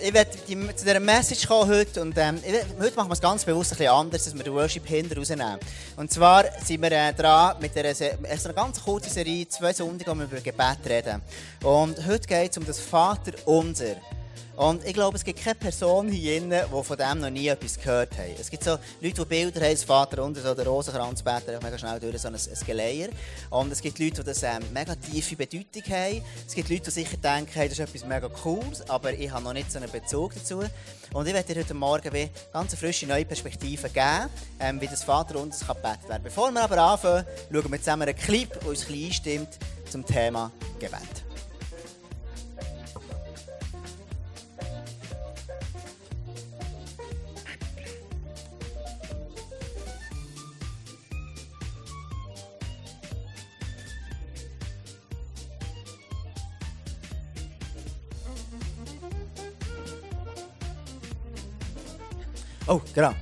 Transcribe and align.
Ich 0.00 0.14
werde 0.14 0.30
zu 0.30 0.84
dieser 0.84 1.00
Message 1.00 1.46
kommen 1.48 1.70
heute 1.70 2.00
und 2.02 2.16
ähm, 2.16 2.40
heute 2.80 2.94
machen 2.94 3.08
wir 3.08 3.14
es 3.14 3.20
ganz 3.20 3.44
bewusst 3.44 3.72
ein 3.72 3.78
bisschen 3.78 3.92
anders, 3.92 4.24
dass 4.24 4.34
wir 4.34 4.44
den 4.44 4.52
Worship 4.52 4.86
hinter 4.86 5.16
rausnehmen. 5.16 5.58
Und 5.96 6.12
zwar 6.12 6.44
sind 6.64 6.82
wir 6.82 6.92
äh, 6.92 7.12
dran 7.12 7.56
mit 7.60 7.76
einer, 7.76 7.88
einer 7.88 8.54
ganz 8.54 8.82
kurzen 8.82 9.10
Serie, 9.10 9.48
zwei 9.48 9.72
Sonntage, 9.72 10.10
wo 10.10 10.14
wir 10.14 10.24
über 10.24 10.40
Gebet 10.40 10.78
reden. 10.86 11.20
Und 11.64 12.06
heute 12.06 12.28
geht 12.28 12.52
es 12.52 12.58
um 12.58 12.66
das 12.66 12.78
Vater 12.78 13.32
Unser. 13.46 13.96
Und 14.56 14.84
ich 14.84 14.92
glaube, 14.92 15.16
es 15.16 15.24
gibt 15.24 15.42
keine 15.42 15.54
Person 15.54 16.08
hier 16.08 16.40
drin, 16.40 16.50
die 16.50 16.84
von 16.84 16.96
dem 16.96 17.20
noch 17.20 17.30
nie 17.30 17.46
etwas 17.46 17.78
gehört 17.78 18.18
hat. 18.18 18.40
Es 18.40 18.50
gibt 18.50 18.64
so 18.64 18.72
Leute, 19.00 19.22
die 19.22 19.24
Bilder 19.24 19.60
haben, 19.60 19.70
das 19.70 19.84
Vater 19.84 20.24
unter 20.24 20.40
so 20.40 20.52
der 20.52 20.66
Rosenkranz 20.66 21.22
beten, 21.22 21.58
mega 21.62 21.78
schnell 21.78 22.00
durch 22.00 22.18
so 22.18 22.26
ein, 22.26 22.34
ein 22.34 22.66
Geleier. 22.66 23.08
Und 23.50 23.70
es 23.70 23.80
gibt 23.80 24.00
Leute, 24.00 24.16
die 24.16 24.24
das 24.24 24.42
ähm, 24.42 24.64
mega 24.74 24.96
tiefe 24.96 25.36
Bedeutung 25.36 25.82
haben. 25.90 26.22
Es 26.44 26.54
gibt 26.54 26.68
Leute, 26.70 26.82
die 26.82 26.90
sicher 26.90 27.16
denken, 27.16 27.52
hey, 27.54 27.68
das 27.68 27.78
ist 27.78 27.88
etwas 27.88 28.04
mega 28.04 28.28
Cooles, 28.28 28.88
aber 28.90 29.12
ich 29.12 29.30
habe 29.30 29.44
noch 29.44 29.52
nicht 29.52 29.70
so 29.70 29.78
einen 29.78 29.92
Bezug 29.92 30.34
dazu. 30.34 30.64
Und 31.12 31.26
ich 31.26 31.34
werde 31.34 31.54
dir 31.54 31.60
heute 31.60 31.74
Morgen 31.74 32.12
wie 32.12 32.28
ganz 32.52 32.74
frische 32.74 33.06
neue 33.06 33.24
Perspektiven 33.24 33.92
geben, 33.92 34.28
ähm, 34.58 34.80
wie 34.80 34.88
das 34.88 35.04
Vater 35.04 35.38
unser 35.38 35.66
kann 35.66 35.82
werden. 36.08 36.22
Bevor 36.24 36.50
wir 36.50 36.62
aber 36.62 36.78
anfangen, 36.78 37.24
schauen 37.52 37.72
wir 37.72 37.78
zusammen 37.78 38.08
einen 38.08 38.18
Clip, 38.18 38.52
der 38.52 38.68
uns 38.68 38.82
ein 38.82 38.86
bisschen 38.88 39.06
einstimmt 39.06 39.58
zum 39.88 40.04
Thema 40.04 40.50
Gebet. 40.80 41.27
Oh, 62.70 62.82
genau. 62.94 63.14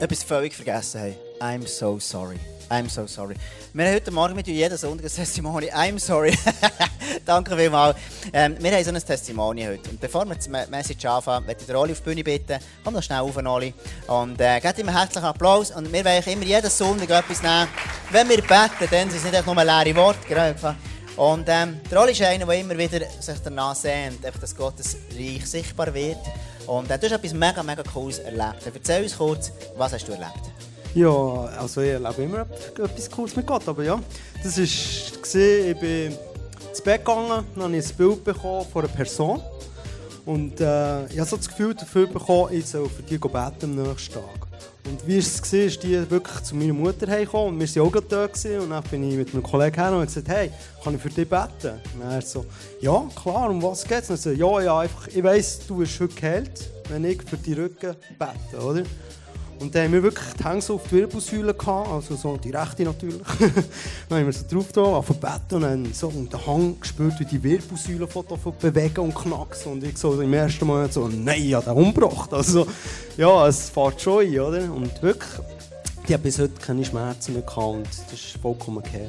Etwas 0.00 0.22
völlig 0.22 0.54
vergessen 0.54 1.00
haben. 1.00 1.14
I'm 1.40 1.66
so 1.66 1.98
sorry. 1.98 2.36
I'm 2.68 2.90
so 2.90 3.06
sorry. 3.06 3.36
Wir 3.72 3.86
haben 3.86 3.94
heute 3.94 4.10
Morgen 4.10 4.34
mit 4.34 4.46
jedem 4.46 4.76
Sonntag 4.76 5.06
ein 5.06 5.10
Testimony. 5.10 5.70
I'm 5.70 5.98
sorry. 5.98 6.36
Danke 7.24 7.56
vielmals. 7.56 7.96
Ähm, 8.34 8.54
wir 8.60 8.70
haben 8.70 8.84
so 8.84 8.90
ein 8.90 9.02
Testimony 9.02 9.64
heute. 9.64 9.88
Und 9.88 9.98
bevor 9.98 10.26
wir 10.26 10.34
die 10.34 10.50
Message 10.70 11.06
anfangen, 11.06 11.46
möchte 11.46 11.62
ich 11.62 11.68
den 11.68 11.76
Oli 11.76 11.92
auf 11.92 12.00
die 12.00 12.04
Bühne 12.04 12.22
bitten. 12.22 12.58
Komm 12.84 12.92
noch 12.92 13.02
schnell 13.02 13.20
auf, 13.20 13.34
Oli. 13.34 13.72
Und 14.08 14.38
äh, 14.38 14.60
gebt 14.60 14.78
ihm 14.78 14.88
einen 14.88 14.98
herzlichen 14.98 15.24
Applaus. 15.24 15.70
Und 15.70 15.90
wir 15.90 16.04
wollen 16.04 16.22
immer 16.24 16.44
jeden 16.44 16.70
Sonntag 16.70 17.08
etwas 17.08 17.42
nehmen. 17.42 17.68
Wenn 18.10 18.28
wir 18.28 18.42
beten, 18.42 18.90
dann 18.90 19.08
sind 19.08 19.24
es 19.24 19.32
nicht 19.32 19.46
nur 19.46 19.64
leere 19.64 19.96
Worte. 19.96 20.18
Genau. 20.28 20.74
Und 21.16 21.46
ähm, 21.48 21.80
der 21.90 22.02
Oli 22.02 22.12
ist 22.12 22.20
einer, 22.20 22.44
der 22.44 22.60
immer 22.60 22.76
wieder 22.76 23.00
sich 23.20 23.38
danach 23.42 23.74
sehnt, 23.74 24.18
dass 24.22 24.54
Gottes 24.54 24.98
Reich 25.16 25.46
sichtbar 25.46 25.94
wird. 25.94 26.18
Und 26.66 26.90
äh, 26.90 26.98
du 26.98 27.06
hast 27.06 27.12
etwas 27.12 27.32
mega, 27.32 27.62
mega 27.62 27.82
Cooles 27.82 28.18
erlebt. 28.18 28.62
Erzähl 28.72 29.02
uns 29.02 29.16
kurz, 29.16 29.52
was 29.76 29.92
hast 29.92 30.06
du 30.06 30.12
erlebt? 30.12 30.50
Ja, 30.94 31.10
also 31.58 31.80
ich 31.80 31.90
erlebe 31.90 32.22
immer 32.22 32.40
etwas 32.40 33.10
Cooles 33.10 33.34
mit 33.34 33.46
Gott, 33.46 33.66
aber 33.66 33.82
ja. 33.82 33.98
Das 34.42 34.58
war, 34.58 34.64
ich 34.64 35.78
bin 35.78 36.14
ins 36.68 36.82
Bett 36.82 37.04
gegangen, 37.04 37.46
dann 37.54 37.64
habe 37.64 37.76
ich 37.76 37.88
ein 37.88 37.96
Bild 37.96 38.24
bekommen 38.24 38.66
von 38.70 38.84
einer 38.84 38.92
Person. 38.92 39.40
Und 40.24 40.60
äh, 40.60 41.06
ich 41.06 41.18
habe 41.18 41.28
so 41.28 41.36
das 41.36 41.48
Gefühl 41.48 41.74
dafür 41.74 42.06
bekommen, 42.06 42.52
ich 42.52 42.66
soll 42.66 42.88
für 42.88 43.02
die 43.02 43.18
beten 43.18 43.64
am 43.64 43.74
nächsten 43.74 44.14
Tag. 44.14 44.51
Und 44.84 45.06
wie 45.06 45.18
es 45.18 45.40
war, 45.40 45.60
ist 45.60 45.82
die 45.82 46.10
wirklich 46.10 46.42
zu 46.42 46.56
meiner 46.56 46.72
Mutter 46.72 47.06
gekommen 47.06 47.54
und 47.54 47.60
wir 47.60 47.82
waren 47.82 47.96
auch 47.96 48.00
da. 48.08 48.26
Gewesen. 48.26 48.60
Und 48.60 48.70
dann 48.70 48.82
bin 48.84 49.08
ich 49.08 49.16
mit 49.16 49.32
einem 49.32 49.42
Kollegen 49.42 49.76
her 49.76 49.92
und 49.92 50.06
gesagt, 50.06 50.28
hey, 50.28 50.50
kann 50.82 50.94
ich 50.94 51.00
für 51.00 51.08
dich 51.08 51.28
beten? 51.28 51.80
Und 51.94 52.10
er 52.10 52.22
so, 52.22 52.44
ja, 52.80 53.04
klar, 53.14 53.50
um 53.50 53.62
was 53.62 53.84
geht 53.84 54.02
es? 54.02 54.10
Und 54.10 54.16
er 54.16 54.18
so, 54.18 54.30
ja, 54.30 54.60
ja, 54.62 54.80
einfach, 54.80 55.08
ich 55.08 55.22
weiss, 55.22 55.60
du 55.66 55.76
bist 55.76 56.00
heute 56.00 56.14
geheilt, 56.14 56.70
wenn 56.88 57.04
ich 57.04 57.22
für 57.22 57.36
die 57.36 57.52
Rücken 57.52 57.94
bete, 58.18 58.62
oder? 58.62 58.82
Und 59.62 59.72
dann 59.72 59.84
haben 59.84 59.92
wir 59.92 60.02
wirklich 60.02 60.26
die 60.38 60.44
Hänge 60.44 60.60
so 60.60 60.74
auf 60.74 60.82
die 60.88 60.96
Wirbelsäule 60.96 61.54
gehabt, 61.54 61.88
also 61.88 62.16
so 62.16 62.36
die 62.36 62.50
rechte 62.50 62.82
natürlich. 62.82 63.22
dann 64.08 64.18
haben 64.18 64.26
wir 64.26 64.32
so 64.32 64.44
drauf 64.50 64.72
da, 64.72 65.00
Bett 65.00 65.52
und 65.52 65.60
dann 65.62 65.92
so 65.94 66.08
und 66.08 66.32
den 66.32 66.46
Hang 66.46 66.80
gespürt, 66.80 67.14
wie 67.20 67.24
die 67.24 67.40
Wirbelsäule 67.40 68.08
bewegen 68.60 68.98
und 68.98 69.14
knacksen. 69.14 69.72
Und 69.72 69.84
ich 69.84 69.96
so 69.96 70.20
im 70.20 70.34
ersten 70.34 70.66
Mal 70.66 70.90
so, 70.90 71.06
nein, 71.06 71.42
ich 71.42 71.54
habe 71.54 71.66
den 71.66 71.74
umgebracht. 71.76 72.32
Also, 72.34 72.66
ja, 73.16 73.46
es 73.46 73.70
fährt 73.70 74.00
schon 74.00 74.26
ein, 74.26 74.40
oder? 74.40 74.72
Und 74.72 75.00
wirklich, 75.00 75.30
ich 76.06 76.12
habe 76.12 76.24
bis 76.24 76.40
heute 76.40 76.60
keine 76.60 76.84
Schmerzen 76.84 77.34
mehr 77.34 77.42
gehabt 77.42 77.58
und 77.58 77.86
das 77.86 78.12
ist 78.12 78.38
vollkommen 78.42 78.78
okay. 78.78 79.06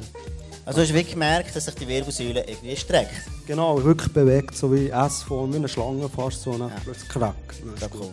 Also 0.66 0.78
du 0.78 0.84
hast 0.84 0.94
wirklich 0.94 1.12
gemerkt, 1.12 1.54
dass 1.54 1.66
sich 1.66 1.74
die 1.74 1.86
Wirbelsäule 1.86 2.42
irgendwie 2.46 2.76
streckt? 2.76 3.12
Genau, 3.46 3.82
wirklich 3.84 4.10
bewegt, 4.10 4.56
so 4.56 4.72
wie 4.72 4.88
S-Form, 4.88 5.52
wie 5.52 5.56
eine 5.56 5.68
Schlange 5.68 6.08
fast 6.08 6.42
so, 6.42 6.56
dann 6.56 6.70
ja. 6.70 6.92
krack. 7.08 7.34
Das 7.78 7.82
ist 7.82 7.94
cool. 7.94 8.10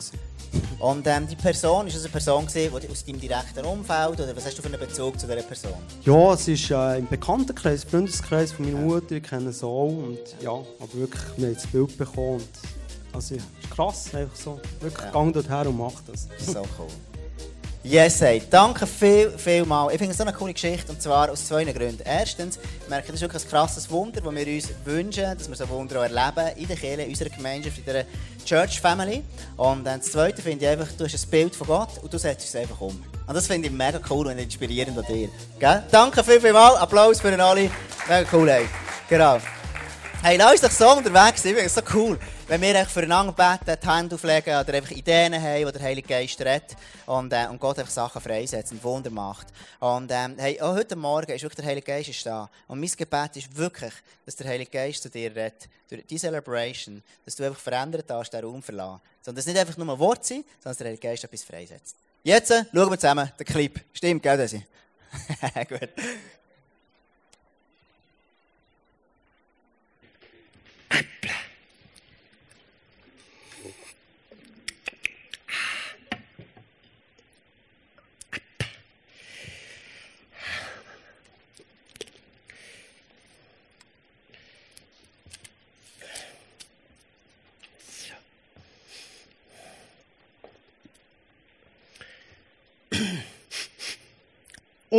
Und 0.80 1.08
ähm, 1.08 1.28
die 1.30 1.38
Person, 1.38 1.88
ist 1.88 1.96
das 1.96 2.04
eine 2.04 2.12
Person 2.12 2.46
gewesen, 2.46 2.78
die 2.82 2.90
aus 2.90 3.06
deinem 3.06 3.22
direkten 3.22 3.64
Umfeld 3.64 4.20
oder 4.20 4.36
was 4.36 4.46
hast 4.46 4.58
du 4.58 4.62
für 4.62 4.68
einen 4.68 4.80
Bezug 4.80 5.18
zu 5.18 5.26
dieser 5.26 5.42
Person? 5.44 5.76
Ja, 6.04 6.34
es 6.34 6.46
ist 6.50 6.70
äh, 6.72 6.98
im 6.98 7.08
Bekanntenkreis, 7.08 7.86
Freundeskreis 7.86 8.52
von 8.52 8.66
meiner 8.66 8.86
Mutter, 8.86 9.16
ich 9.16 9.24
kenne 9.24 9.54
sie 9.54 9.66
auch 9.66 9.88
und 9.88 10.20
ja, 10.42 10.52
aber 10.52 10.94
wirklich, 10.94 11.22
wir 11.38 11.48
haben 11.48 11.56
das 11.56 11.68
Bild 11.68 11.98
bekommen 11.98 12.34
und 12.34 12.50
also, 13.14 13.36
ist 13.36 13.46
krass, 13.74 14.14
einfach 14.14 14.36
so, 14.36 14.60
wirklich, 14.82 15.06
ja. 15.06 15.12
gang 15.12 15.34
dorthin 15.34 15.68
und 15.68 15.78
mach 15.78 16.02
das. 16.06 16.28
So 16.40 16.62
cool. 16.78 16.88
Yes, 17.84 18.22
hey. 18.22 18.44
danke 18.48 18.86
viel, 18.86 19.32
viel 19.40 19.66
mal. 19.66 19.92
Ich 19.92 19.98
finde 19.98 20.12
es 20.12 20.18
so 20.18 20.24
eine 20.24 20.34
coole 20.34 20.54
Geschichte 20.54 20.92
und 20.92 21.02
zwar 21.02 21.32
aus 21.32 21.48
zwei 21.48 21.64
Gründen. 21.64 22.04
Erstens, 22.06 22.60
ich 22.80 22.88
merke, 22.88 23.08
das 23.08 23.16
ist 23.16 23.22
wirklich 23.22 23.44
ein 23.44 23.50
krasses 23.50 23.90
Wunder, 23.90 24.22
das 24.22 24.36
wir 24.36 24.48
uns 24.54 24.70
wünschen, 24.86 25.36
dass 25.36 25.50
wir 25.50 25.56
so 25.56 25.68
Wunder 25.68 26.00
auch 26.00 26.04
erleben 26.04 26.58
in 26.58 26.68
der 26.68 26.78
Kirche, 26.78 27.02
in 27.02 27.10
unserer 27.10 27.30
Gemeinschaft, 27.30 27.80
in 27.80 27.84
dieser 27.86 28.04
Church 28.46 28.80
Family. 28.80 29.24
Und 29.58 29.84
dann 29.84 30.00
das 30.00 30.12
Zweite 30.12 30.44
finde 30.44 30.64
ich 30.64 30.72
einfach, 30.72 30.90
du 30.96 31.06
hast 31.06 31.16
ein 31.16 31.30
Bild 31.32 31.56
von 31.56 31.66
Gott 31.66 31.98
und 32.04 32.14
du 32.14 32.20
setzt 32.20 32.48
es 32.48 32.56
einfach 32.56 32.80
um. 32.82 33.04
Und 33.26 33.34
das 33.34 33.48
finde 33.48 33.68
ich 33.68 33.74
mega 33.74 34.00
cool 34.12 34.28
und 34.28 34.38
inspirierend 34.38 35.00
an 35.00 35.06
dir. 35.06 35.30
Gell? 35.58 35.84
Danke 35.90 36.24
viel, 36.24 36.40
viel 36.40 36.54
mal. 36.54 36.78
Applaus 36.78 37.20
für 37.20 37.44
alle. 37.44 37.72
Mega 38.08 38.30
cool, 38.32 38.48
hey. 38.48 38.70
Genau. 39.10 39.40
Hey, 40.22 40.38
lass 40.38 40.52
uns 40.52 40.62
doch 40.62 40.72
so 40.72 40.98
unterwegs 40.98 41.42
sein. 41.42 41.54
Ich 41.54 41.58
finde 41.58 41.66
es 41.66 41.74
so 41.74 41.82
cool 41.96 42.20
wenn 42.52 42.60
wir 42.60 42.86
füreinander 42.86 43.32
beten, 43.32 43.80
die 43.82 43.88
Hände 43.88 44.16
auflegen 44.16 44.60
oder 44.60 44.74
einfach 44.74 44.92
Ideen 44.92 45.42
haben, 45.42 45.66
die 45.66 45.72
der 45.72 45.82
Heilige 45.82 46.10
Geist 46.10 46.38
redet 46.42 46.76
und, 47.06 47.32
äh, 47.32 47.48
und 47.50 47.62
Gott 47.62 47.80
einfach 47.80 47.94
Sachen 47.94 48.22
freisetzt 48.22 48.74
und 48.74 48.84
Wunder 48.84 49.10
macht. 49.10 49.48
Und 49.80 50.12
ähm, 50.12 50.36
hey, 50.38 50.60
auch 50.60 50.76
heute 50.76 50.98
Morgen 50.98 51.32
ist 51.32 51.44
wirklich 51.44 51.62
der 51.62 51.66
Heilige 51.68 51.86
Geist 51.86 52.10
ist 52.10 52.26
da. 52.26 52.50
Und 52.68 52.82
mein 52.82 52.90
Gebet 52.90 53.38
ist 53.38 53.56
wirklich, 53.56 53.94
dass 54.26 54.36
der 54.36 54.50
Heilige 54.50 54.70
Geist 54.70 55.02
zu 55.02 55.10
dir 55.10 55.34
redet, 55.34 55.70
durch 55.90 56.06
diese 56.06 56.28
Celebration, 56.28 57.02
dass 57.24 57.38
du 57.38 57.46
einfach 57.46 57.62
verändert 57.62 58.08
hast, 58.10 58.32
den 58.32 58.44
Raum 58.44 58.62
verlassen. 58.62 59.00
Sondern 59.22 59.38
dass 59.38 59.46
nicht 59.46 59.58
einfach 59.58 59.78
nur 59.78 59.98
Wort 59.98 60.26
sind, 60.26 60.46
sondern 60.56 60.72
dass 60.72 60.78
der 60.78 60.88
Heilige 60.88 61.08
Geist 61.08 61.24
etwas 61.24 61.44
freisetzt. 61.44 61.96
Jetzt 62.22 62.52
äh, 62.52 62.66
schauen 62.74 62.90
wir 62.90 63.00
zusammen 63.00 63.32
den 63.40 63.46
Clip. 63.46 63.80
Stimmt, 63.94 64.24
gell, 64.24 64.36
Desi? 64.36 64.66
Gut. 65.70 65.90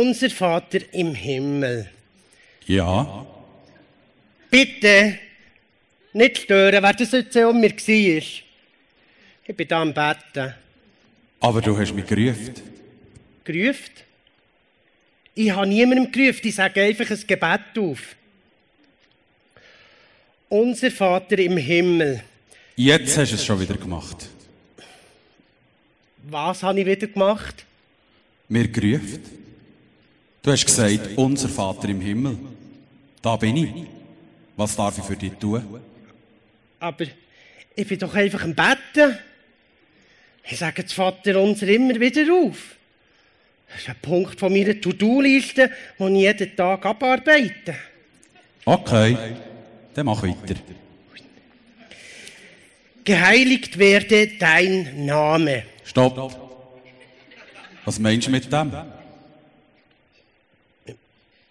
Unser 0.03 0.29
Vater 0.29 0.79
im 0.91 1.15
Himmel. 1.15 1.89
Ja. 2.65 3.25
Bitte 4.49 5.17
nicht 6.11 6.39
stören, 6.39 6.83
wer 6.83 6.93
das 6.93 7.13
jetzt 7.13 7.37
um 7.37 7.61
mir 7.61 7.71
war. 7.71 8.23
Ich 9.47 9.55
bin 9.55 9.67
da 9.69 9.81
am 9.81 9.93
Betten. 9.93 10.55
Aber 11.39 11.61
du 11.61 11.77
hast 11.77 11.93
mich 11.93 12.05
gerufen. 12.05 12.53
Gerufen? 13.45 13.93
Ich 15.35 15.51
habe 15.51 15.67
niemandem 15.67 16.11
gerufen, 16.11 16.47
ich 16.49 16.55
sage 16.55 16.81
einfach 16.81 17.09
ein 17.09 17.23
Gebet 17.25 17.77
auf. 17.79 18.15
Unser 20.49 20.91
Vater 20.91 21.39
im 21.39 21.55
Himmel. 21.55 22.21
Jetzt 22.75 23.17
hast 23.17 23.31
du 23.31 23.35
es 23.35 23.45
schon 23.45 23.61
wieder 23.61 23.77
gemacht. 23.77 24.27
Was 26.23 26.61
habe 26.61 26.81
ich 26.81 26.85
wieder 26.85 27.07
gemacht? 27.07 27.65
Mir 28.49 28.67
gerufen. 28.67 29.42
Du 30.43 30.51
hast 30.51 30.65
gesagt, 30.65 30.99
unser 31.15 31.47
Vater 31.47 31.87
im 31.87 32.01
Himmel. 32.01 32.37
Da 33.21 33.37
bin 33.37 33.55
ich. 33.55 33.85
Was 34.57 34.75
darf 34.75 34.97
ich 34.97 35.03
für 35.05 35.15
dich 35.15 35.31
tun? 35.39 35.63
Aber 36.81 37.05
ich 37.75 37.87
bin 37.87 37.97
doch 37.97 38.13
einfach 38.13 38.43
am 38.43 38.53
Betten. 38.53 39.17
Ich 40.43 40.57
sage 40.57 40.83
das 40.83 40.91
Vater 40.91 41.41
unser 41.41 41.69
immer 41.69 41.97
wieder 41.97 42.31
auf. 42.33 42.75
Das 43.69 43.81
ist 43.83 43.89
ein 43.89 43.95
Punkt 44.01 44.37
von 44.37 44.51
meiner 44.51 44.79
To-Do-Liste, 44.79 45.71
den 45.97 46.15
ich 46.17 46.21
jeden 46.21 46.55
Tag 46.57 46.85
abarbeite. 46.85 47.75
Okay, 48.65 49.17
dann 49.93 50.05
mach 50.05 50.21
weiter. 50.23 50.55
geheiligt 53.05 53.79
werde 53.79 54.27
dein 54.37 55.05
Name. 55.05 55.63
Stopp. 55.85 56.37
Was 57.85 57.97
meinst 57.97 58.27
du 58.27 58.31
mit 58.31 58.51
dem? 58.51 58.71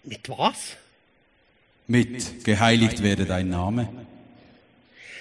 Mit 0.03 0.27
was? 0.29 0.75
Mit 1.87 2.43
geheiligt 2.43 3.01
werde 3.03 3.25
dein 3.25 3.49
Name. 3.49 3.89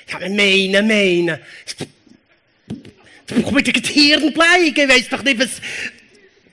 Ja, 0.09 0.17
aber 0.17 0.29
meine, 0.29 0.83
meine. 0.83 1.41
Da 3.27 3.35
braucht 3.37 3.53
man 3.53 3.65
den 3.65 3.83
Hirn 3.83 4.33
bleiben. 4.33 4.67
Ich 4.67 4.89
weiss 4.89 5.09
doch 5.09 5.23
nicht, 5.23 5.39
was, 5.39 5.61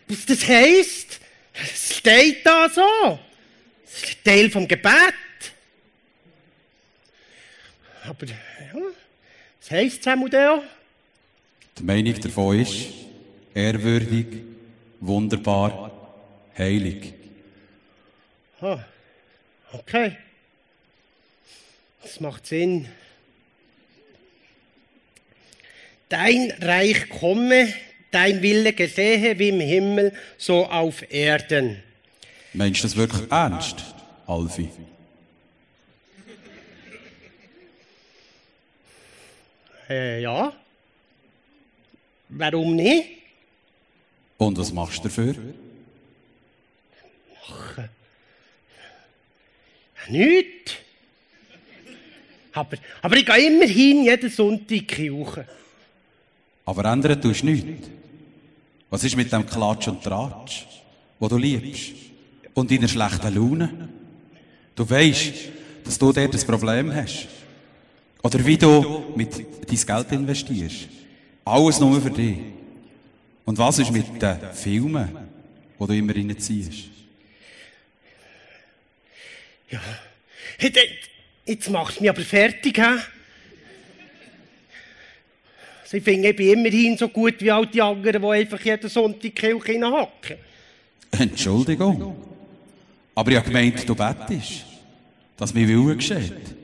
was 0.08 0.26
das 0.26 0.48
heisst. 0.48 1.20
Es 1.54 1.98
steht 1.98 2.46
da 2.46 2.70
so. 2.70 3.20
Das 3.84 4.04
ist 4.04 4.10
ein 4.10 4.24
Teil 4.24 4.50
vom 4.50 4.68
Gebet. 4.68 5.14
Aber, 8.04 8.26
ja, 8.26 8.36
was 9.60 9.72
heisst 9.72 10.04
Samuel? 10.04 10.62
Die 11.78 11.84
Meinung 11.84 12.20
davon 12.20 12.60
ist, 12.60 12.86
ehrwürdig, 13.54 14.28
wunderbar, 15.00 15.92
heilig. 16.58 17.14
Ah, 18.62 18.80
okay. 19.72 20.18
Das 22.04 22.20
macht 22.20 22.46
Sinn. 22.46 22.88
Dein 26.10 26.52
Reich 26.60 27.08
komme, 27.10 27.74
dein 28.12 28.42
Wille 28.42 28.74
geschehe 28.74 29.38
wie 29.38 29.50
im 29.50 29.60
Himmel, 29.60 30.14
so 30.38 30.66
auf 30.66 31.10
Erden. 31.12 31.82
Meinst 32.54 32.80
du 32.84 32.88
das 32.88 32.96
wirklich 32.98 33.32
ernst, 33.32 33.84
Alfi? 34.26 34.70
Äh, 39.90 40.22
ja. 40.22 40.54
Warum 42.30 42.76
nicht? 42.76 43.06
Und 44.38 44.58
was 44.58 44.72
machst 44.74 45.00
du 45.00 45.04
dafür? 45.04 45.36
Nicht. 50.08 50.78
Aber, 52.54 52.78
aber 53.02 53.18
ich 53.18 53.26
gehe 53.26 53.48
immerhin 53.48 54.04
jeden 54.04 54.30
Sonntag 54.30 54.62
in 54.62 54.68
die 54.68 54.88
Kirche. 54.88 55.46
Aber 56.66 56.86
ändern 56.86 57.22
tust 57.22 57.42
du 57.42 57.48
nichts. 57.48 57.90
Was 58.90 59.04
ist 59.04 59.16
mit 59.16 59.32
dem 59.32 59.46
Klatsch 59.46 59.88
und 59.88 60.04
Tratsch, 60.04 60.66
wo 61.20 61.28
du 61.28 61.38
liebst? 61.38 61.94
Und 62.54 62.72
deiner 62.72 62.88
schlechten 62.88 63.36
Laune? 63.36 63.90
Du 64.76 64.90
weißt, 64.90 65.34
dass 65.84 65.98
du 65.98 66.12
dort 66.12 66.34
ein 66.34 66.48
Problem 66.48 66.94
hast. 66.94 67.28
Oder 68.22 68.46
wie 68.46 68.58
du 68.58 69.04
mit 69.16 69.34
dein 69.36 69.86
Geld 69.86 70.12
investierst. 70.12 70.88
Alles 71.46 71.80
nur 71.80 72.02
für 72.02 72.12
dich. 72.12 72.38
Und 73.46 73.58
was 73.58 73.80
ist 73.80 73.92
mit 73.92 74.22
den 74.22 74.38
Filmen, 74.54 75.10
die 75.80 75.86
du 75.88 75.94
immer 75.94 76.16
reinziehst? 76.16 76.99
Ja. 79.72 79.82
Hey, 80.58 80.72
Jetzt 81.50 81.68
machst 81.72 81.98
du 81.98 82.02
mich 82.02 82.10
aber 82.12 82.22
fertig, 82.22 82.78
hä? 82.78 83.00
Also 85.82 85.98
ich 85.98 86.04
finde, 86.04 86.30
ich 86.30 86.36
bin 86.36 86.60
immerhin 86.60 86.96
so 86.96 87.10
gut 87.10 87.42
wie 87.42 87.50
all 87.50 87.66
die 87.66 87.82
anderen, 87.82 88.22
die 88.22 88.28
einfach 88.28 88.64
jeden 88.64 88.88
Sonntag 88.88 89.22
die 89.22 89.32
Kirche 89.32 89.72
hineinhacken. 89.72 90.38
Entschuldigung. 91.10 92.24
Aber 93.16 93.32
ich 93.32 93.38
habe 93.38 93.48
gemeint, 93.48 93.90
du 93.90 93.96
bettest, 93.96 94.64
dass 95.38 95.52
mir 95.52 95.68
Wille 95.68 95.96
geschieht. 95.96 96.56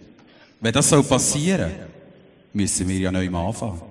Wenn 0.60 0.72
das 0.72 0.88
soll 0.88 1.04
passieren, 1.04 1.72
müssen 2.54 2.88
wir 2.88 3.00
ja 3.00 3.12
neu 3.12 3.28
anfangen. 3.28 3.82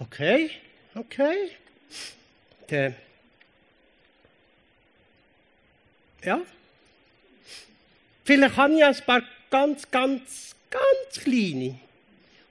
Okay, 0.00 0.50
okay. 0.96 1.50
Der. 2.68 2.94
Ja. 6.24 6.40
Vielleicht 8.24 8.56
habe 8.56 8.74
ich 8.74 8.84
ein 8.84 8.96
paar 9.04 9.22
ganz, 9.50 9.90
ganz, 9.90 10.54
ganz 10.70 11.24
kleine 11.24 11.78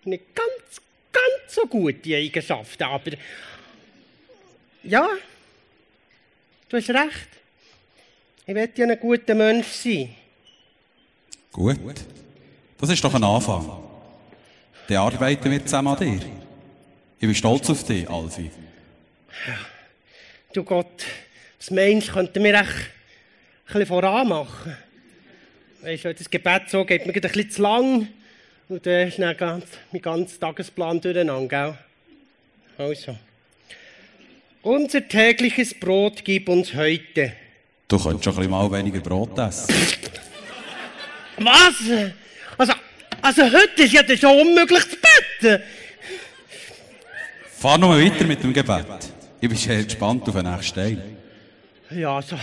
und 0.04 0.12
nicht 0.12 0.36
ganz, 0.36 0.82
ganz 1.12 1.56
so 1.56 1.66
gute 1.66 2.16
Eigenschaften, 2.16 2.84
aber 2.84 3.12
ja, 4.84 5.08
du 6.70 6.78
hast 6.78 6.90
recht. 6.90 7.28
Ich 8.46 8.56
werde 8.56 8.74
ja 8.76 8.88
ein 8.88 9.00
guter 9.00 9.36
Mensch 9.36 9.68
sein. 9.68 10.16
Gut. 11.52 11.78
Das 12.80 12.90
ist 12.90 13.04
doch 13.04 13.14
ein 13.14 13.24
Anfang. 13.24 13.84
Dann 14.88 14.98
arbeiten 14.98 15.52
wir 15.52 15.64
zusammen 15.64 15.90
an 15.90 16.00
dir. 16.00 16.20
Ich 17.20 17.28
bin 17.28 17.36
stolz 17.36 17.70
auf 17.70 17.84
dich, 17.84 18.10
Alfi. 18.10 18.50
Du 20.54 20.64
Gott, 20.64 21.06
was 21.60 21.70
meinst 21.70 22.10
du, 22.10 22.14
könnten 22.14 22.44
wir 22.44 22.56
echt 22.56 22.70
ein 22.70 23.74
bisschen 23.74 23.86
voran 23.86 24.28
machen? 24.28 24.76
Weißt 25.84 26.06
du, 26.06 26.14
das 26.14 26.30
Gebet 26.30 26.70
so 26.70 26.86
geht 26.86 27.08
mir 27.08 27.14
ein 27.14 27.22
bisschen 27.22 27.50
zu 27.50 27.62
lang 27.64 28.08
und 28.70 28.86
dann 28.86 29.08
ist 29.08 29.18
dann 29.18 29.36
ganz, 29.36 29.66
mein 29.92 30.02
ganzer 30.02 30.40
Tagesplan 30.40 31.02
durcheinander, 31.02 31.48
gell? 32.78 32.86
Also. 32.86 33.18
Unser 34.62 35.08
tägliches 35.08 35.74
Brot 35.74 36.24
gib 36.24 36.50
uns 36.50 36.76
heute. 36.76 37.34
Du 37.88 37.98
könntest 37.98 38.24
schon 38.24 38.34
ein 38.34 38.38
bisschen 38.38 38.52
mal 38.52 38.72
weniger 38.72 39.00
Brot 39.00 39.38
essen. 39.40 39.74
Was? 41.38 41.74
Also, 42.58 42.74
also 43.22 43.44
heute 43.44 43.84
ist 43.84 43.94
ja 43.94 44.04
dann 44.04 44.18
schon 44.18 44.40
unmöglich 44.40 44.84
zu 44.84 44.98
beten. 45.40 45.64
Fahr 47.58 47.80
nur 47.80 48.00
weiter 48.00 48.26
mit 48.26 48.44
dem 48.44 48.54
Gebet. 48.54 48.86
Ich 49.40 49.50
bin 49.50 49.58
sehr 49.58 49.84
gespannt 49.84 50.28
auf 50.28 50.36
den 50.36 50.46
nächsten 50.46 50.76
Teil. 50.76 51.04
Ja, 51.90 52.18
also. 52.18 52.38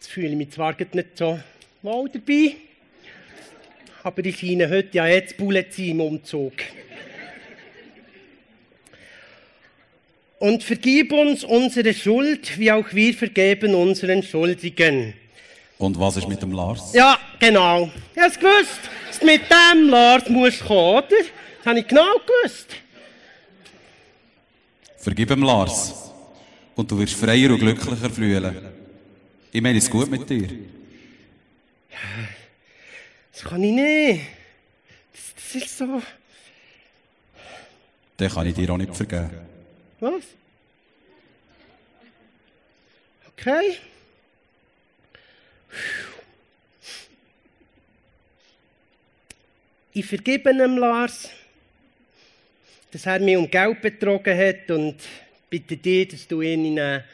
Jetzt 0.00 0.12
fühle 0.12 0.28
ich 0.28 0.36
mich 0.36 0.50
zwar 0.50 0.74
nicht 0.94 1.18
so 1.18 1.38
wohl 1.82 2.08
dabei, 2.08 2.56
aber 4.02 4.24
ich 4.24 4.38
scheine 4.38 4.70
heute 4.70 4.96
ja 4.96 5.06
jetzt 5.06 5.36
Bulle 5.36 5.68
zu 5.68 5.82
im 5.82 6.00
Umzug. 6.00 6.54
Und 10.38 10.62
vergib 10.62 11.12
uns 11.12 11.44
unsere 11.44 11.92
Schuld, 11.92 12.58
wie 12.58 12.72
auch 12.72 12.86
wir 12.94 13.12
vergeben 13.12 13.74
unseren 13.74 14.22
Schuldigen. 14.22 15.12
Und 15.76 16.00
was 16.00 16.16
ist 16.16 16.28
mit 16.28 16.40
dem 16.40 16.52
Lars? 16.52 16.94
Ja, 16.94 17.18
genau. 17.38 17.90
Ich 18.14 18.22
hab's 18.22 18.38
gewusst, 18.38 18.80
dass 19.06 19.22
mit 19.22 19.42
dem 19.50 19.90
Lars 19.90 20.30
musst 20.30 20.64
kommen, 20.64 20.96
oder? 20.96 21.08
Das 21.08 21.66
habe 21.66 21.80
ich 21.80 21.86
genau 21.86 22.14
gewusst. 22.26 22.74
Vergib 24.96 25.30
ihm 25.30 25.42
Lars. 25.42 26.10
Und 26.74 26.90
du 26.90 26.98
wirst 26.98 27.12
freier 27.12 27.50
und 27.50 27.58
glücklicher 27.58 28.08
fühlen. 28.08 28.79
Ich 29.52 29.60
meine 29.60 29.78
es 29.78 29.90
gut 29.90 30.10
mit 30.10 30.28
dir. 30.30 30.48
Das 33.32 33.42
kann 33.42 33.62
ich 33.62 33.72
nicht. 33.72 34.26
Das, 35.12 35.34
das 35.34 35.62
ist 35.62 35.78
so. 35.78 36.02
Den 38.18 38.30
kann 38.30 38.46
ich 38.46 38.54
dir 38.54 38.70
auch 38.70 38.76
nicht 38.76 38.94
vergeben. 38.94 39.30
Was? 39.98 40.22
Okay. 43.28 43.78
Ich 49.92 50.06
vergebe 50.06 50.50
ihm, 50.50 50.78
Lars, 50.78 51.30
dass 52.92 53.06
er 53.06 53.18
mich 53.18 53.36
um 53.36 53.50
Geld 53.50 53.80
betrogen 53.80 54.38
hat 54.38 54.70
und 54.70 54.96
bitte 55.48 55.76
dir, 55.76 56.06
dass 56.06 56.28
du 56.28 56.42
ihn 56.42 56.64
in 56.64 56.78
eine 56.78 57.04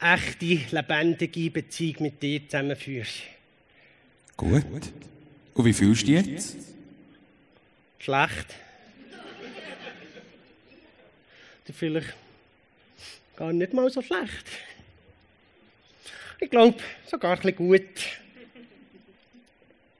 echte, 0.00 0.60
lebendige 0.70 1.50
Beziehung 1.50 2.04
mit 2.04 2.22
dir 2.22 2.40
zusammenführst. 2.48 3.22
Gut. 4.36 4.64
Und 5.54 5.64
wie 5.64 5.72
fühlst 5.72 6.02
du 6.02 6.06
dich 6.06 6.26
jetzt? 6.26 6.56
Schlecht. 7.98 8.54
Oder 11.70 11.78
vielleicht 11.78 12.14
gar 13.36 13.52
nicht 13.52 13.72
mal 13.72 13.88
so 13.90 14.02
schlecht. 14.02 14.46
Ich 16.40 16.50
glaube, 16.50 16.78
sogar 17.06 17.32
ein 17.32 17.36
bisschen 17.36 17.56
gut. 17.56 17.82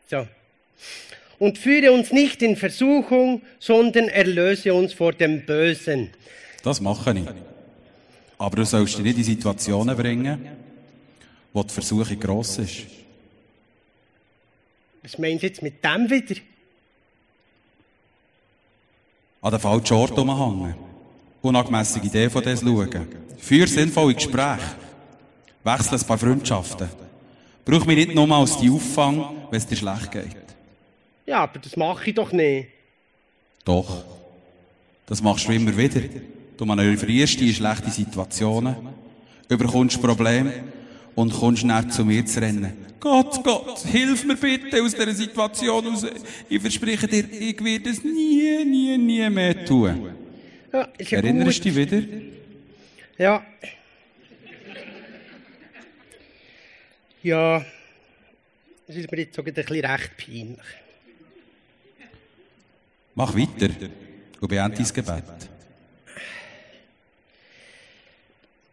So. 0.09 0.27
Und 1.39 1.59
führe 1.59 1.93
uns 1.93 2.13
nicht 2.13 2.43
in 2.43 2.57
Versuchung, 2.57 3.43
sondern 3.61 4.09
erlöse 4.09 4.75
uns 4.75 4.93
vor 4.93 5.13
dem 5.13 5.47
Bösen. 5.47 6.11
Das 6.63 6.81
mache 6.81 7.13
ich. 7.17 7.50
Aber 8.41 8.57
du 8.57 8.65
sollst 8.65 8.97
dich 8.97 9.05
nicht 9.05 9.19
in 9.19 9.25
Situationen 9.25 9.95
bringen, 9.95 10.49
wo 11.53 11.63
die 11.63 11.75
Versuchung 11.75 12.19
gross 12.19 12.57
ist. 12.57 12.87
Was 15.03 15.19
meinst 15.19 15.43
du 15.43 15.47
jetzt 15.49 15.63
mit 15.63 15.85
dem 15.85 16.09
wieder? 16.09 16.41
An 19.43 19.51
den 19.51 19.61
falschen 19.61 19.93
Ort 19.93 20.17
rumhängen. 20.17 20.75
Unangemessene 21.43 22.07
Ideen 22.07 22.31
von 22.31 22.43
dir 22.43 22.57
schauen. 22.57 23.09
Führ 23.37 23.67
sinnvolle 23.67 24.15
Gespräche. 24.15 24.75
Wechsle 25.63 25.99
ein 25.99 26.07
paar 26.07 26.19
Freundschaften. 26.19 26.89
Brauch 27.67 27.85
mich 27.85 27.97
nicht 27.97 28.15
nur 28.15 28.31
als 28.31 28.57
die 28.57 28.71
Auffang, 28.71 29.37
wenn 29.51 29.59
es 29.59 29.67
dir 29.67 29.77
schlecht 29.77 30.13
geht. 30.13 30.37
Ja, 31.27 31.43
aber 31.43 31.59
das 31.59 31.77
mache 31.77 32.09
ich 32.09 32.15
doch 32.17 32.33
nicht. 32.33 32.71
Doch. 33.67 34.03
Das 35.05 35.21
machst 35.21 35.47
du 35.47 35.53
immer 35.53 35.77
wieder. 35.77 36.01
Du 36.61 36.67
manövrierst 36.67 37.41
dich 37.41 37.49
in 37.49 37.55
schlechte 37.55 37.91
Situationen, 37.91 38.77
überkommst 39.49 39.99
Probleme 39.99 40.53
und 41.15 41.33
kommst 41.33 41.65
näher 41.65 41.89
zu 41.89 42.05
mir 42.05 42.23
zu 42.27 42.39
rennen. 42.39 42.71
Gott, 43.01 43.43
Gott, 43.43 43.79
hilf 43.87 44.27
mir 44.27 44.37
bitte 44.37 44.83
aus 44.83 44.95
dieser 44.95 45.15
Situation 45.15 45.87
raus. 45.87 46.05
Ich 46.51 46.61
verspreche 46.61 47.09
dir, 47.09 47.25
ich 47.33 47.65
werde 47.65 47.89
es 47.89 48.05
nie, 48.05 48.63
nie, 48.67 48.99
nie 48.99 49.31
mehr 49.31 49.65
tun. 49.65 50.13
Ja, 50.71 50.83
ist 50.99 51.11
ja 51.11 51.21
Erinnerst 51.21 51.65
du 51.65 51.71
dich 51.71 51.77
wieder? 51.77 52.03
Ja. 53.17 53.43
Ja. 57.23 57.65
Das 58.87 58.97
ist 58.97 59.11
mir 59.11 59.19
jetzt 59.19 59.35
sogar 59.35 59.51
ein 59.51 59.65
bisschen 59.65 59.87
recht 59.87 60.11
peinlich. 60.19 60.59
Mach 63.15 63.35
weiter 63.35 63.71
und 64.43 64.49
beende 64.49 64.77
dein 64.77 64.93
Gebet. 64.93 65.51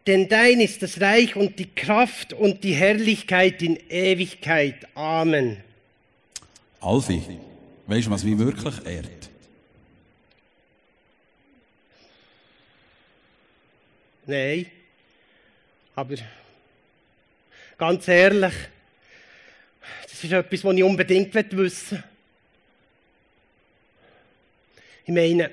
Denn 0.08 0.26
dein 0.26 0.60
ist 0.60 0.82
das 0.82 1.02
Reich 1.02 1.36
und 1.36 1.58
die 1.58 1.68
Kraft 1.68 2.32
und 2.32 2.64
die 2.64 2.72
Herrlichkeit 2.72 3.60
in 3.60 3.76
Ewigkeit. 3.90 4.88
Amen. 4.94 5.62
Alfi, 6.80 7.20
weißt 7.86 8.06
du, 8.06 8.10
was 8.10 8.24
mich 8.24 8.38
wirklich 8.38 8.86
ehrt? 8.86 9.28
Nein. 14.24 14.64
Aber 15.94 16.14
ganz 17.76 18.08
ehrlich, 18.08 18.54
das 20.04 20.24
ist 20.24 20.32
etwas, 20.32 20.64
was 20.64 20.74
ich 20.74 20.82
unbedingt 20.84 21.34
wissen 21.34 21.58
will. 21.58 22.04
Ich 25.04 25.14
meine, 25.14 25.50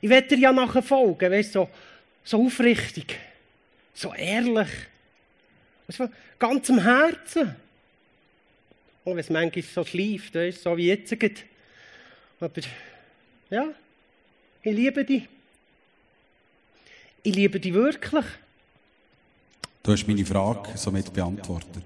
ich 0.00 0.10
werde 0.10 0.26
dir 0.26 0.38
ja 0.38 0.52
nachher 0.52 0.82
folgen, 0.82 1.30
weißt 1.30 1.54
du, 1.54 1.60
so, 1.60 1.68
so 2.24 2.44
aufrichtig, 2.44 3.16
so 3.94 4.12
ehrlich, 4.14 4.68
von 5.90 6.10
ganzem 6.38 6.82
Herzen. 6.82 7.54
Auch 9.04 9.10
wenn 9.10 9.18
es 9.18 9.28
manchmal 9.28 9.62
so 9.62 9.84
schleift, 9.84 10.34
weißt, 10.34 10.62
so 10.62 10.76
wie 10.76 10.86
jetzt. 10.86 11.18
gerade. 11.18 11.34
Aber 12.40 12.50
ja, 13.50 13.66
ich 14.62 14.72
liebe 14.74 15.04
dich. 15.04 15.28
Ich 17.22 17.34
liebe 17.34 17.60
dich 17.60 17.72
wirklich. 17.72 18.24
Du 19.82 19.92
hast 19.92 20.06
meine 20.06 20.24
Frage 20.24 20.76
somit 20.76 21.12
beantwortet. 21.12 21.84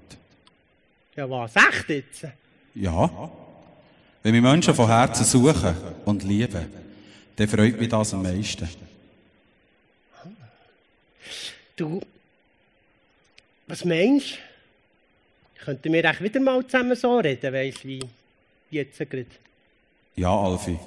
Ja, 1.15 1.29
was? 1.29 1.53
Echt 1.55 1.89
jetzt? 1.89 2.27
Ja. 2.75 3.29
Wenn 4.23 4.33
wir 4.33 4.41
Menschen 4.41 4.73
von 4.73 4.87
Herzen 4.87 5.25
suchen 5.25 5.75
und 6.05 6.23
lieben, 6.23 6.65
dann 7.35 7.47
freut 7.47 7.79
mich 7.79 7.89
das 7.89 8.13
am 8.13 8.23
meisten. 8.23 8.67
Du, 11.75 12.01
was 13.67 13.85
meinst 13.85 14.33
du? 14.33 15.63
Könnten 15.65 15.93
wir 15.93 16.05
echt 16.05 16.21
wieder 16.21 16.39
mal 16.39 16.65
zusammen 16.65 16.95
so 16.95 17.17
reden, 17.17 17.53
weißt 17.53 17.83
du, 17.83 17.87
wie 17.89 18.09
jetzt 18.71 18.97
gerade? 18.97 19.25
Ja, 20.15 20.35
Alfi. 20.35 20.79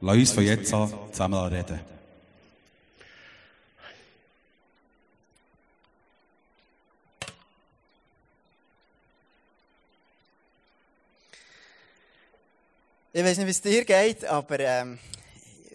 Lass 0.00 0.16
uns 0.16 0.32
von 0.32 0.44
jetzt 0.44 0.72
an 0.72 0.92
zusammen 1.12 1.52
reden. 1.52 1.80
Ich 13.12 13.24
weiß 13.24 13.38
nicht, 13.38 13.46
wie 13.46 13.50
es 13.50 13.60
dir 13.60 13.84
geht, 13.84 14.24
aber 14.26 14.60
ähm, 14.60 14.98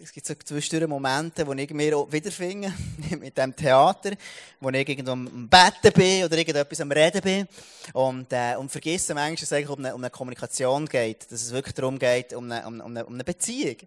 es 0.04 0.12
gibt 0.12 0.28
so 0.28 0.34
zwischendurch 0.36 0.90
Momente, 0.90 1.48
wo 1.48 1.54
ich 1.54 1.70
mich 1.72 1.94
auch 1.94 2.12
wiederfinde 2.12 2.74
mit 3.20 3.38
dem 3.38 3.56
Theater, 3.56 4.12
wo 4.60 4.70
ich 4.70 4.90
irgendwo 4.90 5.12
am 5.12 5.48
Betten 5.48 5.94
bin 5.94 6.26
oder 6.26 6.38
irgendetwas 6.38 6.82
am 6.82 6.92
Reden 6.92 7.22
bin 7.22 7.48
und, 7.94 8.28
äh, 8.34 8.56
und 8.58 8.70
vergesse 8.70 9.14
manchmal, 9.14 9.36
dass 9.36 9.44
es 9.44 9.54
eigentlich 9.54 9.70
um 9.70 9.80
eine, 9.80 9.96
um 9.96 10.02
eine 10.02 10.10
Kommunikation 10.10 10.88
geht, 10.88 11.32
dass 11.32 11.42
es 11.42 11.52
wirklich 11.52 11.74
darum 11.76 11.98
geht, 11.98 12.34
um 12.34 12.52
eine, 12.52 12.68
um, 12.68 12.82
eine, 12.82 13.06
um 13.06 13.14
eine 13.14 13.24
Beziehung. 13.24 13.78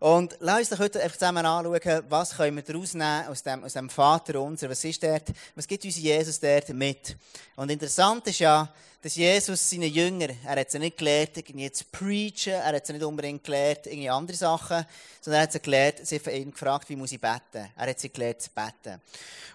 Und 0.00 0.36
lass 0.40 0.58
uns 0.58 0.70
doch 0.70 0.78
heute 0.80 1.00
einfach 1.00 1.16
zusammen 1.16 1.46
anschauen, 1.46 2.02
was 2.08 2.36
können 2.36 2.56
wir 2.56 2.64
daraus 2.64 2.94
nehmen 2.94 3.28
aus 3.28 3.42
dem, 3.44 3.62
aus 3.62 3.72
dem 3.74 3.88
Vater 3.88 4.40
unser, 4.40 4.68
was 4.68 4.82
ist 4.82 5.02
dort, 5.02 5.28
was 5.54 5.68
gibt 5.68 5.84
uns 5.84 5.96
Jesus 5.96 6.40
dort 6.40 6.70
mit. 6.70 7.16
Und 7.54 7.70
interessant 7.70 8.26
ist 8.26 8.40
ja, 8.40 8.68
dass 9.02 9.16
Jesus 9.16 9.68
seine 9.68 9.86
Jünger, 9.86 10.28
er 10.44 10.60
hat 10.60 10.70
sie 10.70 10.78
nicht 10.78 10.96
gelehrt, 10.96 11.36
irgendwie 11.36 11.70
zu 11.72 11.84
preachen, 11.90 12.52
er 12.52 12.76
hat 12.76 12.86
sie 12.86 12.92
nicht 12.92 13.04
unbedingt 13.04 13.42
gelehrt, 13.42 13.86
irgendwie 13.86 14.08
andere 14.08 14.36
Sachen, 14.36 14.86
sondern 15.20 15.40
er 15.40 15.42
hat 15.42 15.52
sie 15.52 15.60
gelehrt, 15.60 16.06
sie 16.06 16.20
haben 16.20 16.34
ihn 16.34 16.50
gefragt, 16.52 16.88
wie 16.88 16.94
muss 16.94 17.10
ich 17.10 17.20
beten. 17.20 17.68
Er 17.76 17.88
hat 17.88 17.98
sie 17.98 18.10
gelehrt 18.10 18.42
zu 18.42 18.50
beten. 18.50 19.00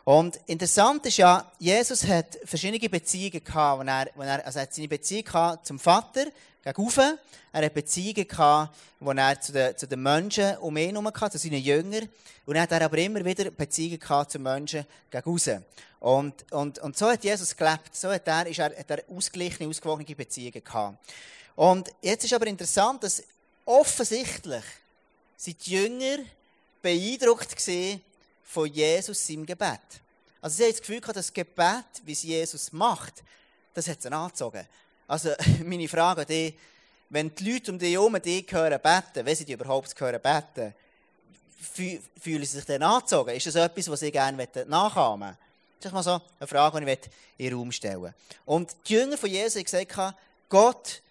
Und 0.03 0.37
interessant 0.47 1.05
ist 1.05 1.17
ja, 1.17 1.49
Jesus 1.59 2.05
hat 2.05 2.37
verschiedene 2.43 2.89
Beziehungen 2.89 3.41
gehabt, 3.41 3.79
wo 3.79 3.89
er, 3.89 4.09
wo 4.15 4.21
er, 4.21 4.45
also 4.45 4.59
er 4.59 4.63
hat 4.63 4.73
seine 4.73 4.89
Beziehung 4.89 5.23
gehabt 5.23 5.65
zum 5.65 5.79
Vater, 5.79 6.25
gegenüber, 6.73 7.17
er 7.51 7.65
hat 7.65 7.73
Beziehungen 7.73 8.69
wo 8.99 9.11
er 9.11 9.41
zu 9.41 9.51
den, 9.51 9.77
zu 9.77 9.87
den 9.87 10.01
Menschen 10.01 10.57
um 10.57 10.75
ihn 10.77 10.91
herum 10.91 11.07
hatte, 11.07 11.31
zu 11.31 11.37
seinen 11.37 11.61
Jüngern, 11.61 12.09
und 12.45 12.55
er 12.55 12.61
hat 12.61 12.71
er 12.71 12.83
aber 12.83 12.97
immer 12.97 13.23
wieder 13.25 13.51
Beziehungen 13.51 14.29
zu 14.29 14.39
Menschen 14.39 14.85
gegen 15.11 15.29
raus. 15.29 15.49
Und, 15.99 16.51
und, 16.51 16.79
und 16.79 16.97
so 16.97 17.09
hat 17.09 17.23
Jesus 17.23 17.55
gelebt. 17.55 17.93
So 17.93 18.09
hat 18.09 18.27
er, 18.27 18.47
ist 18.47 18.59
er, 18.59 18.77
hat 18.77 18.89
er 18.89 19.03
ausgeglichene, 19.09 19.67
ausgewogene 19.67 20.15
Beziehungen 20.15 20.63
gehabt. 20.63 20.97
Und 21.55 21.89
jetzt 22.01 22.23
ist 22.23 22.33
aber 22.33 22.47
interessant, 22.47 23.03
dass 23.03 23.23
offensichtlich 23.65 24.63
sind 25.35 25.65
die 25.65 25.71
Jünger 25.71 26.19
beeindruckt 26.81 27.55
gewesen 27.55 28.01
von 28.43 28.67
Jesus 28.67 29.25
seinem 29.27 29.45
Gebet. 29.45 29.81
Also 30.39 30.55
sie 30.55 30.63
haben 30.63 30.71
das 30.71 30.81
Gefühl 30.81 31.01
gehabt, 31.01 31.17
das 31.17 31.33
Gebet, 31.33 31.85
wie 32.05 32.13
es 32.13 32.23
Jesus 32.23 32.71
macht, 32.71 33.23
das 33.73 33.87
hat 33.87 34.01
sie 34.01 34.11
angezogen. 34.11 34.65
Also 35.07 35.31
meine 35.65 35.87
Frage 35.87 36.21
an 36.21 36.27
dich, 36.27 36.53
wenn 37.09 37.33
die 37.33 37.51
Leute 37.51 37.71
um 37.71 37.79
dich 37.79 37.93
herum 37.93 38.21
dich 38.21 38.45
hören 38.51 38.79
beten, 38.81 39.25
wenn 39.25 39.35
sie 39.35 39.45
dich 39.45 39.53
überhaupt 39.55 39.99
hören 39.99 40.21
beten, 40.21 40.73
fü- 41.75 41.99
fühlen 42.19 42.45
sie 42.45 42.57
sich 42.57 42.65
dann 42.65 42.83
angezogen? 42.83 43.29
Ist 43.35 43.47
das 43.47 43.55
etwas, 43.55 43.89
was 43.89 43.99
sie 44.01 44.11
gerne 44.11 44.47
nachahmen 44.67 45.27
wollen? 45.27 45.37
Das 45.79 45.89
ist 45.89 45.93
mal 45.93 46.03
so 46.03 46.19
eine 46.39 46.47
Frage, 46.47 46.83
die 46.83 46.91
ich 46.91 46.99
in 47.37 47.49
den 47.49 47.57
Raum 47.59 47.71
stellen 47.71 48.01
möchte. 48.01 48.17
Und 48.45 48.75
die 48.87 48.93
Jünger 48.93 49.17
von 49.17 49.29
Jesus 49.29 49.55
haben 49.55 49.63
gesagt, 49.85 50.15
Gott, 50.49 51.01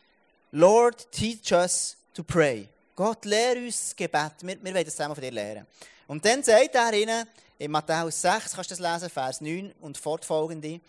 Lord, 0.52 1.10
teach 1.12 1.52
us 1.52 1.96
to 2.12 2.22
pray. 2.22 2.68
Gott, 2.94 3.24
lehre 3.24 3.58
uns 3.58 3.80
das 3.90 3.96
Gebet. 3.96 4.32
Wir, 4.40 4.56
wir 4.62 4.74
wollen 4.74 4.84
das 4.84 4.96
zusammen 4.96 5.14
von 5.14 5.22
dir 5.22 5.30
lernen. 5.30 5.66
Und 6.08 6.24
dann 6.24 6.42
sagt 6.42 6.74
er 6.74 6.92
ihnen, 6.94 7.26
in 7.58 7.70
Matthäus 7.70 8.20
6, 8.22 8.54
kannst 8.54 8.70
du 8.70 8.76
das 8.76 8.92
lesen, 8.92 9.10
Vers 9.10 9.40
9 9.40 9.72
und 9.80 9.96
fortfolgende, 9.96 10.80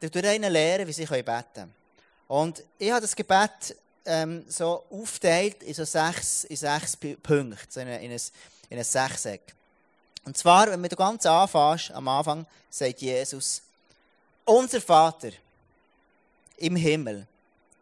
dass 0.00 0.10
du 0.10 0.18
ihnen 0.20 0.52
lehren, 0.52 0.86
wie 0.86 0.92
sie 0.92 1.04
beten 1.04 1.24
können. 1.54 1.79
Und 2.30 2.62
ich 2.78 2.92
habe 2.92 3.00
das 3.00 3.16
Gebet 3.16 3.74
ähm, 4.04 4.44
so 4.48 4.84
aufgeteilt 4.88 5.64
in 5.64 5.74
so 5.74 5.84
sechs, 5.84 6.44
in 6.44 6.54
sechs 6.54 6.96
Punkte, 6.96 7.56
so 7.68 7.80
in, 7.80 7.88
ein- 7.88 8.02
in, 8.02 8.12
ein, 8.12 8.20
in 8.68 8.78
ein 8.78 8.84
Sechseck. 8.84 9.40
Und 10.24 10.38
zwar, 10.38 10.70
wenn 10.70 10.80
du 10.80 10.94
ganz 10.94 11.26
anfängst, 11.26 11.90
am 11.90 12.06
Anfang 12.06 12.46
sagt 12.70 13.00
Jesus, 13.00 13.62
unser 14.44 14.80
Vater 14.80 15.30
im 16.58 16.76
Himmel, 16.76 17.26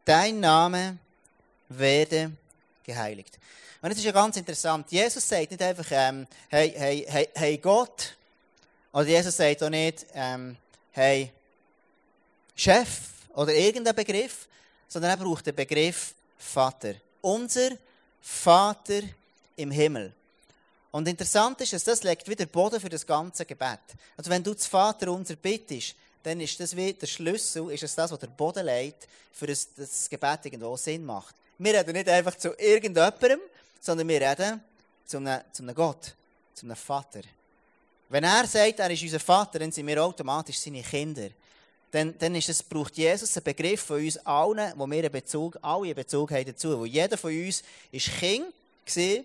dein 0.07 0.41
Name 0.41 0.97
werde 1.69 2.33
geheiligt. 2.85 3.39
Und 3.83 3.91
das 3.91 3.99
ist 3.99 4.05
ja 4.05 4.13
ganz 4.13 4.35
interessant. 4.39 4.91
Jesus 4.91 5.29
sagt 5.29 5.51
nicht 5.51 5.63
einfach, 5.63 5.85
ähm, 5.91 6.27
hey, 6.49 6.73
hey, 6.75 7.05
hey, 7.07 7.29
hey 7.35 7.59
Gott, 7.59 8.17
oder 8.95 9.05
Jesus 9.07 9.37
sagt 9.37 9.63
auch 9.63 9.69
nicht, 9.69 10.07
ähm, 10.15 10.57
hey 10.93 11.31
Chef 12.57 12.89
oder 13.39 13.55
irgendein 13.55 13.95
Begriff, 13.95 14.49
sondern 14.89 15.13
er 15.13 15.17
braucht 15.17 15.47
den 15.47 15.55
Begriff 15.55 16.13
Vater. 16.37 16.95
Unser 17.21 17.71
Vater 18.21 19.03
im 19.55 19.71
Himmel. 19.71 20.13
Und 20.91 21.07
interessant 21.07 21.61
ist, 21.61 21.73
dass 21.73 21.85
das 21.85 22.03
legt 22.03 22.29
wieder 22.29 22.47
Boden 22.47 22.81
für 22.81 22.89
das 22.89 23.07
ganze 23.07 23.45
Gebet. 23.45 23.79
Also 24.17 24.29
wenn 24.31 24.43
du 24.43 24.55
das 24.55 24.67
Vater 24.67 25.13
unser 25.13 25.37
bittest, 25.37 25.95
dann 26.25 26.41
ist 26.41 26.59
das 26.59 26.75
wie 26.75 26.93
der 26.93 27.07
Schlüssel, 27.07 27.71
ist 27.71 27.85
es 27.85 27.95
das, 27.95 28.11
was 28.11 28.19
der 28.19 28.27
Boden 28.27 28.67
legt, 28.67 29.07
für 29.33 29.47
das, 29.47 29.69
das 29.77 30.11
Gebet 30.11 30.47
irgendwo 30.47 30.77
Sinn 30.77 31.05
macht. 31.05 31.37
Wir 31.59 31.75
reden 31.75 31.93
nicht 31.93 32.09
einfach 32.09 32.37
zu 32.37 32.55
irgendjemandem, 32.59 33.39
sondern 33.81 34.09
wir 34.09 34.21
reden 34.21 34.61
zu 35.07 35.19
einem, 35.19 35.43
zu 35.53 35.63
einem 35.63 35.77
Gott, 35.77 36.13
zu 36.55 36.67
einem 36.67 36.75
Vater. 36.75 37.21
Wenn 38.09 38.25
er 38.25 38.49
sagt, 38.49 38.81
er 38.81 38.91
ist 38.91 39.03
unser 39.03 39.21
Vater, 39.21 39.61
dann 39.61 39.71
sind 39.71 39.87
wir 39.87 40.03
automatisch 40.03 40.59
seine 40.59 40.83
Kinder. 40.83 41.29
Dann, 41.91 42.15
dann 42.19 42.35
ist 42.35 42.49
es, 42.49 42.63
braucht 42.63 42.97
Jesus 42.97 43.37
einen 43.37 43.45
Begriff 43.45 43.83
von 43.83 44.05
uns 44.05 44.19
allen, 44.19 44.73
wo 44.77 44.87
wir 44.87 44.99
einen 44.99 45.11
Bezug, 45.11 45.59
alle 45.63 45.85
einen 45.85 45.95
Bezug 45.95 46.31
haben 46.31 46.45
dazu. 46.45 46.81
Weil 46.81 46.89
jeder 46.89 47.17
von 47.17 47.33
uns 47.33 47.63
ist 47.91 48.11
Kind 48.19 48.47
gewesen, 48.85 49.25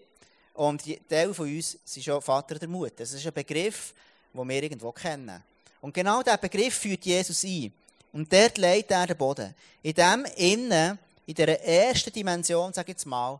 und 0.54 0.84
Teil 1.10 1.34
von 1.34 1.48
uns 1.48 1.76
ist 1.84 2.04
schon 2.04 2.22
Vater 2.22 2.60
der 2.60 2.68
Mutter. 2.68 2.94
Das 2.98 3.12
ist 3.14 3.26
ein 3.26 3.34
Begriff, 3.34 3.94
den 4.34 4.48
wir 4.48 4.64
irgendwo 4.64 4.92
kennen. 4.92 5.42
Und 5.82 5.94
genau 5.94 6.22
diesen 6.22 6.40
Begriff 6.40 6.76
führt 6.76 7.06
Jesus 7.06 7.44
ein. 7.44 7.74
Und 8.12 8.32
dort 8.32 8.58
legt 8.58 8.92
er 8.92 9.08
den 9.08 9.18
Boden. 9.18 9.56
In 9.82 9.94
dem 9.94 10.26
Innen 10.38 11.00
in 11.26 11.34
dieser 11.34 11.60
ersten 11.60 12.12
Dimension, 12.12 12.72
sage 12.74 12.92
ich 12.92 12.98
jetzt 12.98 13.06
mal, 13.06 13.40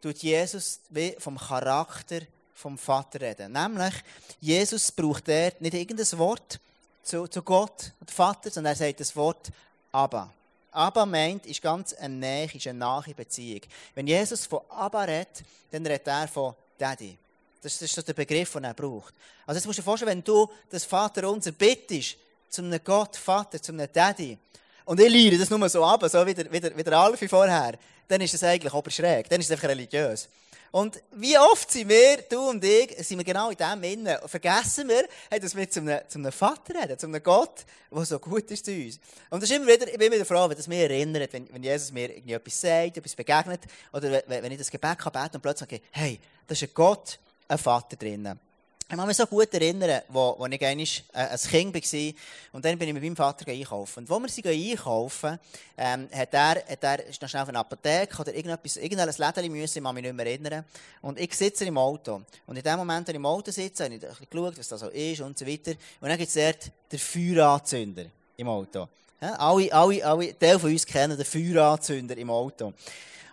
tut 0.00 0.18
Jesus 0.18 0.80
wie 0.88 1.14
vom 1.18 1.36
Charakter 1.36 2.20
vom 2.54 2.78
Vater 2.78 3.20
reden. 3.20 3.52
Nämlich, 3.52 3.94
Jesus 4.40 4.90
braucht 4.90 5.28
dort 5.28 5.60
nicht 5.60 5.74
irgendein 5.74 6.18
Wort 6.18 6.60
zu, 7.04 7.28
zu 7.28 7.42
Gott 7.42 7.92
und 8.00 8.10
Vater, 8.10 8.50
sondern 8.50 8.72
er 8.72 8.76
sagt 8.76 9.00
das 9.00 9.14
Wort 9.14 9.50
Abba. 9.92 10.30
Abba 10.72 11.06
meint, 11.06 11.46
ist 11.46 11.62
ganz 11.62 11.92
eine 11.94 12.14
Nähe, 12.14 12.50
ist 12.52 12.66
eine 12.66 12.78
nahe 12.78 13.14
Beziehung. 13.14 13.60
Wenn 13.94 14.06
Jesus 14.06 14.46
von 14.46 14.60
Abba 14.68 15.04
redet, 15.04 15.44
dann 15.70 15.86
redet 15.86 16.06
er 16.08 16.26
von 16.26 16.54
Daddy. 16.76 17.16
Das 17.62 17.80
ist 17.80 17.94
so 17.94 18.02
der 18.02 18.12
Begriff, 18.12 18.52
den 18.52 18.64
er 18.64 18.74
braucht. 18.74 19.14
Also 19.46 19.58
jetzt 19.58 19.66
musst 19.66 19.78
du 19.78 19.82
dir 19.82 19.86
vorstellen, 19.86 20.10
wenn 20.10 20.24
du 20.24 20.48
das 20.70 20.84
Vater 20.84 21.30
unser 21.30 21.52
bittest, 21.52 22.16
zu 22.50 22.62
einem 22.62 22.80
Gott, 22.84 23.16
Vater, 23.16 23.60
zu 23.60 23.72
einem 23.72 23.88
Daddy, 23.92 24.36
und 24.84 25.00
ich 25.00 25.08
lehre 25.08 25.38
das 25.38 25.48
nur 25.48 25.68
so 25.68 25.84
ab, 25.84 26.04
so 26.08 26.26
wie 26.26 26.34
der, 26.34 26.52
wie 26.52 26.60
der, 26.60 26.76
wie 26.76 26.84
der 26.84 26.98
Alfie 26.98 27.28
vorher, 27.28 27.78
dann 28.06 28.20
ist 28.20 28.34
das 28.34 28.42
eigentlich 28.42 28.72
oberschräg, 28.72 29.28
dann 29.28 29.40
ist 29.40 29.46
es 29.46 29.52
einfach 29.52 29.68
religiös. 29.68 30.28
Und 30.74 31.00
wie 31.12 31.38
oft 31.38 31.70
sind 31.70 31.88
wir, 31.88 32.22
du 32.28 32.48
und 32.50 32.64
ich, 32.64 32.96
sind 33.06 33.18
wir 33.18 33.24
genau 33.24 33.48
in 33.48 33.56
dem 33.56 33.80
Innen. 33.84 34.18
Vergessen 34.26 34.88
wir, 34.88 35.06
dass 35.38 35.54
wir 35.54 35.70
zu 35.70 35.78
einem, 35.78 36.00
zu 36.08 36.18
einem 36.18 36.32
Vater 36.32 36.74
reden, 36.74 36.98
zu 36.98 37.06
einem 37.06 37.22
Gott, 37.22 37.64
der 37.92 38.04
so 38.04 38.18
gut 38.18 38.50
ist 38.50 38.64
zu 38.64 38.72
uns. 38.72 38.98
Und 39.30 39.40
das 39.40 39.48
ist 39.48 39.56
immer 39.56 39.68
wieder, 39.68 39.86
ich 39.86 39.96
bin 39.96 40.10
wieder 40.10 40.24
froh, 40.24 40.48
wenn 40.48 40.56
das 40.56 40.66
mich 40.66 40.80
erinnert, 40.80 41.32
wenn, 41.32 41.46
wenn 41.54 41.62
Jesus 41.62 41.92
mir 41.92 42.10
etwas 42.16 42.60
sagt, 42.60 42.96
etwas 42.96 43.14
begegnet, 43.14 43.60
oder 43.92 44.20
wenn, 44.26 44.42
wenn 44.42 44.50
ich 44.50 44.58
das 44.58 44.68
Gebet 44.68 44.98
kann 44.98 45.12
beten 45.12 45.36
und 45.36 45.42
plötzlich 45.42 45.70
sage, 45.70 45.82
hey, 45.92 46.18
das 46.48 46.60
ist 46.60 46.68
ein 46.68 46.74
Gott, 46.74 47.20
ein 47.46 47.58
Vater 47.58 47.94
drinnen. 47.94 48.40
Ich 48.86 48.96
kann 48.96 49.06
mich 49.06 49.16
so 49.16 49.26
gut 49.26 49.52
erinnern, 49.54 50.02
wo, 50.08 50.36
wo 50.38 50.44
ich 50.44 50.62
einmal 50.62 50.84
äh, 51.14 51.30
ein 51.30 51.38
Kind 51.38 51.74
war. 51.74 52.12
Und 52.52 52.64
dann 52.64 52.78
bin 52.78 52.88
ich 52.88 52.94
mit 52.94 53.02
meinem 53.02 53.16
Vater 53.16 53.50
einkaufen. 53.50 54.00
Und 54.00 54.10
wo 54.10 54.18
wir 54.20 54.28
sie 54.28 54.44
einkaufen, 54.46 55.38
ähm, 55.78 56.06
hat 56.12 56.34
er, 56.34 56.62
hat 56.68 56.84
er, 56.84 57.06
ist 57.06 57.20
noch 57.22 57.28
schnell 57.28 57.42
auf 57.42 57.48
eine 57.48 57.60
Apotheke 57.60 58.20
oder 58.20 58.34
irgendetwas, 58.34 58.76
irgendein 58.76 59.08
Lädchen 59.08 59.52
müssen, 59.52 59.78
ich 59.78 59.84
kann 59.84 59.94
mich 59.94 60.04
nicht 60.04 60.14
mehr 60.14 60.26
erinnern. 60.26 60.64
Und 61.00 61.18
ich 61.18 61.34
sitze 61.34 61.64
im 61.64 61.78
Auto. 61.78 62.20
Und 62.46 62.56
in 62.56 62.62
dem 62.62 62.76
Moment, 62.76 63.08
wenn 63.08 63.14
ich 63.14 63.18
im 63.18 63.26
Auto 63.26 63.50
sitze, 63.50 63.84
habe 63.84 63.94
ich 63.94 64.02
ein 64.02 64.08
bisschen 64.08 64.26
geschaut, 64.28 64.58
was 64.58 64.68
da 64.68 64.76
so 64.76 64.88
ist 64.88 65.20
und 65.22 65.38
so 65.38 65.46
weiter. 65.46 65.72
Und 66.00 66.10
dann 66.10 66.18
gibt 66.18 66.28
es 66.28 66.34
dort 66.34 66.70
den 66.92 66.98
Feueranzünder 66.98 68.04
im 68.36 68.48
Auto. 68.48 68.86
Ja, 69.18 69.32
alle, 69.36 69.72
alle, 69.72 70.04
alle, 70.04 70.38
Teil 70.38 70.58
von 70.58 70.70
uns 70.70 70.84
kennen 70.84 71.16
den 71.16 71.24
Feueranzünder 71.24 72.18
im 72.18 72.28
Auto. 72.28 72.74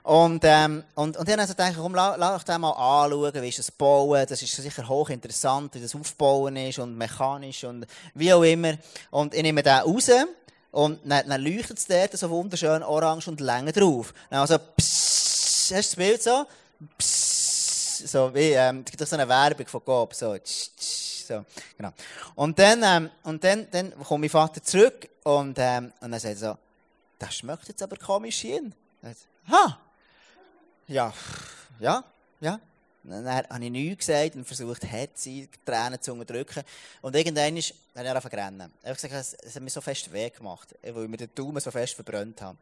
Und, 0.03 0.41
ähm, 0.43 0.83
und, 0.95 1.15
und 1.15 1.27
dann 1.27 1.39
habe 1.39 1.51
ich 1.51 1.55
gedacht, 1.55 1.75
komm, 1.77 1.93
lass, 1.93 2.17
lass 2.17 2.43
das 2.43 2.57
mal 2.57 2.71
anschauen, 2.71 3.33
wie 3.35 3.49
ist 3.49 3.59
das 3.59 3.71
Bauen, 3.71 4.25
das 4.27 4.41
ist 4.41 4.55
sicher 4.55 4.87
hochinteressant, 4.87 5.75
wie 5.75 5.81
das 5.81 5.95
Aufbauen 5.95 6.55
ist 6.55 6.79
und 6.79 6.97
mechanisch 6.97 7.63
und 7.63 7.85
wie 8.15 8.33
auch 8.33 8.41
immer. 8.41 8.73
Und 9.11 9.35
ich 9.35 9.43
nehme 9.43 9.61
den 9.61 9.73
raus 9.73 10.09
und 10.71 10.99
dann, 11.05 11.29
dann 11.29 11.41
leuchtet 11.41 11.77
es 11.77 11.85
dort 11.85 12.17
so 12.17 12.29
wunderschön 12.29 12.81
orange 12.81 13.27
und 13.27 13.41
länger 13.41 13.73
drauf. 13.73 14.13
Dann 14.29 14.39
also, 14.39 14.57
pssst, 14.57 15.73
hast 15.75 15.93
du 15.93 15.95
das 15.95 15.95
Bild 15.95 16.23
so? 16.23 16.45
Pssst, 16.97 18.07
so 18.07 18.33
wie, 18.33 18.53
ähm, 18.53 18.81
es 18.83 18.91
gibt 18.91 19.03
auch 19.03 19.07
so 19.07 19.15
eine 19.15 19.29
Werbung 19.29 19.67
von 19.67 19.85
Coop, 19.85 20.15
so, 20.15 20.35
tsch, 20.37 20.69
tsch, 20.75 21.25
so, 21.27 21.45
genau. 21.77 21.91
Und 22.33 22.57
dann, 22.57 22.81
ähm, 22.83 23.09
und 23.23 23.43
dann, 23.43 23.67
dann 23.69 23.93
kommt 24.03 24.21
mein 24.21 24.29
Vater 24.29 24.63
zurück 24.63 25.07
und, 25.23 25.57
ähm, 25.59 25.91
und 26.01 26.11
dann 26.11 26.19
sagt 26.19 26.41
er 26.41 26.49
so, 26.53 26.57
das 27.19 27.35
schmeckt 27.35 27.67
jetzt 27.67 27.83
aber 27.83 27.97
komisch 27.97 28.39
hin. 28.39 28.73
Ha! 29.51 29.77
Ja, 30.87 31.13
ja, 31.79 32.03
ja. 32.39 32.59
Dann 33.03 33.27
habe 33.27 33.65
ich 33.65 33.71
nichts 33.71 34.05
gesagt 34.05 34.35
und 34.35 34.45
versucht, 34.45 34.83
die 35.25 35.49
Tränen 35.65 35.99
zu 35.99 36.13
unterdrücken. 36.13 36.63
Und 37.01 37.15
irgendwann 37.15 37.57
ist, 37.57 37.73
habe 37.95 38.05
ich 38.05 38.11
angefangen 38.11 38.31
zu 38.31 38.37
rennen. 38.37 38.73
Er 38.83 38.91
hat 38.91 39.01
gesagt, 39.01 39.37
es 39.43 39.55
hat 39.55 39.63
mich 39.63 39.73
so 39.73 39.81
fest 39.81 40.11
weh 40.13 40.29
gemacht, 40.29 40.75
weil 40.83 41.03
ich 41.03 41.09
mir 41.09 41.17
den 41.17 41.33
Daumen 41.33 41.59
so 41.59 41.71
fest 41.71 41.95
verbrannt 41.95 42.41
habe. 42.41 42.57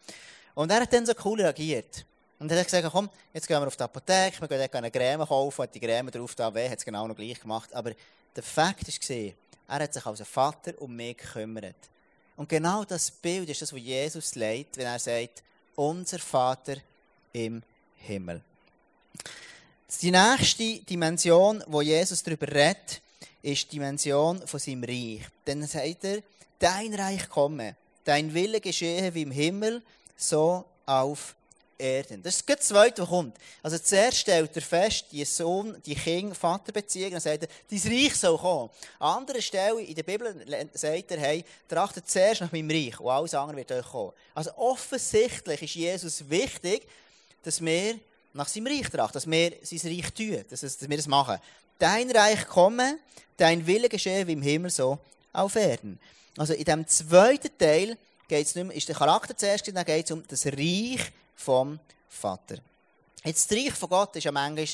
Und 0.55 0.71
er 0.71 0.81
hat 0.81 0.93
dann 0.93 1.05
so 1.05 1.13
cool 1.25 1.41
reagiert. 1.41 2.05
Und 2.39 2.49
er 2.51 2.59
hat 2.59 2.65
gesagt, 2.65 2.87
komm, 2.89 3.09
jetzt 3.33 3.47
gehen 3.47 3.59
wir 3.59 3.67
auf 3.67 3.75
die 3.75 3.83
Apotheke, 3.83 4.39
wir 4.39 4.47
gehen 4.47 4.59
dort 4.59 4.75
eine 4.75 4.91
Creme 4.91 5.27
kaufen, 5.27 5.63
hat 5.63 5.75
die 5.75 5.79
Creme 5.81 6.09
drauf 6.09 6.33
da, 6.35 6.53
weh, 6.53 6.69
hat 6.69 6.77
es 6.77 6.85
genau 6.85 7.05
noch 7.05 7.15
gleich 7.15 7.39
gemacht. 7.39 7.73
Aber 7.73 7.91
der 8.33 8.43
Fakt 8.43 8.87
ist 8.87 9.09
er 9.09 9.33
hat 9.67 9.93
sich 9.93 10.05
als 10.05 10.21
Vater 10.21 10.73
um 10.81 10.95
mich 10.95 11.17
gekümmert. 11.17 11.75
Und 12.37 12.49
genau 12.49 12.83
das 12.85 13.11
Bild 13.11 13.49
ist 13.49 13.61
das, 13.61 13.73
was 13.73 13.81
Jesus 13.81 14.35
leitet, 14.35 14.77
wenn 14.77 14.87
er 14.87 14.97
sagt, 14.97 15.43
unser 15.75 16.17
Vater 16.17 16.77
im 17.33 17.61
Himmel. 17.99 18.41
Die 20.01 20.11
nächste 20.11 20.79
Dimension, 20.79 21.63
wo 21.67 21.81
Jesus 21.81 22.23
darüber 22.23 22.47
redet, 22.47 23.01
ist 23.41 23.65
die 23.65 23.75
Dimension 23.75 24.45
von 24.45 24.59
seinem 24.59 24.83
Reich. 24.83 25.21
Dann 25.45 25.65
sagt 25.65 26.03
er, 26.03 26.21
dein 26.59 26.93
Reich 26.93 27.27
komme, 27.27 27.75
dein 28.03 28.33
Wille 28.33 28.61
geschehe 28.61 29.13
wie 29.13 29.23
im 29.23 29.31
Himmel, 29.31 29.81
so 30.15 30.65
auf 30.85 31.35
Erden. 31.77 32.21
Das 32.21 32.35
ist 32.35 32.49
das 32.49 32.59
Zweite, 32.59 33.01
was 33.01 33.09
kommt. 33.09 33.37
Also 33.63 33.77
zuerst 33.77 34.17
stellt 34.17 34.53
er 34.55 34.61
fest, 34.61 35.05
die 35.11 35.23
Sohn, 35.23 35.81
die 35.85 35.95
Kind, 35.95 36.35
Vaterbeziehung, 36.35 37.11
dann 37.11 37.21
sagt 37.21 37.43
er, 37.43 37.49
dein 37.69 37.91
Reich 37.91 38.15
soll 38.15 38.37
kommen. 38.37 38.69
An 38.99 39.19
anderer 39.19 39.41
Stelle 39.41 39.81
in 39.81 39.95
der 39.95 40.03
Bibel 40.03 40.45
sagt 40.73 41.11
er, 41.11 41.19
hey, 41.19 41.45
trachtet 41.69 42.09
zuerst 42.09 42.41
nach 42.41 42.51
meinem 42.51 42.69
Reich 42.69 42.99
und 42.99 43.09
alles 43.09 43.33
andere 43.33 43.57
wird 43.57 43.71
euch 43.71 43.85
kommen. 43.85 44.11
Also 44.35 44.51
offensichtlich 44.57 45.61
ist 45.61 45.75
Jesus 45.75 46.29
wichtig, 46.29 46.85
dass 47.43 47.63
wir 47.63 47.99
nach 48.33 48.47
seinem 48.47 48.67
Reich 48.67 48.89
trachten, 48.89 49.13
dass 49.13 49.29
wir 49.29 49.53
sein 49.63 49.79
Reich 49.91 50.13
tun, 50.13 50.45
dass, 50.49 50.89
wir 50.89 50.97
das 50.97 51.07
machen. 51.07 51.37
Dein 51.77 52.11
Reich 52.11 52.47
komme, 52.47 52.99
dein 53.37 53.65
Wille 53.65 53.89
geschehe 53.89 54.27
wie 54.27 54.33
im 54.33 54.41
Himmel 54.41 54.69
so 54.69 54.99
auf 55.33 55.55
Erden. 55.55 55.99
Also 56.37 56.53
in 56.53 56.63
dem 56.63 56.87
zweiten 56.87 57.57
Teil 57.57 57.97
geht's 58.27 58.55
nicht 58.55 58.67
mehr, 58.67 58.75
ist 58.75 58.87
der 58.87 58.95
Charakter 58.95 59.35
zuerst, 59.35 59.67
dann 59.67 59.85
geht 59.85 60.05
es 60.05 60.11
um 60.11 60.23
das 60.27 60.45
Reich 60.45 61.11
vom 61.35 61.79
Vater. 62.07 62.57
Jetzt 63.23 63.49
das 63.49 63.57
Reich 63.57 63.73
von 63.73 63.89
Gott 63.89 64.15
ist 64.15 64.23
ja 64.23 64.31
manchmal 64.31 64.67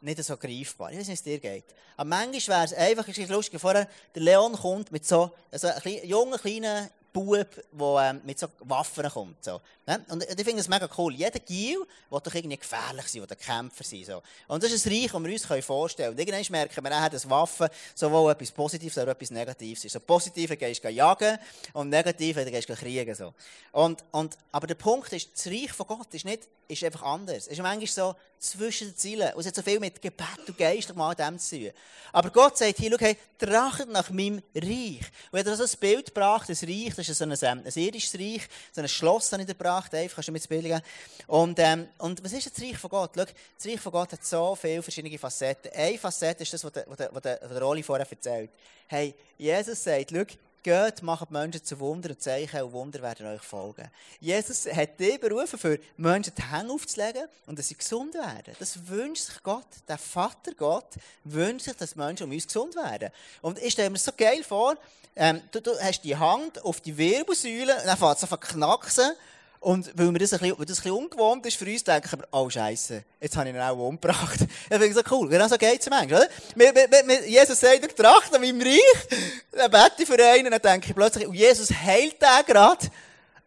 nicht 0.00 0.24
so 0.24 0.36
greifbar. 0.36 0.92
Ich 0.92 0.98
weiß 0.98 1.08
nicht, 1.08 1.24
wie 1.24 1.34
es 1.34 1.40
dir 1.40 1.50
geht. 1.50 1.64
Aber 1.96 2.08
manchmal 2.08 2.58
wäre 2.58 2.64
es 2.64 2.74
einfach, 2.74 3.08
ist 3.08 3.30
lustig, 3.30 3.60
vorher, 3.60 3.88
der 4.14 4.22
Leon 4.22 4.52
kommt 4.52 4.92
mit 4.92 5.06
so, 5.06 5.30
so 5.52 5.68
einem 5.68 6.04
jungen, 6.04 6.38
kleinen 6.38 6.90
Bub, 7.16 7.48
der 7.72 8.10
ähm, 8.10 8.20
mit 8.24 8.38
so 8.38 8.46
Waffen 8.60 9.08
kommt. 9.08 9.42
So. 9.42 9.62
Ne? 9.86 10.04
Und 10.10 10.22
ich 10.22 10.34
finde 10.34 10.56
das 10.56 10.68
mega 10.68 10.86
cool. 10.98 11.14
Jeder 11.14 11.38
Gil 11.38 11.78
will 12.10 12.20
doch 12.22 12.34
irgendwie 12.34 12.58
gefährlich 12.58 13.08
sein, 13.08 13.22
will 13.22 13.36
Kämpfer 13.36 13.84
sein. 13.84 14.04
So. 14.04 14.22
Und 14.48 14.62
das 14.62 14.70
ist 14.70 14.86
ein 14.86 14.92
Reich, 14.92 15.12
das 15.12 15.22
wir 15.22 15.32
uns 15.32 15.64
vorstellen 15.64 16.14
können. 16.14 16.28
Und 16.28 16.34
irgendwann 16.34 16.52
merken 16.52 16.84
wir 16.84 17.04
auch, 17.04 17.08
dass 17.08 17.30
Waffen 17.30 17.68
sowohl 17.94 18.32
etwas 18.32 18.52
Positives 18.52 18.98
als 18.98 19.08
auch 19.08 19.12
etwas 19.12 19.30
Negatives 19.30 19.86
ist. 19.86 19.92
So 19.92 20.00
positive 20.00 20.58
gehst 20.58 20.84
du 20.84 20.90
jagen 20.90 21.38
und 21.72 21.88
negative 21.88 22.44
gehst 22.50 22.68
du 22.68 22.74
kriegen. 22.74 23.14
So. 23.14 23.32
Und, 23.72 24.04
und, 24.10 24.36
aber 24.52 24.66
der 24.66 24.74
Punkt 24.74 25.10
ist, 25.14 25.30
das 25.34 25.46
Reich 25.46 25.72
von 25.72 25.86
Gott 25.86 26.12
ist, 26.12 26.26
nicht, 26.26 26.42
ist 26.68 26.84
einfach 26.84 27.02
anders. 27.02 27.46
Es 27.46 27.48
ist 27.48 27.62
manchmal 27.62 27.86
so 27.86 28.14
zwischen 28.38 28.88
den 28.88 28.96
Zielen. 28.96 29.32
Und 29.34 29.40
es 29.40 29.46
hat 29.46 29.54
so 29.54 29.62
viel 29.62 29.80
mit 29.80 30.02
Gebet 30.02 30.26
und 30.46 30.58
Geist 30.58 30.94
mal 30.94 31.14
dem 31.14 31.38
zu 31.38 31.58
tun. 31.58 31.70
Aber 32.12 32.30
Gott 32.30 32.58
sagt 32.58 32.76
hier, 32.78 32.90
schau, 32.90 32.98
hey, 32.98 33.16
trachtet 33.38 33.88
nach 33.90 34.10
meinem 34.10 34.42
Reich. 34.54 35.00
Und 35.30 35.38
er 35.38 35.40
hat 35.40 35.48
also 35.48 35.64
ein 35.64 35.80
Bild 35.80 36.06
gebracht, 36.06 36.48
ein 36.48 36.56
Reich, 36.56 36.94
das 36.94 37.05
ist 37.08 37.18
so 37.18 37.24
ein, 37.24 37.30
ähm, 37.30 37.62
ein 37.64 37.82
irdisches 37.82 38.14
Reich, 38.14 38.42
so 38.72 38.80
ein 38.80 38.88
Schloss 38.88 39.32
habe 39.32 39.42
ich 39.42 39.48
gebracht, 39.48 39.94
einfach, 39.94 40.16
kannst 40.16 40.28
du 40.28 40.32
mir 40.32 40.38
das 40.38 40.48
Bild. 40.48 40.82
Und, 41.26 41.58
ähm, 41.58 41.88
und 41.98 42.22
was 42.24 42.32
ist 42.32 42.50
das 42.50 42.62
Reich 42.62 42.76
von 42.76 42.90
Gott? 42.90 43.12
Schau, 43.14 43.24
das 43.24 43.66
Reich 43.66 43.80
von 43.80 43.92
Gott 43.92 44.12
hat 44.12 44.24
so 44.24 44.54
viele 44.54 44.82
verschiedene 44.82 45.18
Facetten. 45.18 45.70
Eine 45.72 45.98
Facette 45.98 46.42
ist 46.42 46.52
das, 46.52 46.64
was 46.64 46.72
der, 46.72 46.86
was 46.88 47.22
der, 47.22 47.36
der, 47.38 47.62
Oli 47.66 47.82
vorher 47.82 48.06
erzählt. 48.08 48.50
Hey, 48.86 49.14
Jesus 49.36 49.82
sagt, 49.82 50.10
schau, 50.12 50.24
Geht, 50.66 51.00
macht 51.04 51.30
Menschen 51.30 51.62
zu 51.64 51.78
Wunder 51.78 52.10
und 52.10 52.20
Zeichen 52.20 52.60
und 52.60 52.72
Wunder 52.72 53.00
werden 53.00 53.28
euch 53.28 53.40
folgen. 53.40 53.88
Jesus 54.18 54.66
hat 54.66 54.98
dich 54.98 55.20
berufen, 55.20 55.60
für 55.60 55.78
Menschen 55.96 56.32
die 56.36 56.42
Hände 56.42 56.72
aufzulegen 56.72 57.28
und 57.46 57.56
dass 57.56 57.68
sie 57.68 57.76
gesund 57.76 58.14
werden. 58.14 58.52
Das 58.58 58.88
wünscht 58.88 59.26
sich 59.26 59.40
Gott. 59.44 59.68
Der 59.86 59.96
Vater 59.96 60.54
Gott 60.56 60.88
wünscht 61.22 61.66
sich, 61.66 61.76
dass 61.76 61.94
Menschen 61.94 62.24
um 62.24 62.32
uns 62.32 62.48
gesund 62.48 62.74
werden. 62.74 63.10
Und 63.42 63.62
ich 63.62 63.74
stelle 63.74 63.90
mir 63.90 63.98
so 63.98 64.10
geil 64.16 64.42
vor, 64.42 64.74
ähm, 65.14 65.40
du, 65.52 65.62
du, 65.62 65.70
hast 65.80 66.02
die 66.02 66.16
Hand 66.16 66.60
auf 66.64 66.80
die 66.80 66.98
Wirbelsäule 66.98 67.76
und 67.76 67.86
dann 67.86 67.96
fängt 67.96 68.20
es 68.20 68.32
an 68.32 68.40
knacksen 68.40 69.12
und 69.60 69.90
weil 69.98 70.12
mir 70.12 70.18
das 70.18 70.32
ein 70.32 70.40
bisschen, 70.40 70.58
weil 70.58 70.66
das 70.66 70.78
ein 70.78 70.82
bisschen 70.82 71.04
ungewohnt 71.04 71.46
ist 71.46 71.56
für 71.56 71.64
uns, 71.64 71.84
denken 71.84 72.20
wir, 72.20 72.28
oh 72.32 72.48
Scheiße, 72.48 73.04
jetzt 73.20 73.36
habe 73.36 73.48
ich 73.48 73.54
ihn 73.54 73.60
auch 73.60 73.76
umgebracht. 73.76 74.40
Ich 74.70 74.78
finde 74.78 74.94
so 74.94 75.02
cool. 75.10 75.28
Genau 75.28 75.48
so 75.48 75.56
geht 75.56 75.80
es 75.80 75.88
manchmal, 75.88 76.22
oder? 76.22 76.28
Wir, 76.54 76.74
wir, 76.74 76.88
wir, 76.90 77.28
Jesus 77.28 77.60
sagt, 77.60 77.84
ich 77.84 77.94
trachte 77.94 78.36
an 78.36 78.40
meinem 78.40 78.60
Reich, 78.60 79.20
dann 79.52 79.70
bete 79.70 80.02
ich 80.02 80.06
für 80.06 80.24
einen, 80.24 80.50
dann 80.50 80.60
denke 80.60 80.88
ich 80.88 80.94
plötzlich, 80.94 81.26
und 81.26 81.34
Jesus 81.34 81.70
heilt 81.70 82.20
den 82.20 82.46
gerade. 82.46 82.86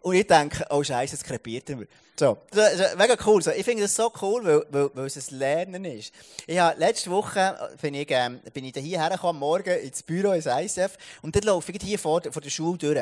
Und 0.02 0.16
ich 0.16 0.28
denke, 0.28 0.66
oh 0.70 0.82
Scheiße, 0.82 1.16
jetzt 1.16 1.24
krepiert 1.24 1.70
er 1.70 1.76
mir. 1.76 1.88
So. 2.18 2.38
Das 2.52 2.74
ist 2.74 2.98
mega 2.98 3.16
cool. 3.26 3.42
Ich 3.56 3.64
finde 3.64 3.84
das 3.84 3.96
so 3.96 4.12
cool, 4.22 4.44
weil, 4.44 4.66
weil, 4.72 4.90
weil 4.94 5.06
es 5.06 5.32
ein 5.32 5.38
Lernen 5.38 5.86
ist. 5.86 6.14
Ich 6.48 6.60
habe, 6.60 6.78
letzte 6.78 7.10
Woche 7.10 7.70
bin 7.82 7.94
ich, 7.94 8.08
ähm, 8.10 8.42
bin 8.54 8.66
ich 8.66 8.74
hierher 8.76 9.10
gekommen, 9.10 9.40
morgen 9.40 9.78
ins 9.80 10.04
Büro, 10.04 10.32
ins 10.32 10.46
ISF, 10.46 10.98
und 11.22 11.36
dann 11.36 11.44
laufe 11.44 11.72
ich 11.72 11.82
hier 11.82 11.98
vor, 11.98 12.22
vor 12.30 12.42
der 12.42 12.50
Schule 12.50 12.78
durch. 12.78 12.98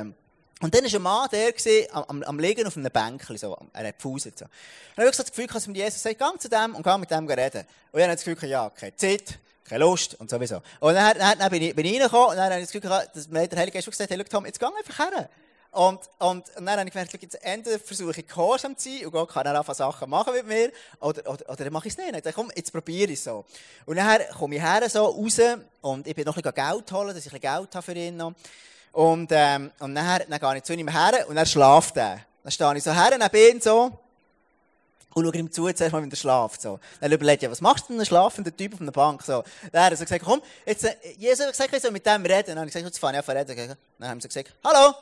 Und 0.59 0.73
dann 0.73 0.83
war 0.83 0.93
ein 0.93 1.01
Mann, 1.01 1.29
der 1.31 1.53
war 1.53 2.09
am, 2.09 2.23
am 2.23 2.39
Liegen 2.39 2.65
auf 2.65 2.75
einem 2.75 2.91
Bänkchen, 2.91 3.37
so. 3.37 3.57
Er 3.73 3.87
hat 3.87 3.97
gefauset, 3.97 4.39
so. 4.39 4.45
Und 4.45 4.51
dann 4.95 5.05
habe 5.05 5.11
ich 5.11 5.17
das 5.17 5.27
Gefühl, 5.27 5.47
dass 5.47 5.67
mir 5.67 5.77
Jesus 5.77 6.01
sagt, 6.01 6.17
geh 6.17 6.39
zu 6.39 6.49
dem 6.49 6.75
und 6.75 6.83
geh 6.83 6.97
mit 6.97 7.11
dem 7.11 7.27
reden. 7.27 7.65
Und 7.91 7.99
ich 7.99 8.03
habe 8.03 8.15
das 8.15 8.23
Gefühl, 8.23 8.49
ja, 8.49 8.69
keine 8.71 8.95
Zeit, 8.95 9.37
keine 9.63 9.83
Lust 9.83 10.19
und 10.19 10.29
sowieso. 10.29 10.61
Und 10.79 10.95
dann, 10.95 11.17
dann, 11.17 11.37
dann 11.37 11.49
bin, 11.51 11.61
ich, 11.61 11.77
reingekommen 11.77 12.29
und 12.29 12.35
dann 12.37 12.51
habe 12.51 12.61
ich 12.61 12.71
das 12.71 12.71
Gefühl, 12.71 12.89
dass 12.89 13.27
mir 13.27 13.47
der 13.47 13.59
Heilige 13.59 13.75
Geist 13.75 13.87
gesagt 13.87 14.09
hat, 14.09 14.17
hey, 14.17 14.25
Tom, 14.25 14.45
jetzt 14.45 14.59
geh 14.59 14.65
einfach 14.65 14.97
her. 14.97 15.29
Und, 15.71 15.99
und, 16.17 16.49
und 16.55 16.65
dann 16.65 16.79
habe 16.79 16.87
ich 16.87 16.93
gemerkt, 16.93 17.21
jetzt 17.21 17.43
entweder 17.43 17.77
versuche 17.77 18.19
ich 18.19 18.27
gehorsam 18.27 18.75
zu 18.75 18.89
sein 18.89 19.05
und 19.05 19.11
Gott 19.11 19.29
kann 19.29 19.43
dann 19.43 19.57
einfach 19.57 19.75
Sachen 19.75 20.09
machen 20.09 20.33
mit 20.33 20.47
mir, 20.47 20.71
oder, 20.99 21.21
oder, 21.29 21.49
oder 21.49 21.63
dann 21.65 21.73
mache 21.73 21.87
ich 21.87 21.93
es 21.93 21.97
nicht. 21.97 22.15
Ich 22.15 22.23
dachte, 22.23 22.33
komm, 22.33 22.51
jetzt 22.55 22.71
probiere 22.71 23.11
ich 23.11 23.19
es 23.19 23.25
so. 23.25 23.45
Und 23.85 23.97
dann 23.97 24.21
komme 24.39 24.55
ich 24.55 24.61
her 24.61 24.89
so 24.89 25.05
raus 25.05 25.39
und 25.81 26.07
ich 26.07 26.15
bin 26.15 26.25
noch 26.25 26.35
ein 26.35 26.41
bisschen 26.41 26.55
Geld 26.55 26.91
holen, 26.91 27.13
dass 27.13 27.25
ich 27.25 27.31
ein 27.31 27.39
bisschen 27.39 27.57
Geld 27.59 27.75
habe 27.75 27.83
für 27.83 27.93
ihn 27.93 28.17
noch. 28.17 28.33
Und, 28.91 29.29
ähm, 29.31 29.71
und 29.79 29.95
dann, 29.95 30.21
dann 30.27 30.39
gehe 30.39 30.57
ich 30.57 30.63
zu 30.63 30.73
ihm 30.73 30.87
her 30.87 31.27
und 31.27 31.37
er 31.37 31.45
schlaft 31.45 31.97
er. 31.97 32.21
Dann 32.43 32.51
stehe 32.51 32.77
ich 32.77 32.83
so 32.83 32.93
her 32.93 33.17
neben 33.17 33.55
ihm 33.55 33.61
so 33.61 33.91
und 35.17 35.25
schaue 35.25 35.35
ihm 35.35 35.51
zu, 35.51 35.71
zuerst 35.73 35.91
mal, 35.91 36.01
wenn 36.01 36.11
er 36.11 36.15
schlaft. 36.15 36.61
So. 36.61 36.79
Dann 37.01 37.11
überlegt 37.11 37.43
ja, 37.43 37.51
was 37.51 37.61
machst 37.61 37.85
du 37.85 37.93
denn, 37.93 37.99
ein 37.99 38.05
schlafender 38.05 38.55
Typ 38.55 38.73
auf 38.73 38.81
einer 38.81 38.91
Bank? 38.91 39.23
So. 39.23 39.43
Dann 39.71 39.83
hat 39.83 39.91
er 39.91 39.97
so 39.97 40.03
gesagt, 40.03 40.23
komm, 40.23 40.41
jetzt, 40.65 40.83
äh, 40.85 40.95
Jesus 41.17 41.45
hat 41.45 41.51
gesagt, 41.51 41.73
ich 41.75 41.81
soll 41.81 41.91
mit 41.91 42.05
dem 42.05 42.25
reden. 42.25 42.47
Dann 42.47 42.59
habe 42.59 42.67
ich 42.67 42.73
gesagt, 42.73 42.85
jetzt 42.85 42.99
fange 42.99 43.19
ich 43.19 43.27
an 43.27 43.47
zu 43.47 43.53
reden. 43.53 43.75
Dann 43.99 44.09
haben 44.09 44.21
sie 44.21 44.27
gesagt, 44.27 44.53
hallo, 44.63 44.93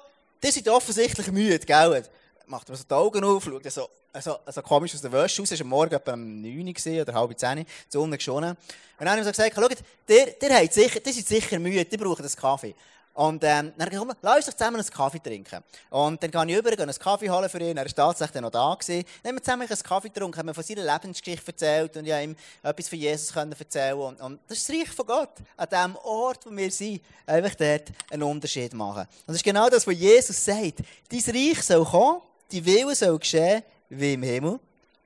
die 0.41 0.51
sind 0.51 0.67
offensichtlich 0.69 1.27
müde, 1.31 1.59
gell? 1.59 2.03
Macht 2.47 2.69
er 2.69 2.75
so 2.75 2.83
die 2.83 2.93
Augen 2.93 3.23
auf, 3.23 3.43
schaut 3.43 3.71
so, 3.71 3.89
so, 4.21 4.37
so 4.45 4.61
komisch 4.61 4.93
aus 4.93 5.01
der 5.01 5.11
Wäsche 5.11 5.41
raus. 5.41 5.51
Es 5.51 5.59
war 5.59 5.67
Morgen 5.67 5.93
etwa 5.93 6.13
um 6.13 6.41
9 6.41 6.67
Uhr 6.67 7.01
oder 7.01 7.13
halb 7.13 7.37
10 7.37 7.57
Uhr, 7.57 7.63
die 7.63 7.67
Sonne 7.89 8.17
geschonnen. 8.17 8.51
Und 8.51 9.05
dann 9.05 9.09
haben 9.09 9.23
sie 9.23 9.31
gesagt, 9.31 9.55
schaut, 9.55 9.77
ihr, 10.07 10.55
habt 10.55 10.73
sicher, 10.73 10.99
die 10.99 11.11
sind 11.11 11.27
sicher 11.27 11.59
müde, 11.59 11.85
die 11.85 11.97
brauchen 11.97 12.23
einen 12.23 12.35
Kaffee. 12.35 12.75
Und 13.15 13.45
ähm, 13.45 13.71
dann 13.77 13.89
komm, 13.89 14.11
lass 14.21 14.45
uns 14.45 14.57
zusammen 14.57 14.75
einen 14.75 14.89
Kaffee 14.89 15.19
trinken. 15.19 15.63
Und 15.89 16.21
dann 16.21 16.31
gehe 16.31 16.45
ich 16.47 16.59
über, 16.59 16.69
gehe 16.71 16.83
einen 16.83 16.93
Kaffee 16.93 17.29
holen 17.29 17.49
für 17.49 17.59
ihn. 17.59 17.77
Er 17.77 17.85
war 17.85 17.93
tatsächlich 17.93 18.41
noch 18.41 18.51
da. 18.51 18.75
Gewesen. 18.75 19.05
Dann 19.23 19.29
haben 19.29 19.37
wir 19.37 19.43
zusammen 19.43 19.67
einen 19.69 19.79
Kaffee 19.79 20.09
getrunken, 20.09 20.37
haben 20.37 20.45
mir 20.47 20.53
von 20.53 20.63
seiner 20.63 20.83
Lebensgeschichte 20.83 21.47
erzählt 21.47 21.95
und 21.95 22.05
ja 22.05 22.19
ihm 22.19 22.35
etwas 22.61 22.89
von 22.89 22.99
Jesus 22.99 23.33
können 23.33 23.55
erzählen 23.57 23.97
und, 23.97 24.19
und 24.19 24.39
das 24.47 24.57
ist 24.57 24.69
das 24.69 24.75
Reich 24.75 24.89
von 24.89 25.05
Gott. 25.05 25.29
An 25.55 25.67
dem 25.71 25.95
Ort, 25.95 26.45
wo 26.45 26.51
wir 26.51 26.69
sind, 26.69 27.01
einfach 27.25 27.55
dort 27.55 27.83
einen 28.11 28.23
Unterschied 28.23 28.73
machen. 28.73 29.01
Und 29.03 29.27
das 29.27 29.37
ist 29.37 29.43
genau 29.43 29.69
das, 29.69 29.87
was 29.87 29.95
Jesus 29.95 30.43
sagt. 30.43 30.79
Dein 31.09 31.35
Reich 31.35 31.63
soll 31.63 31.85
kommen, 31.85 32.21
die 32.51 32.65
Wille 32.65 32.95
soll 32.95 33.17
geschehen, 33.17 33.63
wie 33.87 34.13
im 34.13 34.23
Himmel, 34.23 34.59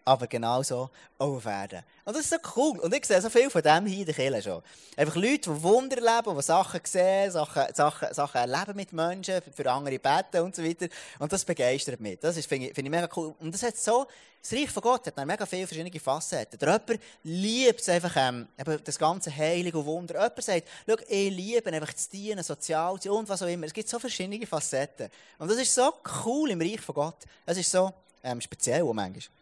aber 0.06 0.28
genauso 0.28 0.90
auch 1.18 1.36
auf 1.36 1.46
Erden. 1.46 1.84
Und 2.06 2.16
das 2.16 2.24
ist 2.24 2.30
so 2.32 2.38
cool. 2.56 2.80
Und 2.80 2.94
ich 2.94 3.06
sehe 3.06 3.22
so 3.22 3.30
viel 3.30 3.50
von 3.50 3.62
dem 3.62 3.86
hier 3.86 4.00
in 4.00 4.06
der 4.06 4.16
Kirche 4.16 4.42
schon. 4.42 4.64
Einfach 4.98 5.16
Leute, 5.16 5.52
die 5.52 5.64
Wunder 5.64 5.98
erleben, 5.98 6.36
die 6.36 6.42
Sachen 6.42 6.82
sehen, 6.84 7.32
Sachen, 7.32 7.64
Sachen, 7.74 8.14
Sachen 8.14 8.38
erleben 8.38 8.76
mit 8.76 8.94
Menschen, 8.94 9.42
für 9.54 9.72
andere 9.72 10.00
beten 10.00 10.42
und 10.44 10.56
so 10.56 10.64
weiter. 10.64 10.88
Und 11.20 11.32
das 11.32 11.46
begeistert 11.46 12.00
mich. 12.00 12.20
Das 12.20 12.44
finde 12.46 12.68
ich, 12.68 12.74
find 12.74 12.88
ich 12.88 12.92
mega 12.92 13.08
cool. 13.16 13.36
Und 13.40 13.54
das 13.54 13.64
hat 13.64 13.78
so, 13.78 14.08
das 14.42 14.54
Reich 14.54 14.70
von 14.70 14.82
Gott 14.82 15.06
hat 15.06 15.18
dann 15.18 15.28
mega 15.28 15.46
viele 15.46 15.68
verschiedene 15.68 16.00
Facetten. 16.00 16.58
Der 16.58 16.70
jemand 16.70 17.04
liebt 17.24 17.82
es 17.82 17.90
einfach, 17.90 18.16
ähm, 18.16 18.48
das 18.84 18.98
ganze 18.98 19.36
Heilige 19.36 19.78
und 19.78 19.86
Wunder. 19.86 20.16
Jemand 20.16 20.44
sagt, 20.44 20.68
schau, 20.88 20.96
ich 21.08 21.30
liebe 21.30 21.72
einfach 21.72 21.94
zu 21.94 22.10
dienen, 22.10 22.44
sozial 22.44 23.00
zu 23.00 23.12
und 23.12 23.28
was 23.28 23.44
auch 23.44 23.48
immer. 23.48 23.66
Es 23.66 23.74
gibt 23.74 23.90
so 23.90 24.00
verschiedene 24.00 24.48
Facetten. 24.48 25.10
Und 25.38 25.52
das 25.52 25.58
ist 25.58 25.76
so 25.76 25.94
cool 26.26 26.52
im 26.52 26.62
Reich 26.62 26.80
von 26.80 26.96
Gott. 26.96 27.18
Es 27.46 27.58
ist 27.58 27.70
so 27.70 27.92
ähm, 28.24 28.40
speziell 28.40 28.84
manchmal. 28.86 29.39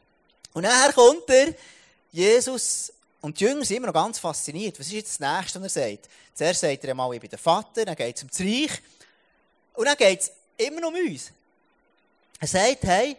Und 0.57 0.63
nachher 0.63 0.91
kommt 0.91 1.29
er, 1.29 1.53
Jesus 2.11 2.91
und 3.21 3.39
die 3.39 3.43
Jünger 3.43 3.63
sind 3.63 3.77
immer 3.77 3.85
noch 3.85 3.93
ganz 3.93 4.17
fasziniert. 4.17 4.79
Was 4.79 4.87
ist 4.87 4.93
jetzt 4.93 5.21
das 5.21 5.37
Nächste, 5.37 5.61
was 5.61 5.75
er 5.75 5.89
sagt? 5.91 6.09
Zuerst 6.33 6.61
sagt 6.61 6.83
er 6.83 6.89
einmal, 6.89 7.13
ich 7.13 7.21
bin 7.21 7.29
der 7.29 7.37
Vater, 7.37 7.85
dann 7.85 7.95
geht 7.95 8.15
es 8.15 8.23
um 8.23 8.29
das 8.29 8.39
Reich. 8.39 8.71
Und 9.75 9.85
dann 9.85 9.95
geht 9.95 10.21
es 10.21 10.31
immer 10.57 10.81
noch 10.81 10.87
um 10.87 10.95
uns. 10.95 11.31
Er 12.39 12.47
sagt, 12.47 12.85
hey, 12.85 13.15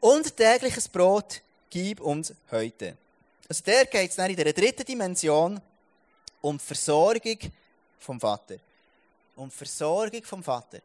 unser 0.00 0.34
tägliches 0.34 0.88
Brot 0.88 1.40
gib 1.70 2.00
uns 2.00 2.34
heute. 2.50 2.96
Also 3.48 3.62
der 3.62 3.86
geht 3.86 4.10
es 4.10 4.16
dann 4.16 4.28
in 4.28 4.34
der 4.34 4.52
dritten 4.52 4.84
Dimension 4.84 5.60
um 6.40 6.58
die 6.58 6.64
Versorgung 6.64 7.38
vom 8.00 8.18
Vater. 8.18 8.56
Die 9.36 9.50
Versorgung 9.50 10.24
vom 10.24 10.42
Vater. 10.42 10.78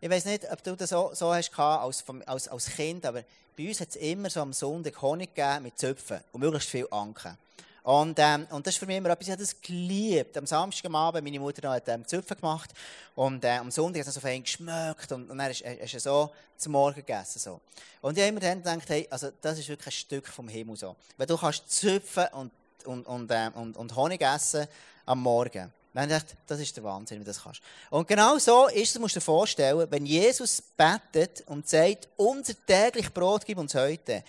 Ich 0.00 0.10
weiß 0.10 0.24
nicht, 0.24 0.50
ob 0.50 0.62
du 0.62 0.74
das 0.74 0.90
so, 0.90 1.10
so 1.14 1.32
hast 1.32 1.56
als, 1.58 2.04
als, 2.26 2.48
als 2.48 2.66
Kind, 2.66 3.06
aber 3.06 3.22
bei 3.56 3.68
uns 3.68 3.80
hat 3.80 3.90
es 3.90 3.96
immer 3.96 4.30
so 4.30 4.40
am 4.40 4.52
Sonntag 4.52 5.00
Honig 5.02 5.34
gegeben 5.34 5.64
mit 5.64 5.78
Zöpfen 5.78 6.20
und 6.32 6.40
möglichst 6.40 6.68
viel 6.68 6.86
Anken. 6.90 7.36
Und, 7.84 8.16
ähm, 8.20 8.46
und 8.50 8.66
das 8.66 8.74
ist 8.74 8.78
für 8.78 8.86
mich 8.86 8.96
immer 8.96 9.10
etwas, 9.10 9.26
ich 9.26 9.32
habe 9.32 9.42
das 9.42 9.60
geliebt. 9.60 10.36
Am 10.36 10.46
Samstagabend, 10.46 11.24
meine 11.24 11.40
Mutter 11.40 11.68
hat 11.68 11.88
ähm, 11.88 12.06
Zöpfe 12.06 12.36
gemacht 12.36 12.70
und 13.16 13.44
äh, 13.44 13.50
am 13.50 13.72
Sonntag 13.72 14.00
hat 14.00 14.08
es 14.08 14.14
so 14.14 14.20
fein 14.20 14.42
geschmeckt 14.42 15.10
und, 15.10 15.28
und 15.30 15.38
dann 15.38 15.48
hast 15.50 15.94
du 15.94 16.00
so 16.00 16.30
zum 16.56 16.72
Morgen 16.72 16.94
gegessen. 16.94 17.40
So. 17.40 17.60
Und 18.00 18.16
ich 18.16 18.22
habe 18.22 18.30
immer 18.30 18.40
dann 18.40 18.58
gedacht, 18.58 18.88
hey, 18.88 19.08
also 19.10 19.30
das 19.40 19.58
ist 19.58 19.68
wirklich 19.68 19.88
ein 19.88 19.92
Stück 19.92 20.28
vom 20.28 20.48
Himmel 20.48 20.76
so. 20.76 20.94
Weil 21.16 21.26
du 21.26 21.36
kannst 21.36 21.70
Zöpfe 21.70 22.30
und, 22.32 22.52
und, 22.84 23.04
und, 23.06 23.30
äh, 23.32 23.50
und, 23.54 23.76
und 23.76 23.96
Honig 23.96 24.20
essen 24.20 24.66
am 25.04 25.20
Morgen. 25.20 25.72
Dann 25.94 26.08
dachte 26.08 26.36
das 26.46 26.58
ist 26.58 26.76
der 26.76 26.84
Wahnsinn, 26.84 27.20
wie 27.20 27.24
du 27.24 27.30
das 27.30 27.42
kannst. 27.42 27.60
Und 27.90 28.08
genau 28.08 28.38
so 28.38 28.66
ist 28.68 28.94
es, 28.94 28.98
musst 28.98 29.14
du 29.14 29.20
dir 29.20 29.24
vorstellen, 29.24 29.86
wenn 29.90 30.06
Jesus 30.06 30.62
betet 30.62 31.42
und 31.46 31.68
sagt, 31.68 32.08
unser 32.16 32.54
täglich 32.66 33.12
Brot 33.12 33.44
gib 33.44 33.58
uns 33.58 33.74
heute, 33.74 34.24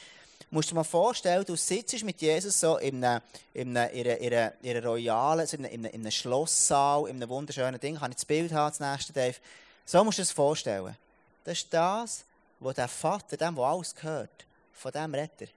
musst 0.50 0.70
du 0.70 0.74
dir 0.74 0.80
mal 0.80 0.84
vorstellen, 0.84 1.46
du 1.46 1.56
sitzt 1.56 2.04
mit 2.04 2.22
Jesus 2.22 2.60
so 2.60 2.78
in 2.78 3.04
einem, 3.04 3.22
in 3.54 3.78
einem, 3.78 3.94
in 3.94 4.08
einer, 4.08 4.54
in 4.62 4.78
einer 4.78 4.86
royalen, 4.86 5.48
in 5.48 5.66
einem, 5.66 5.86
in 5.86 6.02
einem 6.02 6.12
Schlosssaal, 6.12 7.08
in 7.08 7.16
einem 7.16 7.30
wunderschönen 7.30 7.80
Ding. 7.80 7.98
Kann 7.98 8.12
ich 8.12 8.18
das 8.18 8.26
Bild 8.26 8.52
haben, 8.52 8.76
das 8.78 8.80
nächste, 8.80 9.14
Dave? 9.14 9.36
So 9.86 10.04
musst 10.04 10.18
du 10.18 10.22
dir 10.22 10.26
das 10.26 10.34
vorstellen. 10.34 10.96
Das 11.46 11.60
ist 11.60 11.74
das, 11.74 12.26
was 12.60 12.76
der 12.76 12.88
Vater, 12.90 13.38
dem, 13.38 13.56
der 13.56 13.64
alles 13.64 13.96
gehört, 13.96 14.46
von 14.74 14.92
dem 14.92 15.14
Retter. 15.14 15.48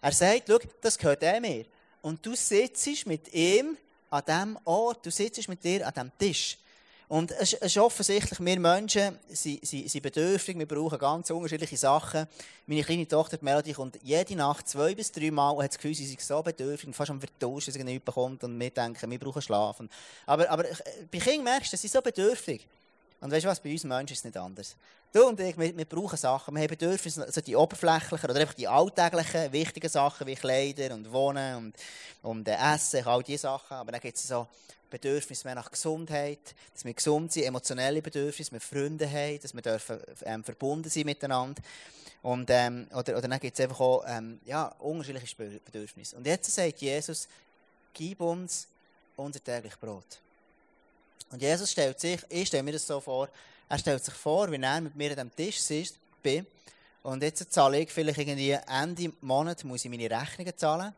Er 0.00 0.12
sagt, 0.12 0.44
schau, 0.48 0.58
das 0.80 0.98
gehört 0.98 1.22
er 1.22 1.40
mir. 1.40 1.64
Und 2.02 2.24
du 2.26 2.34
sitzt 2.34 3.06
mit 3.06 3.32
ihm 3.32 3.78
an 4.14 4.22
diesem 4.24 4.58
Ort, 4.64 5.04
du 5.04 5.10
sitzt 5.10 5.48
mit 5.48 5.64
dir 5.64 5.86
an 5.86 5.92
diesem 5.92 6.18
Tisch. 6.18 6.58
Und 7.08 7.32
es 7.32 7.52
ist 7.52 7.76
offensichtlich, 7.76 8.40
wir 8.40 8.60
Menschen 8.60 9.18
sind, 9.28 9.66
sind, 9.66 9.90
sind 9.90 10.02
bedürftig, 10.02 10.58
wir 10.58 10.66
brauchen 10.66 10.98
ganz 10.98 11.30
unterschiedliche 11.30 11.76
Sachen. 11.76 12.26
Meine 12.66 12.82
kleine 12.82 13.06
Tochter, 13.06 13.36
die 13.36 13.44
Melody, 13.44 13.72
kommt 13.72 13.98
jede 14.02 14.36
Nacht 14.36 14.68
zwei 14.68 14.94
bis 14.94 15.12
drei 15.12 15.30
Mal 15.30 15.50
und 15.50 15.64
hat 15.64 15.72
das 15.72 15.78
Gefühl, 15.78 15.94
sie 15.94 16.04
ist 16.04 16.26
so 16.26 16.42
bedürftig 16.42 16.94
fast 16.94 17.10
am 17.10 17.20
Vertauschen, 17.20 17.66
dass 17.66 17.74
sie 17.74 17.84
nichts 17.84 18.04
bekommt 18.04 18.42
und 18.44 18.58
wir 18.58 18.70
denken, 18.70 19.10
wir 19.10 19.18
brauchen 19.18 19.42
Schlafen. 19.42 19.90
Aber, 20.24 20.48
aber 20.48 20.64
bei 21.10 21.18
Kindern 21.18 21.44
merkst 21.44 21.72
du, 21.72 21.76
sie 21.76 21.88
sind 21.88 21.92
so 21.92 22.00
bedürftig. 22.00 22.66
Und 23.20 23.30
weißt 23.30 23.44
du 23.44 23.48
was, 23.48 23.60
bei 23.60 23.72
uns 23.72 23.84
Menschen 23.84 24.12
ist 24.12 24.18
es 24.18 24.24
nicht 24.24 24.36
anders. 24.36 24.76
Du 25.14 25.28
und 25.28 25.38
ich, 25.38 25.56
wir, 25.56 25.76
wir 25.76 25.84
brauchen 25.84 26.16
Sachen, 26.16 26.52
wir 26.56 26.62
haben 26.62 26.68
Bedürfnisse, 26.68 27.22
also 27.22 27.40
die 27.40 27.54
oberflächlichen 27.54 28.28
oder 28.28 28.40
einfach 28.40 28.54
die 28.54 28.66
alltäglichen, 28.66 29.52
wichtigen 29.52 29.88
Sachen 29.88 30.26
wie 30.26 30.34
Kleider 30.34 30.92
und 30.92 31.12
Wohnen 31.12 31.56
und, 31.56 31.76
und 32.22 32.48
äh, 32.48 32.56
Essen, 32.74 33.06
all 33.06 33.22
diese 33.22 33.42
Sachen. 33.42 33.76
Aber 33.76 33.92
dann 33.92 34.00
gibt 34.00 34.16
es 34.16 34.26
so 34.26 34.48
Bedürfnisse 34.90 35.46
mehr 35.46 35.54
nach 35.54 35.70
Gesundheit, 35.70 36.40
dass 36.72 36.84
wir 36.84 36.92
gesund 36.92 37.32
sind, 37.32 37.44
emotionelle 37.44 38.02
Bedürfnisse, 38.02 38.50
dass 38.50 38.60
wir 38.72 38.80
Freunde 38.80 39.08
haben, 39.08 39.38
dass 39.40 39.54
wir 39.54 39.62
dürfen, 39.62 40.00
ähm, 40.24 40.42
verbunden 40.42 40.90
sind 40.90 41.06
miteinander. 41.06 41.62
Und, 42.20 42.50
ähm, 42.50 42.88
oder, 42.90 43.16
oder 43.16 43.28
dann 43.28 43.38
gibt 43.38 43.56
es 43.56 43.64
einfach 43.64 43.78
auch 43.78 44.04
ähm, 44.08 44.40
ja, 44.44 44.66
unterschiedliche 44.80 45.36
Bedürfnisse. 45.36 46.16
Und 46.16 46.26
jetzt 46.26 46.52
sagt 46.52 46.80
Jesus, 46.80 47.28
gib 47.92 48.20
uns 48.20 48.66
unser 49.14 49.44
täglich 49.44 49.78
Brot. 49.78 50.18
Und 51.30 51.40
Jesus 51.40 51.70
stellt 51.70 52.00
sich, 52.00 52.20
ich 52.28 52.48
stelle 52.48 52.64
mir 52.64 52.72
das 52.72 52.84
so 52.84 53.00
vor, 53.00 53.28
er 53.74 53.78
stellt 53.78 54.04
sich 54.04 54.14
vor, 54.14 54.50
wie 54.52 54.62
er 54.62 54.80
mit 54.80 54.94
mir 54.94 55.10
an 55.10 55.16
dem 55.16 55.34
Tisch 55.34 55.58
sitzt, 55.58 55.98
bin, 56.22 56.46
und 57.02 57.22
jetzt 57.22 57.52
zahle 57.52 57.80
ich 57.80 57.90
vielleicht 57.90 58.18
irgendwie 58.18 58.52
Ende 58.52 59.12
Monat, 59.20 59.62
muss 59.64 59.84
ich 59.84 59.90
meine 59.90 60.10
Rechnungen 60.10 60.56
zahlen. 60.56 60.94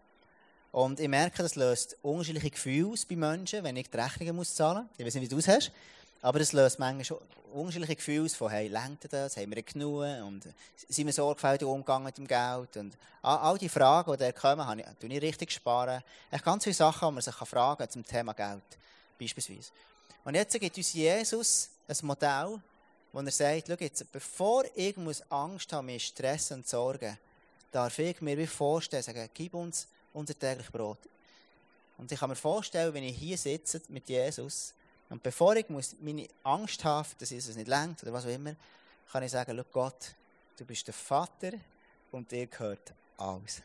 Und 0.70 1.00
ich 1.00 1.08
merke, 1.08 1.42
das 1.42 1.56
löst 1.56 1.96
unterschiedliche 2.02 2.50
Gefühle 2.50 2.92
aus 2.92 3.04
bei 3.04 3.16
Menschen, 3.16 3.64
wenn 3.64 3.76
ich 3.76 3.90
die 3.90 3.96
Rechnungen 3.96 4.36
muss 4.36 4.54
zahlen 4.54 4.84
muss. 4.84 4.92
Ich 4.98 5.04
weiß 5.04 5.14
nicht, 5.14 5.24
wie 5.24 5.28
du 5.28 5.38
es 5.38 5.48
hast. 5.48 5.72
Aber 6.22 6.38
es 6.38 6.52
löst 6.52 6.78
manchmal 6.78 7.18
unterschiedliche 7.52 7.96
Gefühle 7.96 8.24
aus 8.24 8.34
von, 8.34 8.50
hey, 8.50 8.68
lenkt 8.68 9.12
das, 9.12 9.36
haben 9.36 9.52
wir 9.52 9.62
genug 9.62 10.04
und 10.24 10.44
sind 10.88 11.06
wir 11.06 11.12
sorgfältig 11.12 11.66
umgegangen 11.66 12.04
mit 12.04 12.18
dem 12.18 12.28
Geld 12.28 12.76
und 12.76 12.96
all, 13.22 13.58
die 13.58 13.68
Fragen, 13.68 14.12
die 14.12 14.18
da 14.18 14.30
kommen, 14.30 14.64
habe 14.64 14.82
ich, 14.82 15.10
ich 15.10 15.22
richtig 15.22 15.50
sparen. 15.50 16.04
Echt 16.30 16.44
ganz 16.44 16.62
viele 16.62 16.74
Sachen, 16.74 17.08
die 17.08 17.14
man 17.14 17.22
sich 17.22 17.34
fragen 17.34 17.78
kann 17.78 17.90
zum 17.90 18.04
Thema 18.04 18.32
Geld, 18.32 18.62
beispielsweise. 19.18 19.72
Und 20.24 20.34
jetzt 20.34 20.60
gibt 20.60 20.76
uns 20.76 20.92
Jesus 20.92 21.70
ein 21.88 22.06
Modell, 22.06 22.60
wo 23.12 23.20
er 23.20 23.30
sagt, 23.30 23.68
schau 23.68 23.74
jetzt, 23.78 24.10
bevor 24.12 24.64
ich 24.74 24.96
muss 24.96 25.22
Angst 25.30 25.72
haben, 25.72 25.86
mir 25.86 25.98
Stress 25.98 26.50
und 26.52 26.66
Sorgen, 26.68 27.16
darf 27.70 27.98
ich 27.98 28.20
mir 28.20 28.36
wie 28.36 28.46
vorstellen, 28.46 29.02
sagen, 29.02 29.28
gib 29.32 29.54
uns 29.54 29.86
unser 30.12 30.38
täglich 30.38 30.70
Brot. 30.70 30.98
Und 31.98 32.10
ich 32.10 32.18
kann 32.18 32.30
mir 32.30 32.36
vorstellen, 32.36 32.92
wenn 32.92 33.04
ich 33.04 33.16
hier 33.16 33.38
sitze 33.38 33.80
mit 33.88 34.08
Jesus, 34.08 34.74
und 35.08 35.22
bevor 35.22 35.54
ich 35.54 35.68
muss 35.68 35.94
meine 36.00 36.26
Angst 36.42 36.82
habe, 36.84 37.08
dass 37.18 37.30
es 37.30 37.54
nicht 37.54 37.68
lenkt 37.68 38.02
oder 38.02 38.12
was 38.12 38.24
auch 38.24 38.30
immer, 38.30 38.54
kann 39.10 39.22
ich 39.22 39.30
sagen, 39.30 39.56
schau 39.56 39.64
Gott, 39.72 40.14
du 40.56 40.64
bist 40.64 40.86
der 40.86 40.94
Vater 40.94 41.52
und 42.10 42.30
dir 42.30 42.46
gehört 42.46 42.92
alles. 43.16 43.62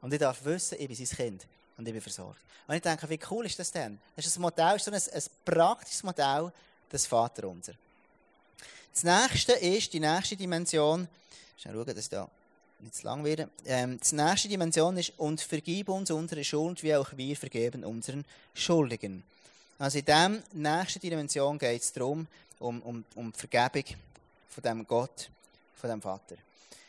Und 0.00 0.12
ich 0.12 0.18
darf 0.18 0.44
wissen, 0.44 0.76
ich 0.80 0.88
bin 0.88 0.96
sein 0.96 1.16
Kind 1.16 1.46
und 1.76 1.86
ich 1.86 1.92
bin 1.92 2.02
versorgt. 2.02 2.40
Und 2.66 2.74
ich 2.74 2.82
denke, 2.82 3.08
wie 3.08 3.20
cool 3.30 3.46
ist 3.46 3.58
das 3.58 3.70
denn? 3.70 4.00
Das 4.16 4.26
ist 4.26 4.36
ein 4.36 4.42
Modell, 4.42 4.76
ist 4.76 4.84
so 4.84 4.90
ein, 4.90 5.00
ein 5.00 5.22
praktisches 5.44 6.02
Modell 6.02 6.52
des 6.92 7.06
Vaterunser. 7.06 7.72
Das 8.92 9.04
nächste 9.04 9.52
ist, 9.52 9.92
die 9.92 10.00
nächste 10.00 10.36
Dimension, 10.36 11.08
schnell 11.56 11.74
schauen, 11.74 11.94
dass 11.94 12.08
da 12.08 12.28
nicht 12.80 12.94
zu 12.94 13.04
lang 13.04 13.24
wird. 13.24 13.48
Ähm, 13.64 13.98
die 13.98 14.14
nächste 14.14 14.48
Dimension 14.48 14.96
ist, 14.96 15.12
und 15.16 15.40
vergib 15.40 15.88
uns 15.88 16.10
unsere 16.10 16.44
Schuld, 16.44 16.82
wie 16.82 16.94
auch 16.94 17.08
wir 17.16 17.36
vergeben 17.36 17.84
unseren 17.84 18.24
Schuldigen. 18.54 19.22
Also 19.78 19.98
in 19.98 20.04
dieser 20.04 20.28
nächsten 20.52 21.00
Dimension 21.00 21.58
geht 21.58 21.82
es 21.82 21.92
darum, 21.92 22.26
um, 22.58 22.82
um, 22.82 23.04
um 23.14 23.32
die 23.32 23.38
Vergebung 23.38 23.96
von 24.50 24.62
dem 24.62 24.86
Gott, 24.86 25.30
von 25.76 25.90
dem 25.90 26.02
Vater. 26.02 26.36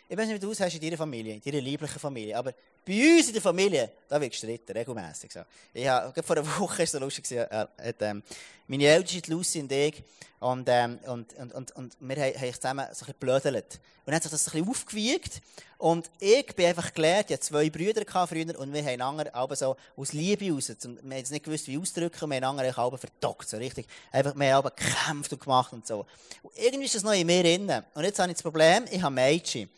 Ich 0.09 0.17
weiß 0.17 0.27
nicht, 0.27 0.35
wie 0.35 0.45
du 0.45 0.51
es 0.51 0.59
hast 0.59 0.75
in 0.75 0.81
deiner 0.81 0.97
Familie, 0.97 1.35
in 1.35 1.41
deiner 1.41 1.61
lieblichen 1.61 1.99
Familie, 1.99 2.37
aber 2.37 2.53
bei 2.85 3.17
uns 3.17 3.27
in 3.27 3.33
der 3.33 3.41
Familie, 3.41 3.91
da 4.07 4.19
wird 4.19 4.31
gestritten, 4.31 4.73
regelmässig. 4.73 5.31
So. 5.31 5.41
Ich 5.73 5.87
habe, 5.87 6.21
vor 6.21 6.37
einer 6.37 6.45
Woche 6.59 6.77
war 6.77 6.83
es 6.83 6.91
so 6.91 6.99
lustig, 6.99 7.31
äh, 7.31 7.47
hat, 7.49 7.95
ähm, 8.01 8.23
meine 8.67 8.85
Älteste, 8.85 9.31
Lucy 9.31 9.61
und 9.61 9.71
ich, 9.71 10.03
und, 10.39 10.67
ähm, 10.67 10.99
und, 11.07 11.33
und, 11.33 11.53
und, 11.53 11.71
und 11.75 11.95
wir 11.99 12.15
haben, 12.17 12.35
haben 12.35 12.53
zusammen 12.53 12.85
so 12.91 13.05
ein 13.05 13.13
bisschen 13.13 13.15
blödelt. 13.19 13.79
Und 14.05 14.13
hat 14.13 14.23
sich 14.23 14.31
das 14.31 14.47
ein 14.47 14.51
bisschen 14.51 14.69
aufgewiegt. 14.69 15.41
Und 15.77 16.11
ich 16.19 16.53
bin 16.55 16.65
einfach 16.65 16.93
gelernt, 16.93 17.29
ich 17.29 17.35
hatte 17.35 17.45
zwei 17.45 17.69
Brüder 17.69 18.03
früher, 18.27 18.59
und 18.59 18.73
wir 18.73 18.81
haben 18.81 18.89
einander 18.89 19.33
aber 19.33 19.55
so 19.55 19.77
aus 19.95 20.11
Liebe 20.11 20.51
raus, 20.51 20.69
wir 20.69 20.97
haben 20.97 21.11
jetzt 21.13 21.31
nicht 21.31 21.45
gewusst, 21.45 21.67
wie 21.67 21.77
ausdrücken, 21.77 22.29
wir 22.29 22.35
haben 22.35 22.43
einander 22.43 22.77
aber 22.77 22.97
verdockt, 22.97 23.47
so 23.47 23.57
richtig. 23.57 23.87
Einfach, 24.11 24.35
wir 24.35 24.47
haben 24.47 24.65
aber 24.65 24.71
gekämpft 24.71 25.31
und 25.31 25.41
gemacht 25.41 25.71
und 25.71 25.87
so. 25.87 26.05
Und 26.41 26.51
irgendwie 26.57 26.85
ist 26.85 26.95
das 26.95 27.03
noch 27.03 27.13
in 27.13 27.25
mir 27.25 27.43
drin. 27.43 27.71
Und 27.93 28.03
jetzt 28.03 28.19
habe 28.19 28.29
ich 28.29 28.35
das 28.35 28.43
Problem, 28.43 28.85
ich 28.91 29.01
habe 29.01 29.15
Mädchen. 29.15 29.69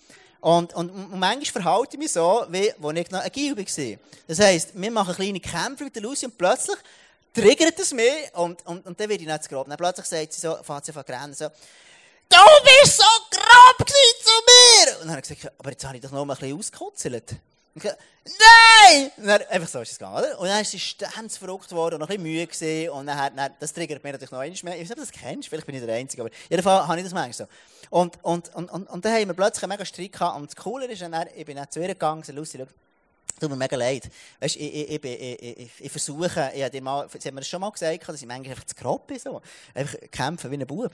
Und, 0.45 0.75
und, 0.75 0.91
und 0.91 1.17
manchmal 1.17 1.63
verhalte 1.63 1.95
ich 1.95 1.99
mich 1.99 2.11
so, 2.11 2.45
wie 2.49 2.71
als 2.71 2.97
ich 2.99 3.09
noch 3.09 3.19
ein 3.19 3.31
Gil 3.31 3.57
war. 3.57 3.97
Das 4.27 4.39
heisst, 4.39 4.79
wir 4.79 4.91
machen 4.91 5.15
kleine 5.15 5.39
Kämpfe 5.39 5.85
mit 5.85 5.95
der 5.95 6.03
Lucy 6.03 6.27
und 6.27 6.37
plötzlich 6.37 6.77
triggert 7.33 7.79
es 7.79 7.91
mich 7.91 8.31
und, 8.33 8.63
und, 8.67 8.85
und 8.85 8.99
dann 8.99 9.09
werde 9.09 9.23
ich 9.23 9.27
nicht 9.27 9.43
zu 9.43 9.49
grob. 9.49 9.67
Dann 9.67 9.75
plötzlich 9.75 10.05
sagt 10.05 10.33
sie 10.33 10.41
so, 10.41 10.55
fährt 10.61 10.85
sie 10.85 10.93
an 10.93 11.01
rennen, 11.01 11.33
so, 11.33 11.45
du 11.45 12.37
bist 12.63 12.95
so 12.95 13.03
grob 13.31 13.89
zu 13.89 14.31
mir! 14.45 14.93
Und 14.93 15.07
dann 15.07 15.09
habe 15.15 15.21
ich 15.21 15.29
gesagt, 15.29 15.51
aber 15.57 15.71
jetzt 15.71 15.83
habe 15.83 15.95
ich 15.95 16.03
doch 16.03 16.11
noch 16.11 16.23
mal 16.25 16.35
ein 16.35 16.39
bisschen 16.39 16.59
ausgekutzelt. 16.59 17.35
Nein! 17.75 19.11
Und 19.17 19.27
dann, 19.27 19.41
einfach 19.49 19.67
so 19.67 19.81
ist 19.81 19.91
es 19.91 19.99
gegangen, 19.99 20.17
oder? 20.17 20.39
Und 20.39 20.47
dann 20.47 20.61
ist 20.61 20.71
sie 20.71 20.79
ständig 20.79 21.37
verrückt 21.37 21.71
worden 21.73 21.95
und 21.95 22.01
noch 22.01 22.09
ein 22.09 22.17
bisschen 22.17 22.31
müde 22.31 22.47
gewesen. 22.47 22.89
Und 22.91 23.07
dann, 23.07 23.35
dann, 23.35 23.51
das 23.59 23.73
triggert 23.73 24.03
mich 24.03 24.13
natürlich 24.13 24.31
noch 24.31 24.39
einmal 24.39 24.57
mehr. 24.63 24.75
Ich 24.75 24.81
weiß 24.81 24.89
nicht, 24.89 24.91
ob 24.91 24.95
du 24.95 25.01
das 25.01 25.11
kennst, 25.11 25.49
vielleicht 25.49 25.65
bin 25.65 25.75
ich 25.75 25.83
der 25.83 25.95
Einzige, 25.95 26.23
aber 26.23 26.31
jedenfalls 26.49 26.87
habe 26.87 26.97
ich 26.97 27.03
das 27.03 27.13
manchmal 27.13 27.33
so. 27.33 27.53
Und, 27.89 28.23
und, 28.23 28.55
und, 28.55 28.71
und, 28.71 28.89
und 28.89 29.05
dann 29.05 29.13
haben 29.13 29.27
wir 29.27 29.33
plötzlich 29.33 29.63
einen 29.63 29.71
mega 29.71 29.85
Streit 29.85 30.13
gehabt. 30.13 30.37
Und 30.37 30.49
das 30.49 30.55
Coole 30.55 30.85
ist, 30.85 31.01
dann, 31.01 31.13
ich 31.35 31.45
bin 31.45 31.57
dann 31.57 31.69
zu 31.69 31.81
ihr 31.81 31.89
gegangen 31.89 32.23
und 32.25 32.35
Lucy, 32.35 32.57
schau, 32.57 32.67
Tut 33.39 33.49
mir 33.49 33.57
mega 33.57 33.75
leid. 33.75 34.09
Weißt, 34.39 34.55
ich, 34.55 34.89
ich, 34.91 35.03
ich, 35.03 35.71
ich, 35.79 35.91
versuche, 35.91 36.51
ich 36.55 36.63
habe 36.63 36.81
mal, 36.81 37.07
sie 37.19 37.27
haben 37.27 37.35
mir 37.35 37.43
schon 37.43 37.59
mal 37.59 37.69
gesagt, 37.69 38.07
dass 38.07 38.21
ich 38.21 38.27
manchmal 38.27 38.51
einfach 38.51 38.65
zu 38.65 38.75
grob 38.75 39.07
bin. 39.07 39.19
So. 39.19 39.41
Einfach 39.73 39.97
kämpfen 40.09 40.51
wie 40.51 40.55
ein 40.55 40.65
Bub. 40.65 40.91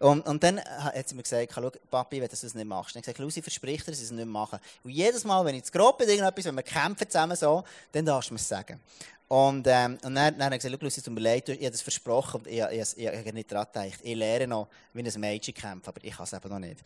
Und, 0.00 0.26
und 0.26 0.42
dann 0.42 0.60
hat 0.60 1.08
sie 1.08 1.14
mir 1.14 1.22
gesagt, 1.22 1.52
schau, 1.54 1.70
Papi, 1.90 2.16
wenn 2.16 2.28
du 2.28 2.36
das 2.36 2.42
nicht 2.54 2.66
machst. 2.66 2.96
Dann 2.96 3.02
habe 3.02 3.10
ich 3.10 3.16
gesagt, 3.16 3.18
Lucy, 3.18 3.42
versprich 3.42 3.84
dir, 3.84 3.92
dass 3.92 3.98
ich 3.98 4.06
es 4.06 4.10
nicht 4.10 4.26
machen. 4.26 4.58
Und 4.82 4.90
jedes 4.90 5.24
Mal, 5.24 5.44
wenn 5.44 5.54
ich 5.54 5.64
zu 5.64 5.72
grob 5.72 5.98
bin, 5.98 6.08
irgendetwas, 6.08 6.44
wenn 6.46 6.56
wir 6.56 6.62
kämpfen 6.64 7.08
zusammen 7.08 7.36
so, 7.36 7.62
dann 7.92 8.04
darfst 8.04 8.30
du 8.30 8.34
mir 8.34 8.40
es 8.40 8.48
sagen. 8.48 8.80
Und, 9.26 9.66
ähm, 9.68 9.98
und 10.04 10.14
dann, 10.14 10.34
dann 10.34 10.44
habe 10.44 10.56
ich 10.56 10.62
gesagt, 10.62 10.82
Lucy, 10.82 11.00
es 11.00 11.04
tut 11.04 11.14
mir 11.14 11.20
leid, 11.20 11.48
ich 11.48 11.58
habe 11.58 11.70
das 11.70 11.80
versprochen 11.80 12.40
und 12.40 12.46
ich, 12.46 12.60
ich, 12.60 12.98
ich, 12.98 13.08
habe 13.08 13.32
nicht 13.32 13.50
daran 13.50 13.66
gedacht. 13.72 14.00
Ich 14.02 14.14
lerne 14.14 14.46
noch, 14.46 14.68
wie 14.92 15.02
ein 15.02 15.20
Mädchen 15.20 15.54
kämpft, 15.54 15.88
aber 15.88 16.04
ich 16.04 16.14
kann 16.14 16.24
es 16.24 16.32
eben 16.34 16.48
noch 16.48 16.58
nicht. 16.58 16.80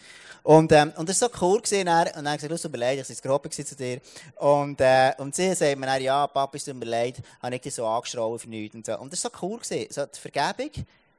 Und, 0.44 0.70
ähm, 0.70 0.92
und 0.96 1.08
das 1.08 1.20
war 1.20 1.30
so 1.30 1.44
cool 1.44 1.60
gewesen, 1.60 1.80
und 1.80 1.86
dann 1.86 2.14
habe 2.14 2.28
ich 2.28 2.34
gesagt, 2.36 2.50
Lucy, 2.50 2.62
tut 2.62 2.72
mir 2.72 2.78
leid, 2.78 2.98
ich 3.00 3.24
war 3.24 3.38
grob 3.38 3.52
zu 3.52 3.76
dir. 3.76 4.00
Und, 4.36 4.80
äh, 4.80 5.12
und 5.18 5.34
sie 5.34 5.52
sagt 5.54 5.78
mir 5.78 5.86
dann, 5.86 6.00
ja, 6.00 6.26
Papa, 6.28 6.56
es 6.56 6.64
tut 6.64 6.76
mir 6.76 6.84
leid, 6.84 7.16
habe 7.42 7.56
ich 7.56 7.60
dich 7.60 7.74
so 7.74 7.84
angeschraubt 7.86 8.42
für 8.42 8.48
nichts 8.48 8.74
und 8.74 8.86
so. 8.86 8.96
Und 8.98 9.12
das 9.12 9.24
war 9.24 9.32
so 9.32 9.46
cool 9.46 9.58
gewesen, 9.58 9.86
so 9.90 10.06
die 10.06 10.18
Vergebung, 10.20 10.70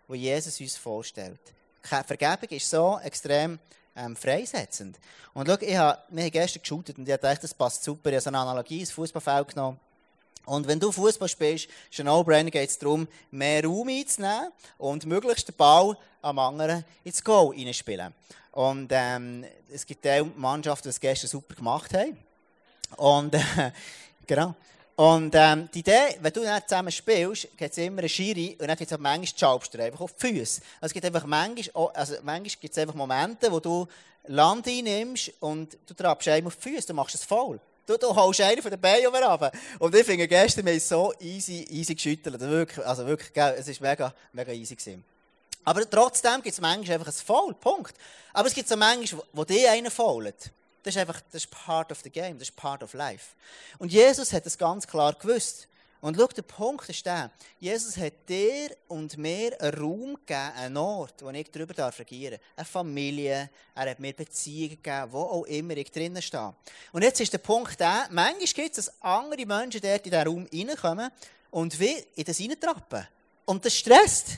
die 0.07 0.15
Jesus 0.15 0.59
uns 0.59 0.77
vorstellt. 0.77 1.39
Vergebung 1.81 2.49
ist 2.49 2.69
so 2.69 2.99
extrem, 3.03 3.59
ähm, 3.95 4.15
freisetzend. 4.15 4.97
Und 5.33 5.47
schau, 5.47 5.57
ich 5.59 5.75
habe, 5.75 5.99
wir 6.09 6.23
haben 6.23 6.31
gestern 6.31 6.61
geshootet 6.61 6.97
und 6.97 7.07
ich 7.07 7.15
dachte, 7.17 7.41
das 7.41 7.53
passt 7.53 7.83
super. 7.83 8.09
Ich 8.09 8.15
habe 8.15 8.21
so 8.21 8.29
eine 8.29 8.39
Analogie 8.39 8.79
ins 8.79 8.91
Fußballfeld 8.91 9.49
genommen. 9.49 9.79
Und 10.45 10.67
wenn 10.67 10.79
du 10.79 10.91
Fußball 10.91 11.27
spielst, 11.27 11.67
ist 11.91 11.99
ein 11.99 12.07
No-Brainer, 12.07 12.49
geht 12.49 12.69
es 12.69 12.79
darum, 12.79 13.07
mehr 13.31 13.63
Raum 13.63 13.87
einzunehmen 13.87 14.51
und 14.77 15.05
möglichst 15.05 15.47
den 15.47 15.55
Ball 15.55 15.97
am 16.21 16.39
anderen 16.39 16.83
ins 17.03 17.23
Goal 17.23 17.55
reinspielen. 17.55 18.13
Und 18.51 18.89
ähm, 18.91 19.45
es 19.71 19.85
gibt 19.85 20.05
auch 20.07 20.25
Mannschaften, 20.35 20.83
die 20.83 20.89
es 20.89 20.99
gestern 20.99 21.29
super 21.29 21.55
gemacht 21.55 21.93
haben. 21.93 22.17
Und, 22.97 23.35
äh, 23.35 23.71
genau. 24.27 24.55
Und 24.95 25.33
ähm, 25.33 25.69
die 25.73 25.79
Idee, 25.79 26.17
wenn 26.19 26.33
du 26.33 26.41
dann 26.41 26.61
zusammen 26.67 26.91
spielst, 26.91 27.47
gibt 27.55 27.71
es 27.71 27.77
immer 27.77 27.99
eine 27.99 28.09
Schiri 28.09 28.57
und 28.59 28.67
dann 28.67 28.75
gibt 28.75 28.91
es 28.91 28.97
auch 28.97 29.01
manchmal 29.01 29.39
schaubst 29.39 29.73
du 29.73 29.81
einfach 29.81 30.01
auf 30.01 30.13
die 30.13 30.27
Füße. 30.27 30.61
Also 30.81 30.87
es 30.87 30.93
gibt 30.93 31.05
einfach 31.05 31.25
manchmal, 31.25 31.87
also 31.93 32.15
manchmal 32.21 32.59
gibt 32.59 32.77
einfach 32.77 32.95
Momente, 32.95 33.49
wo 33.49 33.61
du 33.61 33.87
Land 34.27 34.67
einnimmst 34.67 35.31
und 35.39 35.77
du 35.87 35.93
trappst 35.93 36.27
einem 36.27 36.47
auf 36.47 36.57
die 36.57 36.69
Füße, 36.69 36.87
du 36.87 36.93
machst 36.93 37.15
es 37.15 37.23
faul. 37.23 37.61
Du, 37.89 37.97
du 37.97 38.15
holst 38.15 38.39
einen 38.41 38.61
von 38.61 38.69
den 38.69 38.79
Beinen 38.79 39.07
runter. 39.07 39.51
Und 39.79 39.95
ich 39.95 40.05
finde, 40.05 40.27
gestern 40.27 40.67
wir 40.67 40.79
so 40.79 41.11
easy, 41.19 41.65
easy 41.71 41.95
geschüttelt. 41.95 42.39
Wirklich, 42.39 42.85
also 42.85 43.03
wirklich, 43.07 43.35
es 43.35 43.81
war 43.81 43.89
mega, 43.89 44.13
mega 44.31 44.51
easy. 44.51 44.75
Gewesen. 44.75 45.03
Aber 45.63 45.89
trotzdem 45.89 46.35
gibt 46.43 46.53
es 46.53 46.61
manchmal 46.61 46.99
einfach 46.99 47.07
ein 47.07 47.25
Foul, 47.25 47.55
Punkt. 47.55 47.95
Aber 48.31 48.47
es 48.47 48.53
gibt 48.53 48.69
so 48.69 48.77
manchmal, 48.77 49.23
wo 49.33 49.43
die 49.43 49.67
einen 49.67 49.89
faulen. 49.89 50.35
Das 50.83 50.95
ist 50.95 51.01
einfach, 51.01 51.19
das 51.31 51.45
ist 51.45 51.49
part 51.49 51.91
of 51.91 52.01
the 52.03 52.11
game, 52.11 52.37
das 52.37 52.49
ist 52.49 52.55
part 52.55 52.83
of 52.83 52.93
life. 52.93 53.33
Und 53.79 53.91
Jesus 53.91 54.33
hat 54.33 54.45
das 54.45 54.59
ganz 54.59 54.85
klar 54.85 55.13
gewusst. 55.13 55.67
Und 56.01 56.15
schau, 56.15 56.27
der 56.27 56.43
Punkt 56.43 56.87
ist 56.87 57.05
der, 57.05 57.29
Jesus 57.59 57.97
hat 57.97 58.13
dir 58.29 58.69
und 58.87 59.17
mir 59.17 59.61
einen 59.61 59.73
Raum 59.73 60.15
gegeben, 60.15 60.51
einen 60.55 60.77
Ort, 60.77 61.21
wo 61.21 61.29
ich 61.29 61.51
darüber 61.51 61.73
regieren 61.99 62.39
darf. 62.39 62.49
Eine 62.55 62.65
Familie, 62.65 63.49
er 63.75 63.89
hat 63.89 63.99
mir 63.99 64.13
Beziehungen 64.13 64.81
gegeben, 64.81 65.11
wo 65.11 65.19
auch 65.19 65.45
immer 65.45 65.75
ich 65.75 65.91
drinnen 65.91 66.21
stehe. 66.21 66.53
Und 66.93 67.01
jetzt 67.01 67.19
ist 67.19 67.33
der 67.33 67.39
Punkt 67.39 67.77
der, 67.79 68.07
manchmal 68.11 68.39
gibt 68.39 68.77
es, 68.77 68.85
dass 68.85 69.01
andere 69.01 69.45
Menschen 69.45 69.81
dort 69.81 70.05
in 70.05 70.11
diesen 70.11 70.27
Raum 70.27 70.47
reinkommen 70.53 71.11
und 71.51 71.77
wie 71.79 71.97
in 72.15 72.23
das 72.23 72.39
reintrappen. 72.39 73.05
Und 73.45 73.65
das 73.65 73.75
stresst. 73.75 74.37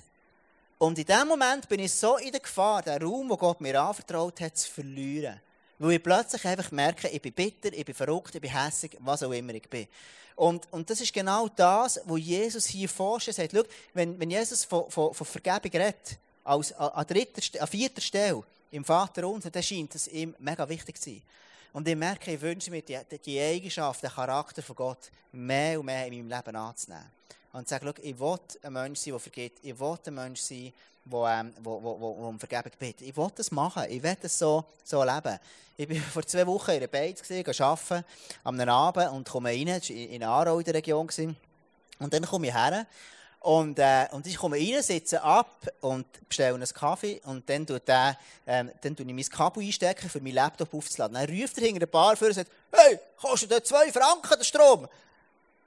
Und 0.79 0.97
in 0.97 1.05
dem 1.05 1.27
Moment 1.27 1.69
bin 1.69 1.79
ich 1.81 1.93
so 1.93 2.17
in 2.17 2.31
der 2.31 2.39
Gefahr, 2.39 2.81
den 2.81 3.03
Raum, 3.03 3.29
den 3.29 3.37
Gott 3.37 3.61
mir 3.61 3.79
anvertraut 3.79 4.41
hat, 4.41 4.57
zu 4.57 4.71
verlieren. 4.71 5.39
Weil 5.81 5.93
ich 5.93 6.03
plötzlich 6.03 6.45
einfach 6.45 6.69
merke, 6.69 7.07
ich 7.07 7.19
bin 7.19 7.33
bitter, 7.33 7.73
ich 7.73 7.83
bin 7.83 7.95
verrückt, 7.95 8.35
ich 8.35 8.41
bin 8.41 8.51
hässig, 8.51 8.95
was 8.99 9.23
auch 9.23 9.31
immer 9.31 9.55
ich 9.55 9.67
bin. 9.67 9.87
Und, 10.35 10.71
und 10.71 10.87
das 10.87 11.01
ist 11.01 11.11
genau 11.11 11.47
das, 11.47 11.99
was 12.05 12.19
Jesus 12.19 12.67
hier 12.67 12.87
vorstellt. 12.87 13.35
Sagt, 13.35 13.51
schau, 13.51 13.63
wenn, 13.95 14.19
wenn 14.19 14.29
Jesus 14.29 14.63
von, 14.63 14.91
von, 14.91 15.11
von 15.11 15.25
Vergebung 15.25 15.71
redet, 15.71 16.19
als, 16.43 16.71
an, 16.73 17.07
dritter, 17.07 17.41
an 17.59 17.67
vierter 17.67 18.01
Stelle 18.01 18.43
im 18.69 18.85
Vater 18.85 19.27
unser, 19.27 19.49
dann 19.49 19.63
scheint 19.63 19.95
es 19.95 20.07
ihm 20.07 20.35
mega 20.37 20.69
wichtig 20.69 21.01
zu 21.01 21.09
sein. 21.09 21.23
Und 21.73 21.87
ich 21.87 21.95
merke, 21.95 22.31
ich 22.31 22.41
wünsche 22.41 22.69
mir 22.69 22.83
die, 22.83 22.99
die 23.25 23.39
Eigenschaft, 23.39 24.03
den 24.03 24.11
Charakter 24.11 24.61
von 24.61 24.75
Gott 24.75 25.09
mehr 25.31 25.79
und 25.79 25.87
mehr 25.87 26.05
in 26.05 26.13
meinem 26.13 26.37
Leben 26.37 26.55
anzunehmen. 26.57 27.09
Und 27.53 27.67
zu 27.67 27.73
sagen, 27.73 27.91
ich 28.03 28.19
will 28.19 28.37
ein 28.61 28.73
Mensch 28.73 28.99
sein, 28.99 29.13
der 29.13 29.19
vergeht. 29.19 29.53
Ich 29.63 29.79
will 29.79 29.97
ein 30.05 30.13
Mensch 30.13 30.41
sein, 30.41 30.73
wo, 31.05 31.27
ähm, 31.27 31.53
wo, 31.61 31.81
wo, 31.81 31.99
wo, 31.99 32.17
wo 32.17 32.27
um 32.27 32.39
Vergebung 32.39 32.71
bittet. 32.77 33.07
Ich 33.07 33.17
will 33.17 33.29
das 33.35 33.51
machen. 33.51 33.83
Ich 33.89 34.01
will 34.01 34.17
das 34.21 34.37
so, 34.37 34.65
so 34.83 35.03
leben. 35.03 35.39
Ich 35.77 35.89
war 35.89 35.95
vor 36.13 36.25
zwei 36.25 36.45
Wochen 36.47 36.71
in 36.71 36.77
einer 36.77 36.87
Beiz, 36.87 37.21
arbeiten, 37.59 38.05
am 38.43 38.59
Abend 38.59 39.11
und 39.11 39.29
komme 39.29 39.49
rein, 39.49 39.67
in 39.67 40.23
Aarau 40.23 40.59
in 40.59 40.65
der 40.65 40.75
Region. 40.75 41.07
Und 41.99 42.13
dann 42.13 42.25
komme 42.25 42.47
ich 42.47 42.53
her 42.53 42.85
und, 43.41 43.79
äh, 43.79 44.07
und 44.11 44.27
ich 44.27 44.37
komme 44.37 44.55
rein, 44.55 44.83
sitze 44.83 45.21
ab 45.21 45.67
und 45.81 46.05
bestelle 46.27 46.53
einen 46.53 46.67
Kaffee 46.67 47.19
und 47.25 47.49
dann 47.49 47.65
tue, 47.65 47.79
der, 47.79 48.15
ähm, 48.45 48.71
dann 48.81 48.95
tue 48.95 49.03
ich 49.03 49.13
mein 49.13 49.25
Kabel 49.25 49.63
einstecken, 49.63 50.09
für 50.09 50.21
meinen 50.21 50.35
Laptop 50.35 50.71
aufzuladen. 50.75 51.15
Dann 51.15 51.27
ruft 51.27 51.57
er 51.57 51.65
hinter 51.65 51.87
ein 51.87 51.89
paar 51.89 52.15
vor 52.15 52.27
und 52.27 52.35
sagt, 52.35 52.51
hey, 52.71 52.99
kostet 53.19 53.51
da 53.51 53.63
zwei 53.63 53.91
Franken 53.91 54.37
der 54.37 54.43
Strom? 54.43 54.87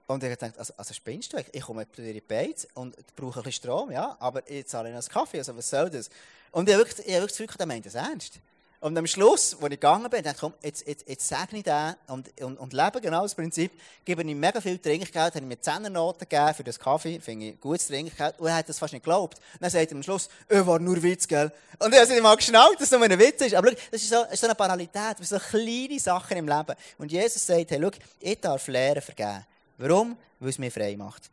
Und 0.07 0.23
ich 0.23 0.37
dachte, 0.37 0.59
also, 0.59 0.75
also 0.77 0.93
spinnst 0.93 1.33
du? 1.33 1.39
Ich 1.53 1.63
komme 1.63 1.87
in 1.97 2.13
die 2.13 2.21
Beiz 2.21 2.67
und 2.75 2.95
brauche 3.17 3.41
ein 3.41 3.45
bisschen 3.45 3.65
Strom, 3.65 3.91
ja, 3.91 4.17
aber 4.21 4.49
ich 4.51 4.67
zahle 4.67 4.91
noch 4.91 4.99
einen 4.99 5.09
Kaffee, 5.09 5.39
also 5.39 5.57
was 5.57 5.71
soll 5.71 5.89
das? 5.89 6.11
Und 6.51 6.69
ich 6.69 6.75
habe 6.75 6.85
wirklich, 6.85 7.07
ich 7.07 7.47
das 7.47 7.57
der 7.57 7.67
meint 7.67 7.87
das 7.87 7.95
ernst. 7.95 8.41
Und 8.85 8.99
am 8.99 9.07
Schluss, 9.07 9.55
als 9.55 9.63
ich 9.63 9.71
gegangen 9.71 10.11
bin, 10.11 10.23
dachte 10.23 10.37
ich, 10.37 10.41
komm, 10.41 10.53
jetzt, 10.63 10.87
jetzt, 10.87 11.09
jetzt 11.09 11.27
sage 11.27 11.57
ich 11.57 11.63
den 11.63 11.95
und, 12.09 12.29
und, 12.43 12.59
und 12.59 12.73
lebe 12.75 13.01
genau 13.01 13.23
das 13.23 13.35
Prinzip, 13.35 13.73
gebe 14.05 14.21
ihm 14.21 14.39
mega 14.39 14.61
viel 14.61 14.77
Trinkgeld, 14.77 15.35
habe 15.35 15.39
ihm 15.39 15.49
mir 15.49 15.59
10 15.59 15.91
Noten 15.91 16.29
gegeben 16.29 16.53
für 16.53 16.65
das 16.65 16.79
Kaffee, 16.79 17.19
finde 17.19 17.47
ich 17.47 17.61
gutes 17.61 17.87
Trinkgeld, 17.87 18.39
und 18.39 18.47
er 18.47 18.57
hat 18.57 18.69
das 18.69 18.79
fast 18.79 18.93
nicht 18.93 19.03
geglaubt. 19.03 19.41
Dann 19.59 19.71
sagt 19.71 19.91
er 19.91 19.97
am 19.97 20.03
Schluss, 20.03 20.29
er 20.51 20.67
war 20.67 20.79
nur 20.79 21.03
Witz, 21.03 21.27
gell? 21.27 21.51
Und 21.79 21.95
ich 21.95 21.99
habe 21.99 22.21
mal 22.21 22.37
geschnallt, 22.37 22.75
dass 22.75 22.93
es 22.93 22.99
nur 22.99 23.03
ein 23.03 23.19
Witz 23.19 23.41
ist. 23.41 23.55
Aber 23.55 23.71
schau, 23.71 23.77
das 23.91 24.03
ist 24.03 24.11
so, 24.11 24.23
das 24.23 24.35
ist 24.35 24.41
so 24.41 24.47
eine 24.49 24.55
Parallelität, 24.55 25.17
so 25.23 25.39
kleine 25.39 25.99
Sachen 25.99 26.37
im 26.37 26.47
Leben. 26.47 26.75
Und 26.99 27.11
Jesus 27.11 27.47
sagt, 27.47 27.71
hey, 27.71 27.81
schau, 27.81 27.91
ich 28.21 28.39
darf 28.39 28.69
Lehren 28.69 29.01
vergeben. 29.01 29.47
Warum? 29.79 30.17
Weil 30.41 30.51
es 30.51 30.59
mich 30.59 30.73
frei 30.73 30.97
macht. 30.97 31.31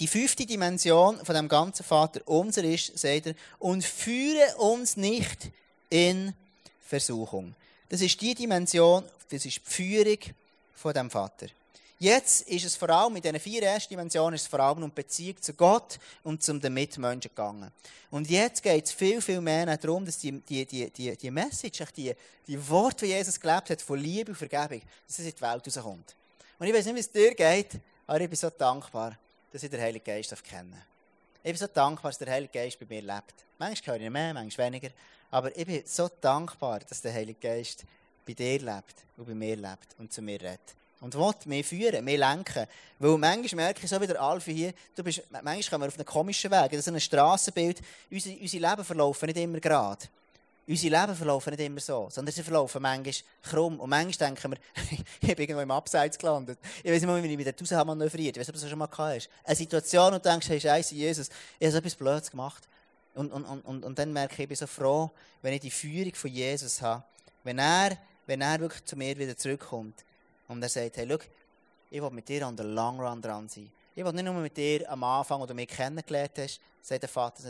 Die 0.00 0.06
fünfte 0.06 0.46
Dimension 0.46 1.24
von 1.24 1.34
dem 1.34 1.48
ganzen 1.48 1.84
Vater 1.84 2.20
unser 2.26 2.62
ist, 2.62 2.96
sagt 2.98 3.26
er, 3.26 3.34
und 3.58 3.84
führe 3.84 4.56
uns 4.58 4.96
nicht 4.96 5.50
in 5.90 6.34
Versuchung. 6.80 7.54
Das 7.88 8.00
ist 8.00 8.20
die 8.20 8.34
Dimension, 8.34 9.04
das 9.30 9.44
ist 9.44 9.56
die 9.56 9.70
Führung 9.70 10.18
von 10.74 10.92
dem 10.92 11.10
Vater. 11.10 11.48
Jetzt 12.00 12.42
ist 12.42 12.64
es 12.64 12.76
vor 12.76 12.90
allem, 12.90 13.16
in 13.16 13.22
diesen 13.22 13.40
vier 13.40 13.60
ersten 13.64 13.88
Dimensionen, 13.88 14.34
ist 14.34 14.42
es 14.42 14.46
vor 14.46 14.60
allem 14.60 14.84
um 14.84 14.92
Beziehung 14.92 15.42
zu 15.42 15.52
Gott 15.54 15.98
und 16.22 16.44
zum 16.44 16.60
den 16.60 16.72
Mitmenschen 16.74 17.30
gegangen. 17.30 17.72
Und 18.12 18.30
jetzt 18.30 18.62
geht 18.62 18.84
es 18.84 18.92
viel, 18.92 19.20
viel 19.20 19.40
mehr 19.40 19.76
darum, 19.76 20.06
dass 20.06 20.18
die, 20.18 20.30
die, 20.40 20.64
die, 20.64 20.90
die, 20.90 21.16
die 21.16 21.30
Message, 21.32 21.82
die, 21.96 22.14
die 22.46 22.68
Worte, 22.68 23.04
die 23.04 23.12
Jesus 23.12 23.40
gelebt 23.40 23.70
hat, 23.70 23.82
von 23.82 23.98
Liebe 23.98 24.30
und 24.30 24.36
Vergebung, 24.36 24.80
dass 25.08 25.18
es 25.18 25.26
in 25.26 25.34
die 25.34 25.40
Welt 25.40 25.66
rauskommt. 25.66 26.14
Und 26.58 26.66
ich 26.66 26.74
weiß 26.74 26.86
nicht, 26.86 26.94
wie 26.96 27.00
es 27.00 27.10
dir 27.10 27.34
geht, 27.34 27.78
aber 28.06 28.20
ich 28.20 28.28
bin 28.28 28.36
so 28.36 28.50
dankbar, 28.50 29.16
dass 29.52 29.62
ich 29.62 29.70
den 29.70 29.80
Heiligen 29.80 30.04
Geist 30.04 30.42
kenne. 30.44 30.76
Ich 31.42 31.52
bin 31.52 31.56
so 31.56 31.68
dankbar, 31.68 32.10
dass 32.10 32.18
der 32.18 32.30
Heilige 32.30 32.52
Geist 32.52 32.78
bei 32.80 32.86
mir 32.88 33.00
lebt. 33.00 33.34
Manchmal 33.58 33.96
höre 33.96 34.04
ich 34.06 34.10
mehr, 34.10 34.34
manchmal 34.34 34.66
weniger. 34.66 34.90
Aber 35.30 35.56
ich 35.56 35.66
bin 35.66 35.82
so 35.86 36.08
dankbar, 36.20 36.80
dass 36.80 37.00
der 37.00 37.12
Heilige 37.12 37.38
Geist 37.38 37.84
bei 38.26 38.32
dir 38.32 38.58
lebt 38.58 38.94
und 39.16 39.26
bei 39.26 39.34
mir 39.34 39.56
lebt 39.56 39.94
und 39.98 40.12
zu 40.12 40.20
mir 40.20 40.40
redet. 40.40 40.60
Und 41.00 41.14
will 41.14 41.32
mich 41.44 41.66
führen, 41.66 42.04
mich 42.04 42.18
lenken. 42.18 42.66
Weil 42.98 43.18
manchmal 43.18 43.66
merke 43.66 43.84
ich 43.84 43.88
so 43.88 44.00
wie 44.00 44.06
der 44.08 44.20
Alfie 44.20 44.54
hier, 44.54 44.74
du 44.96 45.04
bist, 45.04 45.22
manchmal 45.30 45.62
kommen 45.62 45.82
wir 45.82 45.88
auf 45.88 45.94
einen 45.94 46.04
komischen 46.04 46.50
Weg. 46.50 46.72
Das 46.72 46.80
ist 46.80 46.88
ein 46.88 47.00
Strassenbild. 47.00 47.80
Unsere, 48.10 48.36
unsere 48.36 48.68
Leben 48.68 48.84
verlaufen 48.84 49.26
nicht 49.26 49.38
immer 49.38 49.60
gerade. 49.60 50.06
Unsere 50.68 51.00
Leben 51.00 51.16
verlaufen 51.16 51.50
nicht 51.50 51.64
immer 51.64 51.80
so, 51.80 52.08
sondern 52.10 52.34
sie 52.34 52.42
verlaufen 52.42 52.82
manchmal 52.82 53.14
krumm. 53.42 53.80
Und 53.80 53.88
manchmal 53.88 54.28
denken 54.28 54.52
wir, 54.52 54.58
ich 55.22 55.28
bin 55.28 55.38
irgendwo 55.38 55.62
im 55.62 55.70
Abseits 55.70 56.18
gelandet. 56.18 56.58
Ich 56.82 56.90
weiß 56.90 57.00
nicht 57.00 57.06
mal, 57.06 57.22
wie 57.22 57.26
ich 57.26 57.36
mich 57.38 57.46
dort 57.46 57.62
raus 57.62 57.72
habe 57.72 57.86
manövriert. 57.86 58.36
Ich 58.36 58.40
weiß 58.40 58.48
nicht, 58.48 58.50
ob 58.50 58.54
du 58.56 58.60
das 58.60 58.70
schon 58.70 58.78
mal 58.78 58.86
gehabt 58.86 59.14
hast. 59.16 59.30
Eine 59.44 59.56
Situation, 59.56 60.12
und 60.12 60.22
denkst, 60.22 60.46
hey, 60.50 60.60
Scheiße, 60.60 60.94
Jesus, 60.94 61.30
ich 61.58 61.64
habe 61.64 61.72
so 61.72 61.78
etwas 61.78 61.94
Blödes 61.94 62.30
gemacht. 62.30 62.68
Und, 63.14 63.32
und, 63.32 63.44
und, 63.46 63.82
und 63.82 63.98
dann 63.98 64.12
merke 64.12 64.34
ich, 64.34 64.40
ich 64.40 64.48
bin 64.48 64.56
so 64.58 64.66
froh, 64.66 65.10
wenn 65.40 65.54
ich 65.54 65.60
die 65.60 65.70
Führung 65.70 66.14
von 66.14 66.30
Jesus 66.30 66.82
habe. 66.82 67.02
Wenn 67.44 67.58
er, 67.58 67.96
wenn 68.26 68.42
er 68.42 68.60
wirklich 68.60 68.84
zu 68.84 68.94
mir 68.94 69.16
wieder 69.16 69.38
zurückkommt 69.38 70.04
und 70.48 70.62
er 70.62 70.68
sagt, 70.68 70.98
hey, 70.98 71.06
schau, 71.08 71.18
ich 71.90 72.02
will 72.02 72.10
mit 72.10 72.28
dir 72.28 72.46
an 72.46 72.54
der 72.54 72.66
Long 72.66 73.00
Run 73.00 73.22
dran 73.22 73.48
sein. 73.48 73.72
Ich 73.94 74.04
will 74.04 74.12
nicht 74.12 74.24
nur 74.24 74.34
mit 74.34 74.54
dir 74.54 74.88
am 74.90 75.02
Anfang, 75.02 75.40
wo 75.40 75.46
du 75.46 75.54
mich 75.54 75.68
kennengelernt 75.68 76.32
hast, 76.36 76.60
sagt 76.82 77.02
der 77.02 77.08
Vater, 77.08 77.42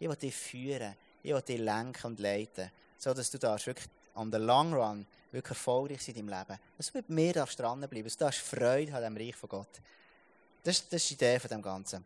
ich 0.00 0.08
will 0.08 0.16
dich 0.16 0.34
führen. 0.34 0.94
Ich 1.22 1.32
will 1.32 1.42
dich 1.42 1.58
lenken 1.58 2.06
und 2.06 2.20
leiten, 2.20 2.70
so 2.98 3.14
dass 3.14 3.30
du 3.30 3.38
darfst 3.38 3.66
wirklich 3.66 3.88
an 4.14 4.30
der 4.30 4.40
Long 4.40 4.74
Run 4.74 5.06
wirklich 5.30 5.50
erfolgreich 5.50 6.02
sein 6.02 6.14
in 6.16 6.26
deinem 6.26 6.38
Leben. 6.40 6.60
Dass 6.76 6.92
du 6.92 6.98
mit 6.98 7.08
mir 7.08 7.32
darfst 7.32 7.58
dranbleiben, 7.58 8.04
dass 8.04 8.16
du 8.16 8.24
darfst 8.24 8.40
Freude 8.40 8.92
haben 8.92 9.04
am 9.04 9.16
Reich 9.16 9.36
von 9.36 9.48
Gott. 9.48 9.80
Das, 10.62 10.88
das 10.88 11.02
ist 11.02 11.10
die 11.10 11.14
Idee 11.14 11.38
von 11.38 11.48
dem 11.48 11.62
Ganzen. 11.62 12.04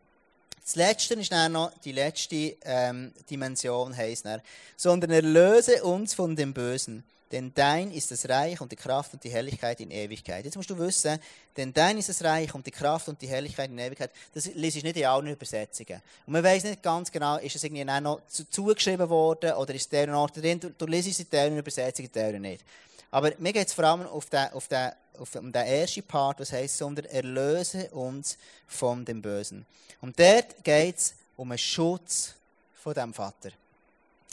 Das 0.63 0.75
Letzte 0.75 1.13
ist 1.13 1.31
dann 1.31 1.53
noch, 1.53 1.71
die 1.79 1.93
letzte 1.93 2.57
ähm, 2.63 3.13
Dimension 3.29 3.95
heisst 3.95 4.25
dann, 4.25 4.41
sondern 4.75 5.11
erlöse 5.11 5.83
uns 5.83 6.13
von 6.13 6.35
dem 6.35 6.53
Bösen. 6.53 7.03
Denn 7.31 7.51
dein 7.53 7.91
ist 7.91 8.09
das 8.09 8.27
Reich 8.29 8.61
und 8.61 8.71
die 8.71 8.77
Kraft 8.77 9.13
und 9.13 9.23
die 9.23 9.29
Herrlichkeit 9.29 9.81
in 9.81 9.91
Ewigkeit. 9.91 10.45
Jetzt 10.45 10.55
musst 10.55 10.69
du 10.69 10.77
wissen, 10.77 11.19
denn 11.57 11.73
dein 11.73 11.97
ist 11.97 12.07
das 12.07 12.23
Reich 12.23 12.53
und 12.55 12.65
die 12.65 12.71
Kraft 12.71 13.09
und 13.09 13.21
die 13.21 13.27
Herrlichkeit 13.27 13.69
in 13.69 13.77
Ewigkeit. 13.77 14.11
Das 14.33 14.45
lese 14.53 14.77
ich 14.77 14.83
nicht 14.83 14.95
in 14.95 15.05
allen 15.05 15.27
Übersetzungen. 15.27 16.01
Und 16.25 16.33
man 16.33 16.43
weiß 16.43 16.63
nicht 16.63 16.81
ganz 16.81 17.11
genau, 17.11 17.37
ist 17.37 17.55
es 17.55 17.63
irgendwie 17.63 17.83
noch 17.83 18.21
zugeschrieben 18.49 19.09
worden 19.09 19.53
oder 19.53 19.73
ist 19.73 19.91
der 19.91 20.15
Ort 20.15 20.37
drin. 20.37 20.59
Du, 20.59 20.69
du 20.69 20.85
liest 20.85 21.09
es 21.09 21.19
in 21.19 21.29
deren 21.29 21.57
Übersetzungen, 21.57 22.07
in 22.07 22.13
deren 22.13 22.41
nicht. 22.41 22.63
Aber 23.11 23.33
mir 23.39 23.51
geht 23.51 23.67
es 23.67 23.73
vor 23.73 23.83
allem 23.83 24.05
auf 24.07 24.29
den, 24.29 24.51
auf 24.53 24.67
den, 24.67 24.91
auf 25.17 25.31
den 25.31 25.53
ersten 25.53 26.03
Part, 26.03 26.39
was 26.39 26.53
heißt, 26.53 26.77
sondern 26.77 27.05
erlöse 27.05 27.89
uns 27.89 28.37
von 28.67 29.03
dem 29.03 29.21
Bösen. 29.21 29.65
Und 29.99 30.17
dort 30.17 30.63
geht 30.63 30.97
es 30.97 31.13
um 31.35 31.51
einen 31.51 31.57
Schutz 31.57 32.33
von 32.75 32.93
dem 32.93 33.13
Vater. 33.13 33.49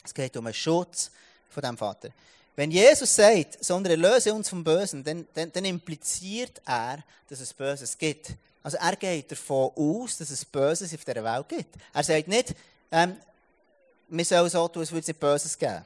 Es 0.05 0.13
geht 0.13 0.37
um 0.37 0.47
einen 0.47 0.55
Schutz 0.55 1.11
von 1.51 1.63
dem 1.63 1.77
Vater. 1.77 2.11
Wenn 2.57 2.71
Jesus 2.71 3.15
sagt, 3.15 3.65
sondern 3.65 3.93
erlöse 4.03 4.33
uns 4.33 4.49
vom 4.49 4.63
Bösen, 4.63 5.03
dann, 5.03 5.27
dann, 5.35 5.51
dann 5.51 5.65
impliziert 5.65 6.63
er, 6.65 7.03
dass 7.29 7.41
es 7.41 7.53
Böses 7.53 7.99
gibt. 7.99 8.31
Also 8.63 8.77
er 8.79 8.97
geht 8.97 9.31
davon 9.31 9.73
aus, 9.75 10.17
dass 10.19 10.31
es 10.31 10.45
Böses 10.45 10.95
auf 10.95 11.05
dieser 11.05 11.25
Welt 11.25 11.49
gibt. 11.49 11.75
Er 11.93 12.05
sagt 12.05 12.29
nicht, 12.29 12.55
ähm, 12.93 13.17
wir 14.09 14.25
sollen 14.25 14.49
so 14.49 14.69
tun, 14.69 14.81
als 14.81 14.93
würde 14.93 15.01
es 15.01 15.09
nicht 15.09 15.21
Böses 15.21 15.59
geben. 15.59 15.85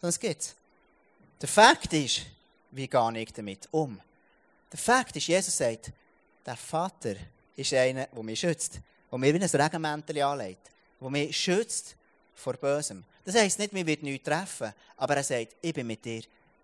Sondern 0.00 0.08
es 0.10 0.20
gibt 0.20 0.54
Der 1.40 1.48
Fakt 1.48 1.92
ist, 1.92 2.22
wie 2.70 2.88
gehe 2.88 3.18
ich 3.18 3.32
damit 3.32 3.68
um? 3.70 4.00
Der 4.72 4.78
Fakt 4.78 5.14
ist, 5.16 5.26
Jesus 5.26 5.56
sagt, 5.56 5.92
der 6.44 6.56
Vater 6.56 7.14
ist 7.54 7.72
einer, 7.74 8.06
der 8.06 8.22
mich 8.22 8.40
schützt, 8.40 8.80
der 9.10 9.18
mir 9.18 9.34
wie 9.34 9.42
ein 9.42 9.60
Regenmäntel 9.60 10.22
anlegt, 10.22 10.70
der 11.00 11.10
mich 11.10 11.36
schützt 11.36 11.96
vor 12.38 12.54
Bösem. 12.54 13.04
Das 13.24 13.34
heisst 13.34 13.58
nicht, 13.58 13.72
mir 13.72 13.86
wird 13.86 14.02
nichts 14.02 14.24
treffen, 14.24 14.72
aber 14.96 15.16
er 15.16 15.24
sagt, 15.24 15.56
ich 15.60 15.74
bin 15.74 15.86
mit 15.86 16.04
dir 16.04 16.22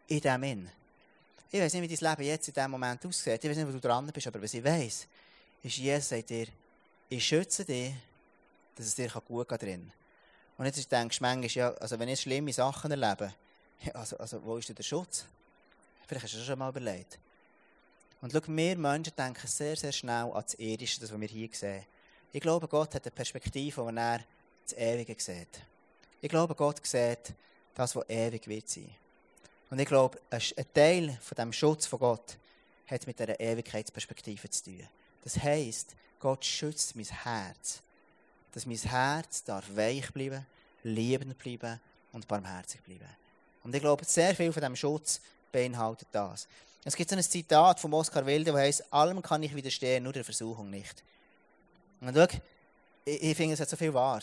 in 0.08 0.20
dem 0.20 0.42
Inn. 0.42 0.70
Ich 1.50 1.60
weiß 1.60 1.74
nicht, 1.74 1.88
wie 1.88 1.96
dein 1.96 2.10
Leben 2.10 2.28
jetzt 2.28 2.48
in 2.48 2.54
diesem 2.54 2.70
Moment 2.70 3.04
aussieht. 3.06 3.42
Ich 3.42 3.50
weiß 3.50 3.56
nicht, 3.56 3.68
wo 3.68 3.72
du 3.72 3.80
dran 3.80 4.06
bist, 4.06 4.26
aber 4.26 4.42
was 4.42 4.54
ich 4.54 4.64
weiß, 4.64 5.06
ist, 5.62 5.76
Jesus 5.76 6.08
sagt 6.08 6.30
dir, 6.30 6.46
ich 7.08 7.26
schütze 7.26 7.64
dich, 7.64 7.92
dass 8.74 8.86
es 8.86 8.94
dir 8.94 9.08
gut 9.08 9.48
geht 9.48 9.62
drin. 9.62 9.92
Und 10.56 10.66
jetzt 10.66 10.90
denkst 10.90 11.18
du 11.18 11.24
manchmal, 11.24 11.50
ja, 11.50 11.72
also 11.74 11.98
wenn 11.98 12.08
ich 12.08 12.20
schlimme 12.20 12.52
Sachen 12.52 12.90
erlebe, 12.90 13.34
also, 13.92 14.16
also 14.16 14.42
wo 14.44 14.56
ist 14.56 14.68
denn 14.68 14.76
der 14.76 14.82
Schutz? 14.82 15.26
Vielleicht 16.06 16.24
hast 16.24 16.34
du 16.34 16.38
das 16.38 16.46
schon 16.46 16.58
mal 16.58 16.70
überlegt. 16.70 17.18
Und 18.20 18.32
schau, 18.32 18.40
wir 18.46 18.78
Menschen 18.78 19.12
denken 19.16 19.46
sehr, 19.46 19.76
sehr 19.76 19.92
schnell 19.92 20.24
an 20.24 20.42
das 20.42 20.54
Irdische, 20.54 21.00
das, 21.00 21.12
was 21.12 21.20
wir 21.20 21.28
hier 21.28 21.48
sehen. 21.52 21.84
Ich 22.32 22.40
glaube, 22.40 22.66
Gott 22.68 22.94
hat 22.94 23.04
eine 23.04 23.10
Perspektive, 23.10 23.84
wo 23.84 23.88
er 23.88 24.20
das 24.64 24.78
Ewige 24.78 25.14
sieht. 25.18 25.62
Ich 26.20 26.28
glaube, 26.28 26.54
Gott 26.54 26.84
sieht 26.86 27.34
das, 27.74 27.94
was 27.94 28.08
ewig 28.08 28.46
wird 28.48 28.68
sein. 28.68 28.90
Und 29.70 29.78
ich 29.78 29.88
glaube, 29.88 30.18
ein 30.30 30.40
Teil 30.72 31.18
von 31.20 31.36
dem 31.36 31.52
Schutz 31.52 31.86
von 31.86 31.98
Gott 31.98 32.38
hat 32.86 33.06
mit 33.06 33.18
dieser 33.18 33.38
Ewigkeitsperspektive 33.40 34.48
zu 34.50 34.64
tun. 34.64 34.88
Das 35.22 35.42
heisst, 35.42 35.94
Gott 36.20 36.44
schützt 36.44 36.96
mein 36.96 37.06
Herz. 37.06 37.82
Dass 38.52 38.66
mein 38.66 38.76
Herz 38.76 39.42
darf 39.44 39.64
weich 39.74 40.12
bleiben, 40.12 40.46
liebend 40.84 41.36
bleiben 41.38 41.80
und 42.12 42.28
barmherzig 42.28 42.82
bleiben. 42.82 43.08
Und 43.64 43.74
ich 43.74 43.80
glaube, 43.80 44.04
sehr 44.04 44.34
viel 44.34 44.52
von 44.52 44.60
diesem 44.60 44.76
Schutz 44.76 45.20
beinhaltet 45.50 46.08
das. 46.12 46.46
Es 46.84 46.94
gibt 46.94 47.08
so 47.08 47.16
ein 47.16 47.22
Zitat 47.22 47.80
von 47.80 47.92
Oskar 47.94 48.26
Wilde, 48.26 48.52
das 48.52 48.60
heißt, 48.60 48.92
allem 48.92 49.22
kann 49.22 49.42
ich 49.42 49.54
widerstehen, 49.54 50.04
nur 50.04 50.12
der 50.12 50.24
Versuchung 50.24 50.68
nicht. 50.70 51.02
Und 52.00 52.14
schau, 52.14 52.26
ich, 53.06 53.22
ich 53.22 53.36
finde, 53.36 53.54
es 53.54 53.60
hat 53.60 53.70
so 53.70 53.76
viel 53.76 53.94
wahr. 53.94 54.20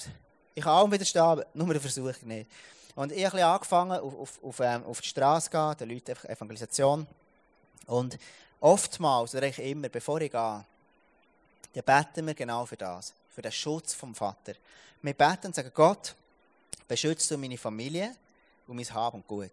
Ich 0.54 0.64
kann 0.64 0.74
allem 0.74 0.92
widerstehen, 0.92 1.44
nur 1.54 1.74
der 1.74 1.82
Versuchung 1.82 2.28
nicht. 2.28 2.50
Und 2.96 3.12
ich 3.12 3.26
habe 3.26 3.46
angefangen, 3.46 4.00
auf, 4.00 4.44
auf, 4.44 4.60
ähm, 4.60 4.84
auf 4.84 5.00
die 5.02 5.08
Straße 5.08 5.50
zu 5.50 5.58
gehen, 5.58 5.78
den 5.78 5.90
Leuten 5.90 6.30
Evangelisation. 6.30 7.08
Und 7.88 8.18
oftmals, 8.60 9.34
oder 9.34 9.46
eigentlich 9.46 9.66
immer, 9.66 9.90
bevor 9.90 10.20
ich 10.22 10.32
gehe, 10.32 10.66
dann 11.74 11.84
beten 11.84 12.28
wir 12.28 12.34
genau 12.34 12.66
für 12.66 12.76
das, 12.78 13.14
für 13.34 13.42
den 13.42 13.52
Schutz 13.52 13.94
vom 13.94 14.14
Vater. 14.14 14.54
Wir 15.02 15.14
beten 15.14 15.48
und 15.48 15.56
sagen, 15.56 15.72
Gott, 15.74 16.16
beschützt 16.88 17.32
du 17.32 17.38
meine 17.38 17.58
Familie 17.58 18.16
und 18.68 18.76
mein 18.76 18.94
Hab 18.94 19.14
und 19.14 19.26
Gut. 19.26 19.52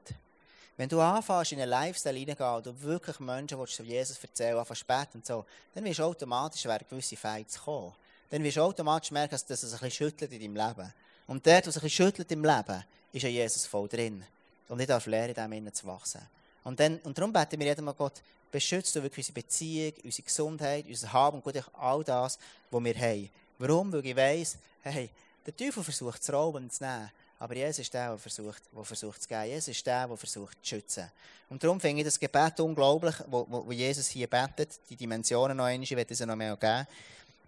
Wenn 0.76 0.88
du 0.88 1.00
anfängst, 1.00 1.52
in 1.52 1.61
einen 1.61 1.70
Lifestyle 1.70 2.18
hineingehen 2.18 2.54
und 2.54 2.82
wirklich 2.82 3.18
Menschen 3.20 3.58
willst, 3.58 3.78
Jesus 3.78 4.22
erzählen, 4.22 4.58
anfängst 4.58 4.87
beten 4.87 5.18
und 5.18 5.26
so, 5.26 5.44
dann 5.74 5.84
wirst 5.84 5.98
du 6.00 6.04
automatisch 6.04 6.64
werden 6.64 6.87
gewisse 6.88 7.16
Fights 7.16 7.61
kommen. 7.61 7.92
Dann 8.30 8.42
wirst 8.42 8.56
du 8.56 8.62
automatisch 8.62 9.10
merken, 9.10 9.38
dass 9.48 9.62
es 9.62 9.64
ein 9.64 9.70
bisschen 9.70 9.90
schüttelt 9.90 10.32
in 10.32 10.40
deinem 10.40 10.68
Leben. 10.68 10.92
Und 11.26 11.46
dort, 11.46 11.66
was 11.66 11.76
ein 11.76 11.82
bisschen 11.82 12.06
schüttelt 12.06 12.30
im 12.32 12.44
Leben, 12.44 12.84
ist 13.12 13.22
ja 13.22 13.28
Jesus 13.28 13.66
voll 13.66 13.88
drin. 13.88 14.24
Und 14.68 14.80
ich 14.80 14.86
darf 14.86 15.06
lernen, 15.06 15.52
in 15.52 15.64
dem 15.64 15.74
zu 15.74 15.86
wachsen. 15.86 16.20
Und, 16.64 16.78
dann, 16.78 16.98
und 16.98 17.16
darum 17.16 17.32
beten 17.32 17.58
wir 17.58 17.66
jedem 17.66 17.86
Mal 17.86 17.94
Gott, 17.94 18.20
beschützt 18.50 18.94
du 18.94 19.02
wirklich 19.02 19.26
unsere 19.28 19.42
Beziehung, 19.42 19.92
unsere 20.04 20.22
Gesundheit, 20.22 20.84
unser 20.86 21.12
Haben 21.12 21.38
und 21.38 21.44
gut, 21.44 21.62
all 21.74 22.04
das, 22.04 22.38
was 22.70 22.84
wir 22.84 22.94
haben. 22.94 23.30
Warum? 23.58 23.92
Weil 23.92 24.04
ich 24.04 24.16
weiss, 24.16 24.58
hey, 24.82 25.10
der 25.46 25.56
Teufel 25.56 25.82
versucht 25.82 26.22
zu 26.22 26.32
rauben 26.32 26.64
und 26.64 26.72
zu 26.72 26.84
nehmen. 26.84 27.10
Aber 27.38 27.54
Jesus 27.54 27.80
ist 27.80 27.94
der, 27.94 28.08
der 28.08 28.18
versucht, 28.18 28.62
der 28.74 28.84
versucht 28.84 29.22
zu 29.22 29.28
geben. 29.28 29.44
Jesus 29.46 29.68
ist 29.68 29.86
der, 29.86 30.08
der 30.08 30.16
versucht 30.16 30.58
zu 30.62 30.74
schützen. 30.74 31.10
Und 31.48 31.62
darum 31.62 31.80
finde 31.80 32.00
ich 32.00 32.04
das 32.04 32.18
Gebet 32.18 32.58
unglaublich, 32.60 33.14
wo, 33.28 33.46
wo 33.48 33.72
Jesus 33.72 34.08
hier 34.08 34.26
betet. 34.26 34.80
Die 34.90 34.96
Dimensionen 34.96 35.56
noch 35.56 35.64
einmal, 35.64 35.82
ich 35.82 35.96
werde 35.96 36.12
es 36.12 36.20
noch 36.20 36.36
mehr 36.36 36.56
geben. 36.56 36.86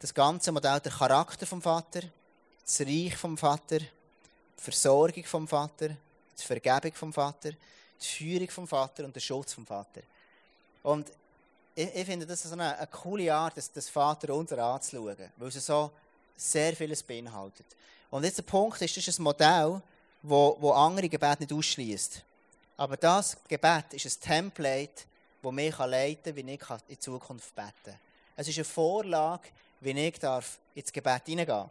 Das 0.01 0.15
ganze 0.15 0.51
Modell, 0.51 0.81
der 0.81 0.93
Charakter 0.93 1.47
vom 1.47 1.61
Vater, 1.61 2.01
das 2.65 2.81
Reich 2.81 3.15
vom 3.19 3.37
Vater, 3.37 3.81
die 3.81 3.87
Versorgung 4.57 5.25
vom 5.25 5.47
Vater, 5.47 5.89
die 5.89 6.43
Vergebung 6.43 6.95
vom 6.95 7.13
Vater, 7.13 7.51
die 7.51 8.07
Führung 8.07 8.49
vom 8.49 8.67
Vater 8.67 9.05
und 9.05 9.15
der 9.15 9.21
Schutz 9.21 9.53
vom 9.53 9.67
Vater. 9.67 10.01
Und 10.83 11.13
ich, 11.75 11.95
ich 11.95 12.07
finde, 12.07 12.25
das 12.25 12.47
ist 12.47 12.53
eine, 12.53 12.79
eine 12.79 12.87
coole 12.87 13.33
Art, 13.35 13.59
das, 13.59 13.71
das 13.71 13.91
Vater 13.91 14.35
unser 14.35 14.65
anzuschauen, 14.65 15.31
weil 15.37 15.49
es 15.49 15.67
so 15.67 15.91
sehr 16.35 16.75
vieles 16.75 17.03
beinhaltet. 17.03 17.67
Und 18.11 18.25
jetzt 18.25 18.39
der 18.39 18.45
Punkt 18.45 18.81
ist, 18.81 18.97
das 18.97 19.07
ist 19.07 19.19
ein 19.19 19.23
Modell, 19.23 19.83
wo, 20.23 20.57
wo 20.61 20.73
andere 20.73 21.11
Gebete 21.11 21.43
nicht 21.43 21.53
ausschließt. 21.53 22.23
Aber 22.79 22.97
das 22.97 23.37
Gebet 23.47 23.93
ist 23.93 24.07
ein 24.07 24.21
Template, 24.27 25.05
das 25.43 25.53
mich 25.53 25.77
leiten 25.77 26.35
kann, 26.35 26.37
wie 26.37 26.53
ich 26.55 26.61
in 26.89 27.01
Zukunft 27.01 27.55
beten 27.55 27.71
kann. 27.85 27.99
Es 28.35 28.49
ist 28.49 28.57
eine 28.57 28.65
Vorlage, 28.65 29.49
wie 29.81 29.91
ich 29.91 30.19
darf 30.19 30.59
ins 30.75 30.93
Gebet 30.93 31.23
hineingehen 31.27 31.71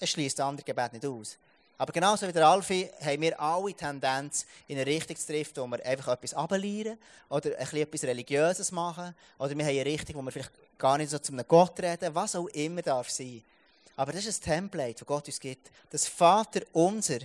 Es 0.00 0.10
schließt 0.10 0.40
andere 0.40 0.64
Gebete 0.64 0.94
nicht 0.94 1.06
aus. 1.06 1.36
Aber 1.78 1.92
genauso 1.92 2.28
wie 2.28 2.32
der 2.32 2.46
Alfie 2.46 2.88
haben 3.04 3.22
wir 3.22 3.40
alle 3.40 3.74
Tendenz, 3.74 4.46
in 4.68 4.76
eine 4.76 4.86
Richtung 4.86 5.16
zu 5.16 5.26
treffen, 5.26 5.56
wo 5.56 5.66
wir 5.66 5.84
einfach 5.84 6.12
etwas 6.12 6.32
abelieren 6.32 6.96
oder 7.28 7.58
ein 7.58 7.76
etwas 7.76 8.04
Religiöses 8.04 8.70
machen. 8.70 9.14
Oder 9.38 9.56
wir 9.56 9.64
haben 9.64 9.72
eine 9.72 9.84
Richtung, 9.84 10.16
wo 10.16 10.22
wir 10.22 10.30
vielleicht 10.30 10.52
gar 10.78 10.96
nicht 10.98 11.10
so 11.10 11.18
zu 11.18 11.32
einem 11.32 11.44
Gott 11.48 11.80
reden, 11.80 12.14
was 12.14 12.36
auch 12.36 12.46
immer 12.48 12.82
darf 12.82 13.10
sein. 13.10 13.42
Aber 13.96 14.12
das 14.12 14.26
ist 14.26 14.42
ein 14.42 14.52
Template, 14.52 15.00
das 15.00 15.06
Gott 15.06 15.26
uns 15.26 15.40
gibt. 15.40 15.70
Das 15.90 16.06
Vater 16.06 16.60
unser 16.72 17.18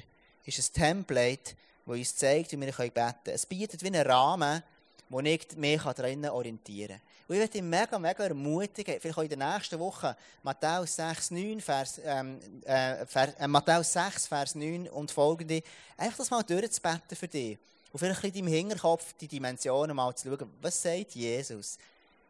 ist 0.45 0.59
ein 0.59 0.73
Template, 0.73 1.55
das 1.85 1.95
uns 1.95 2.15
zeigt, 2.15 2.51
wie 2.51 2.59
wir 2.59 2.71
beten 2.71 2.93
können. 2.93 3.13
Es 3.25 3.45
bietet 3.45 3.83
wie 3.83 3.87
einen 3.87 4.07
Rahmen, 4.07 4.63
wo 5.09 5.19
ich 5.19 5.55
mich 5.55 5.81
daran 5.81 6.25
orientieren 6.25 6.99
kann. 6.99 7.01
Und 7.27 7.35
ich 7.35 7.41
möchte 7.41 7.57
dich 7.57 7.63
mega, 7.63 7.99
mega 7.99 8.23
ermutigen, 8.23 8.99
vielleicht 8.99 9.17
auch 9.17 9.23
in 9.23 9.29
der 9.29 9.53
nächsten 9.53 9.79
Woche, 9.79 10.15
Matthäus 10.43 10.95
6, 10.95 11.31
9, 11.31 11.61
Vers, 11.61 12.01
ähm, 12.03 12.39
äh, 12.63 13.05
Vers, 13.05 13.33
äh, 13.37 13.47
Matthäus 13.47 13.91
6, 13.93 14.27
Vers 14.27 14.55
9 14.55 14.87
und 14.89 15.11
folgende, 15.11 15.61
einfach 15.97 16.17
das 16.17 16.29
mal 16.29 16.43
durchzubeten 16.43 17.17
für 17.17 17.27
dich. 17.27 17.57
Und 17.91 17.99
vielleicht 17.99 18.23
in 18.23 18.33
deinem 18.33 18.47
Hinterkopf 18.47 19.13
die 19.19 19.27
Dimensionen 19.27 19.95
mal 19.95 20.15
zu 20.15 20.29
schauen, 20.29 20.51
was 20.61 20.81
sagt 20.81 21.15
Jesus? 21.15 21.77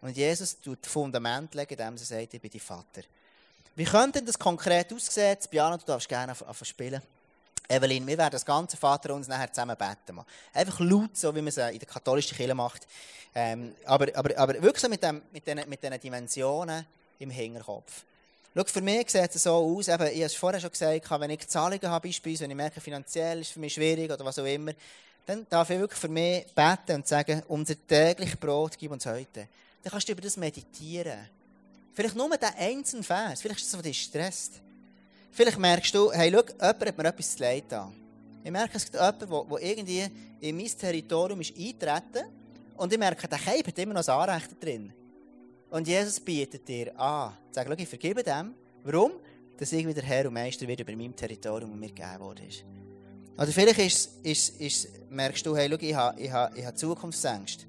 Und 0.01 0.15
Jesus 0.15 0.59
tut 0.59 0.79
das 0.83 0.91
Fundament 0.91 1.53
legen, 1.53 1.73
indem 1.73 1.93
er 1.93 1.97
sagt, 1.97 2.33
ich 2.33 2.41
bin 2.41 2.51
dein 2.51 2.61
Vater. 2.61 3.01
Wie 3.75 3.85
könnte 3.85 4.23
das 4.23 4.39
konkret 4.39 4.91
aussehen? 4.93 5.37
Piano, 5.49 5.77
du 5.77 5.85
darfst 5.85 6.09
gerne 6.09 6.31
anfangen 6.31 6.65
spielen. 6.65 7.01
Evelyn, 7.69 8.07
wir 8.07 8.17
werden 8.17 8.31
das 8.31 8.45
ganze 8.45 8.77
Vater 8.77 9.13
uns 9.13 9.27
nachher 9.27 9.51
zusammen 9.51 9.75
beten. 9.75 10.19
Einfach 10.53 10.79
laut, 10.79 11.17
so 11.17 11.35
wie 11.35 11.41
man 11.41 11.49
es 11.49 11.57
in 11.57 11.79
der 11.79 11.87
katholischen 11.87 12.37
Kirche 12.37 12.55
macht. 12.55 12.87
Ähm, 13.35 13.75
aber, 13.85 14.07
aber, 14.15 14.37
aber 14.37 14.53
wirklich 14.61 14.81
so 14.81 14.89
mit, 14.89 15.03
dem, 15.03 15.21
mit, 15.31 15.45
diesen, 15.45 15.69
mit 15.69 15.83
diesen 15.83 15.99
Dimensionen 15.99 16.85
im 17.19 17.29
Hinterkopf. 17.29 18.03
Schau, 18.55 18.63
für 18.63 18.81
mich 18.81 19.11
sieht 19.11 19.35
es 19.35 19.43
so 19.43 19.53
aus, 19.53 19.87
eben, 19.87 20.07
ich 20.07 20.13
habe 20.13 20.23
es 20.23 20.33
vorher 20.33 20.59
schon 20.59 20.71
gesagt, 20.71 21.11
wenn 21.11 21.29
ich 21.29 21.47
Zahlungen 21.47 21.89
habe, 21.89 22.07
beispielsweise, 22.07 22.45
wenn 22.45 22.51
ich 22.51 22.57
merke, 22.57 22.81
finanziell 22.81 23.41
ist 23.41 23.47
es 23.47 23.53
für 23.53 23.59
mich 23.59 23.73
schwierig 23.73 24.11
oder 24.11 24.25
was 24.25 24.39
auch 24.39 24.45
immer, 24.45 24.71
dann 25.25 25.45
darf 25.49 25.69
ich 25.69 25.77
wirklich 25.77 25.99
für 25.99 26.07
mich 26.07 26.45
beten 26.55 26.95
und 26.95 27.07
sagen, 27.07 27.43
unser 27.49 27.75
tägliches 27.85 28.37
Brot 28.37 28.77
gib 28.79 28.91
uns 28.91 29.05
heute. 29.05 29.47
Dann 29.83 29.91
kannst 29.91 30.07
du 30.07 30.13
über 30.13 30.21
das 30.21 30.37
meditieren. 30.37 31.29
Vielleicht 31.93 32.15
nur 32.15 32.29
den 32.29 32.49
einzelnen 32.57 33.03
Vers, 33.03 33.41
vielleicht 33.41 33.59
ist 33.59 33.67
es, 33.67 33.73
was 33.75 33.83
dich 33.83 34.01
stresst. 34.01 34.53
Vielleicht 35.31 35.59
merkst 35.59 35.93
du, 35.93 36.11
hey, 36.11 36.31
schau, 36.31 36.41
jemand 36.41 36.85
hat 36.85 36.97
mir 36.97 37.05
etwas 37.05 37.35
zu 37.35 37.43
leid 37.43 37.71
an. 37.73 37.93
Ich 38.43 38.51
merke, 38.51 38.77
es 38.77 38.85
gibt 38.85 38.95
jemanden, 38.95 39.49
der 39.49 39.61
irgendwie 39.61 40.05
in 40.39 40.55
mein 40.55 40.67
Territorium 40.67 41.41
ist 41.41 41.57
eintreten 41.57 42.27
und 42.77 42.93
ich 42.93 42.99
merke, 42.99 43.27
der 43.27 43.37
Keib 43.37 43.67
hat 43.67 43.77
immer 43.79 43.93
noch 43.93 43.99
das 43.99 44.09
Anrecht 44.09 44.63
drin. 44.63 44.93
Und 45.69 45.87
Jesus 45.87 46.19
bietet 46.19 46.67
dir 46.67 46.97
an, 46.99 47.33
sag, 47.51 47.67
schau, 47.67 47.73
ich 47.77 47.87
vergebe 47.87 48.23
dem. 48.23 48.53
Warum? 48.83 49.13
Dass 49.57 49.71
ich 49.71 49.85
wieder 49.85 50.01
Herr 50.01 50.27
und 50.27 50.33
Meister 50.33 50.67
wird 50.67 50.79
über 50.79 50.95
meinem 50.95 51.15
Territorium, 51.15 51.71
das 51.71 51.79
mir 51.79 51.87
gegeben 51.87 52.19
worden 52.19 52.47
ist. 52.47 52.63
Oder 53.35 53.47
vielleicht 53.47 53.79
ist, 53.79 54.11
ist, 54.23 54.61
ist, 54.61 54.89
merkst 55.09 55.45
du, 55.45 55.55
hey, 55.55 55.69
schau, 55.69 55.77
ich 55.79 55.93
habe, 55.93 56.21
ich 56.21 56.31
habe, 56.31 56.57
ich 56.57 56.65
habe 56.65 56.75
Zukunftsängste. 56.75 57.65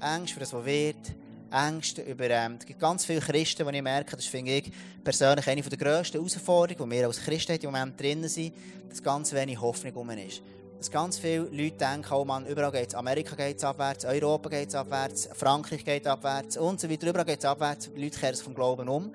Ängste 0.00 0.34
für 0.34 0.40
das, 0.40 0.52
was 0.52 0.64
wird. 0.64 1.14
Ängste 1.50 2.02
über, 2.02 2.28
ähm, 2.28 2.58
ganz 2.78 3.04
viele 3.04 3.20
Christen, 3.20 3.66
die 3.66 3.76
ich 3.76 3.82
merke, 3.82 4.16
das 4.16 4.26
finde 4.26 4.52
ich 4.52 4.72
persönlich 5.04 5.46
eine 5.46 5.62
der 5.62 5.78
grössten 5.78 6.18
Herausforderungen, 6.18 6.90
die 6.90 6.96
wir 6.96 7.06
als 7.06 7.20
Christen 7.20 7.52
im 7.52 7.70
Moment 7.70 8.00
drinnen 8.00 8.28
sind, 8.28 8.54
dass 8.88 9.02
ganz 9.02 9.32
wenig 9.32 9.60
Hoffnung 9.60 9.94
um 9.94 10.10
ist. 10.10 10.42
Dass 10.78 10.90
ganz 10.90 11.18
viele 11.18 11.44
Leute 11.44 11.76
denken, 11.76 12.12
oh 12.12 12.26
überall 12.48 12.72
geht 12.72 12.88
es, 12.88 12.94
Amerika 12.94 13.34
geht 13.34 13.58
es 13.58 13.64
abwärts, 13.64 14.04
Europa 14.04 14.48
geht 14.48 14.68
es 14.68 14.74
abwärts, 14.74 15.28
Frankreich 15.32 15.84
geht 15.84 16.06
abwärts 16.06 16.56
und 16.56 16.80
so 16.80 16.90
weiter, 16.90 17.08
überall 17.08 17.24
geht 17.24 17.38
es 17.38 17.44
abwärts, 17.44 17.90
die 17.94 18.02
Leute 18.02 18.34
vom 18.36 18.54
Glauben 18.54 18.88
um. 18.88 19.14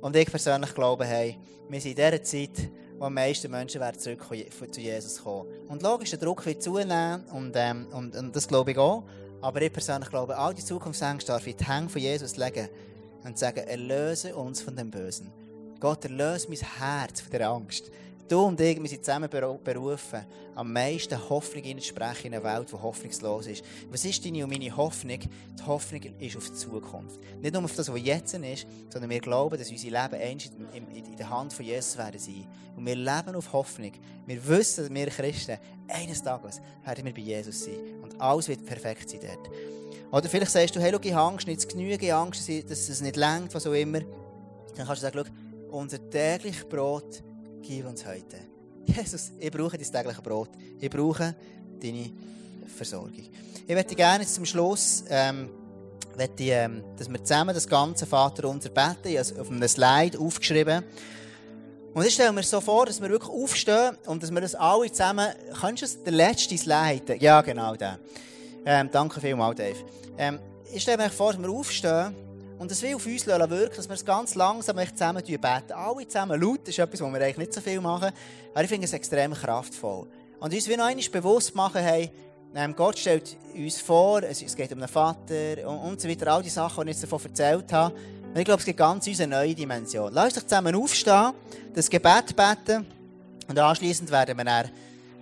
Und 0.00 0.16
ich 0.16 0.30
persönlich 0.30 0.74
glaube, 0.74 1.04
hey, 1.04 1.38
wir 1.68 1.80
sind 1.80 1.98
in 1.98 2.04
dieser 2.04 2.22
Zeit, 2.22 2.70
wo 2.98 3.06
die 3.06 3.14
meisten 3.14 3.50
Menschen 3.50 3.80
werden 3.80 3.98
zurück 3.98 4.24
zu 4.70 4.80
Jesus 4.80 5.22
kommen. 5.22 5.48
Und 5.68 5.82
logisch, 5.82 6.10
der 6.10 6.18
Druck 6.18 6.44
wird 6.46 6.62
zunehmen 6.62 7.24
und, 7.32 7.52
ähm, 7.54 7.86
und, 7.92 8.14
und 8.14 8.36
das 8.36 8.46
glaube 8.46 8.72
ich 8.72 8.78
auch. 8.78 9.04
Aber 9.42 9.62
ich 9.62 9.72
persönlich 9.72 10.10
glaube, 10.10 10.36
all 10.36 10.54
die 10.54 10.64
Zukunftsängste 10.64 11.32
darf 11.32 11.46
ich 11.46 11.56
die 11.56 11.66
Hände 11.66 11.88
von 11.88 12.00
Jesus 12.00 12.36
legen 12.36 12.68
und 13.24 13.38
sagen, 13.38 13.66
erlöse 13.66 14.34
uns 14.36 14.60
von 14.60 14.76
dem 14.76 14.90
Bösen. 14.90 15.32
Gott, 15.78 16.04
erlöse 16.04 16.48
mein 16.48 16.58
Herz 16.58 17.22
von 17.22 17.30
der 17.30 17.48
Angst. 17.48 17.90
Du 18.30 18.42
und 18.42 18.60
ich, 18.60 18.80
wir 18.80 18.88
sind 18.88 19.04
zusammen 19.04 19.28
berufen, 19.28 20.24
am 20.54 20.72
meisten 20.72 21.18
Hoffnung 21.28 21.64
hineinzusprechen 21.64 22.26
in 22.26 22.34
einer 22.34 22.44
Welt, 22.44 22.70
die 22.70 22.76
hoffnungslos 22.76 23.48
ist. 23.48 23.64
Was 23.90 24.04
ist 24.04 24.24
deine 24.24 24.44
und 24.44 24.50
meine 24.50 24.76
Hoffnung? 24.76 25.18
Die 25.18 25.66
Hoffnung 25.66 26.00
ist 26.16 26.36
auf 26.36 26.46
die 26.46 26.54
Zukunft. 26.54 27.18
Nicht 27.40 27.54
nur 27.54 27.64
auf 27.64 27.74
das, 27.74 27.92
was 27.92 28.00
jetzt 28.00 28.34
ist, 28.34 28.68
sondern 28.88 29.10
wir 29.10 29.18
glauben, 29.18 29.58
dass 29.58 29.68
unser 29.68 29.84
Leben 29.86 30.22
einst 30.22 30.52
in 30.72 31.16
der 31.16 31.28
Hand 31.28 31.52
von 31.52 31.64
Jesus 31.64 31.98
werden 31.98 32.20
sein. 32.20 32.46
Und 32.76 32.86
wir 32.86 32.94
leben 32.94 33.34
auf 33.34 33.52
Hoffnung. 33.52 33.92
Wir 34.26 34.46
wissen, 34.46 34.84
dass 34.84 34.94
wir 34.94 35.06
Christen 35.06 35.58
eines 35.88 36.22
Tages 36.22 36.60
werden 36.84 37.04
wir 37.04 37.14
bei 37.14 37.22
Jesus 37.22 37.64
sein. 37.64 37.99
Alles 38.20 38.48
wird 38.48 38.64
perfekt 38.64 39.10
sein 39.10 39.20
dort. 39.22 39.50
Oder 40.12 40.28
vielleicht 40.28 40.50
sagst 40.50 40.74
du, 40.74 40.80
hey, 40.80 40.90
schau, 40.92 41.00
ich 41.02 41.12
habe 41.12 41.32
Angst, 41.32 41.46
nicht 41.46 41.60
zu 41.60 41.68
genügen, 41.68 42.04
ich 42.04 42.12
Angst, 42.12 42.48
dass 42.48 42.88
es 42.88 43.00
nicht 43.00 43.16
längt, 43.16 43.54
was 43.54 43.66
auch 43.66 43.72
immer. 43.72 44.00
Dann 44.76 44.86
kannst 44.86 45.02
du 45.02 45.06
sagen, 45.06 45.24
schau, 45.24 45.76
unser 45.76 46.10
tägliches 46.10 46.64
Brot 46.64 47.22
gib 47.62 47.86
uns 47.86 48.04
heute. 48.04 48.38
Jesus, 48.86 49.32
ich 49.38 49.50
brauche 49.50 49.78
dein 49.78 49.92
tägliche 49.92 50.22
Brot. 50.22 50.50
Ich 50.80 50.90
brauche 50.90 51.34
deine 51.80 52.10
Versorgung. 52.66 53.12
Ich 53.66 53.74
möchte 53.74 53.94
gerne 53.94 54.26
zum 54.26 54.44
Schluss, 54.44 55.04
ähm, 55.08 55.50
möchte, 56.16 56.44
ähm, 56.44 56.82
dass 56.96 57.08
wir 57.08 57.22
zusammen 57.22 57.54
das 57.54 57.68
ganze 57.68 58.06
Vater 58.06 58.48
unser 58.48 58.70
beten. 58.70 59.08
Ich 59.08 59.18
habe 59.18 59.40
auf 59.40 59.50
einem 59.50 59.68
Slide 59.68 60.18
aufgeschrieben. 60.18 60.84
Und 61.92 62.06
ich 62.06 62.14
stelle 62.14 62.32
mir 62.32 62.44
so 62.44 62.60
vor, 62.60 62.86
dass 62.86 63.02
wir 63.02 63.10
wirklich 63.10 63.30
aufstehen 63.30 63.98
und 64.06 64.22
dass 64.22 64.30
wir 64.30 64.40
das 64.40 64.54
alle 64.54 64.92
zusammen. 64.92 65.28
Kannst 65.60 65.82
du 65.82 65.86
das, 65.86 66.02
der 66.04 66.12
letzte 66.12 66.56
Slide? 66.56 67.16
Ja, 67.18 67.40
genau, 67.40 67.74
der. 67.74 67.98
Ähm, 68.64 68.88
danke 68.92 69.20
vielmals, 69.20 69.56
Dave. 69.56 69.76
Ähm, 70.16 70.38
ich 70.72 70.82
stelle 70.82 70.98
mir 70.98 71.10
vor, 71.10 71.32
dass 71.32 71.42
wir 71.42 71.50
aufstehen 71.50 72.14
und 72.60 72.70
das 72.70 72.80
will 72.82 72.94
auf 72.94 73.06
uns 73.06 73.26
wirken, 73.26 73.74
dass 73.74 73.88
wir 73.88 73.94
es 73.94 74.04
ganz 74.04 74.36
langsam 74.36 74.76
zusammen 74.76 75.24
beten. 75.24 75.72
Alle 75.72 76.06
zusammen 76.06 76.40
laut, 76.40 76.68
ist 76.68 76.78
etwas, 76.78 77.00
was 77.00 77.12
wir 77.12 77.20
eigentlich 77.20 77.38
nicht 77.38 77.54
so 77.54 77.60
viel 77.60 77.80
machen. 77.80 78.12
Aber 78.54 78.62
ich 78.62 78.68
finde 78.68 78.84
es 78.84 78.92
extrem 78.92 79.34
kraftvoll. 79.34 80.06
Und 80.38 80.54
uns 80.54 80.68
wie 80.68 80.76
noch 80.76 80.84
einmal 80.84 81.04
bewusst 81.10 81.56
machen, 81.56 81.82
hey, 81.82 82.12
ähm, 82.54 82.74
Gott 82.76 82.98
stellt 82.98 83.36
uns 83.54 83.80
vor, 83.80 84.22
es 84.22 84.54
geht 84.54 84.72
um 84.72 84.78
einen 84.78 84.88
Vater 84.88 85.66
und, 85.66 85.78
und 85.78 86.00
so 86.00 86.08
weiter, 86.08 86.32
all 86.32 86.42
die 86.42 86.50
Sachen, 86.50 86.84
die 86.84 86.90
ich 86.90 86.96
jetzt 86.96 87.10
davon 87.10 87.30
erzählt 87.30 87.72
habe. 87.72 87.94
Und 88.32 88.38
ich 88.38 88.44
glaube, 88.44 88.60
es 88.60 88.64
gibt 88.64 88.78
ganz 88.78 89.08
eine 89.08 89.26
neue 89.26 89.54
Dimension. 89.54 90.12
Lass 90.12 90.34
uns 90.34 90.46
zusammen 90.46 90.74
aufstehen, 90.76 91.32
das 91.74 91.90
Gebet 91.90 92.36
beten 92.36 92.86
und 93.48 93.58
anschließend 93.58 94.10
werden 94.10 94.36
wir 94.36 94.44
dann 94.44 94.70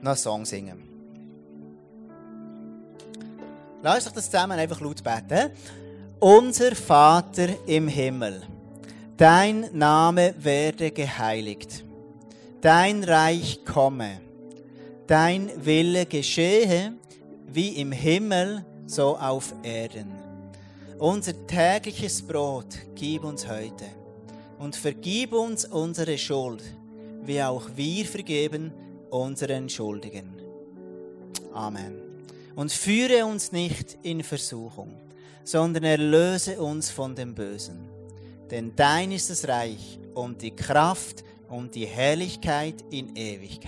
noch 0.02 0.11
einen 0.11 0.16
Song 0.16 0.44
singen. 0.44 0.82
Lass 3.82 4.06
uns 4.06 4.14
das 4.14 4.30
zusammen 4.30 4.59
einfach 4.59 4.80
laut 4.80 5.02
beten. 5.02 5.50
Unser 6.20 6.74
Vater 6.74 7.48
im 7.66 7.88
Himmel, 7.88 8.42
dein 9.16 9.70
Name 9.72 10.34
werde 10.36 10.90
geheiligt, 10.90 11.84
dein 12.61 13.04
Reich 13.04 13.64
komme, 13.64 14.20
dein 15.06 15.50
Wille 15.64 16.04
geschehe, 16.04 16.92
wie 17.46 17.80
im 17.80 17.92
Himmel, 17.92 18.66
so 18.86 19.16
auf 19.16 19.54
Erden. 19.62 20.17
Unser 20.99 21.46
tägliches 21.46 22.22
Brot 22.22 22.74
gib 22.94 23.24
uns 23.24 23.49
heute 23.49 23.84
und 24.59 24.76
vergib 24.76 25.32
uns 25.32 25.64
unsere 25.64 26.18
Schuld, 26.18 26.62
wie 27.22 27.42
auch 27.42 27.68
wir 27.76 28.05
vergeben 28.05 28.72
unseren 29.11 29.68
Schuldigen. 29.68 30.34
Amen. 31.53 32.03
Und 32.57 32.72
führe 32.72 33.24
uns 33.24 33.53
nicht 33.53 33.99
in 34.03 34.22
Versuchung 34.22 35.09
sondern 35.49 35.84
erlöse 35.84 36.61
uns 36.61 36.90
von 36.90 37.14
dem 37.14 37.34
Bösen. 37.34 37.88
Denn 38.51 38.76
dein 38.76 39.12
ist 39.12 39.30
das 39.30 39.49
Reich 39.49 39.99
und 40.14 40.42
die 40.42 40.55
Kraft 40.55 41.24
und 41.49 41.74
die 41.74 41.86
Herrlichkeit 41.86 42.84
in 42.90 43.16
Ewigkeit. 43.16 43.64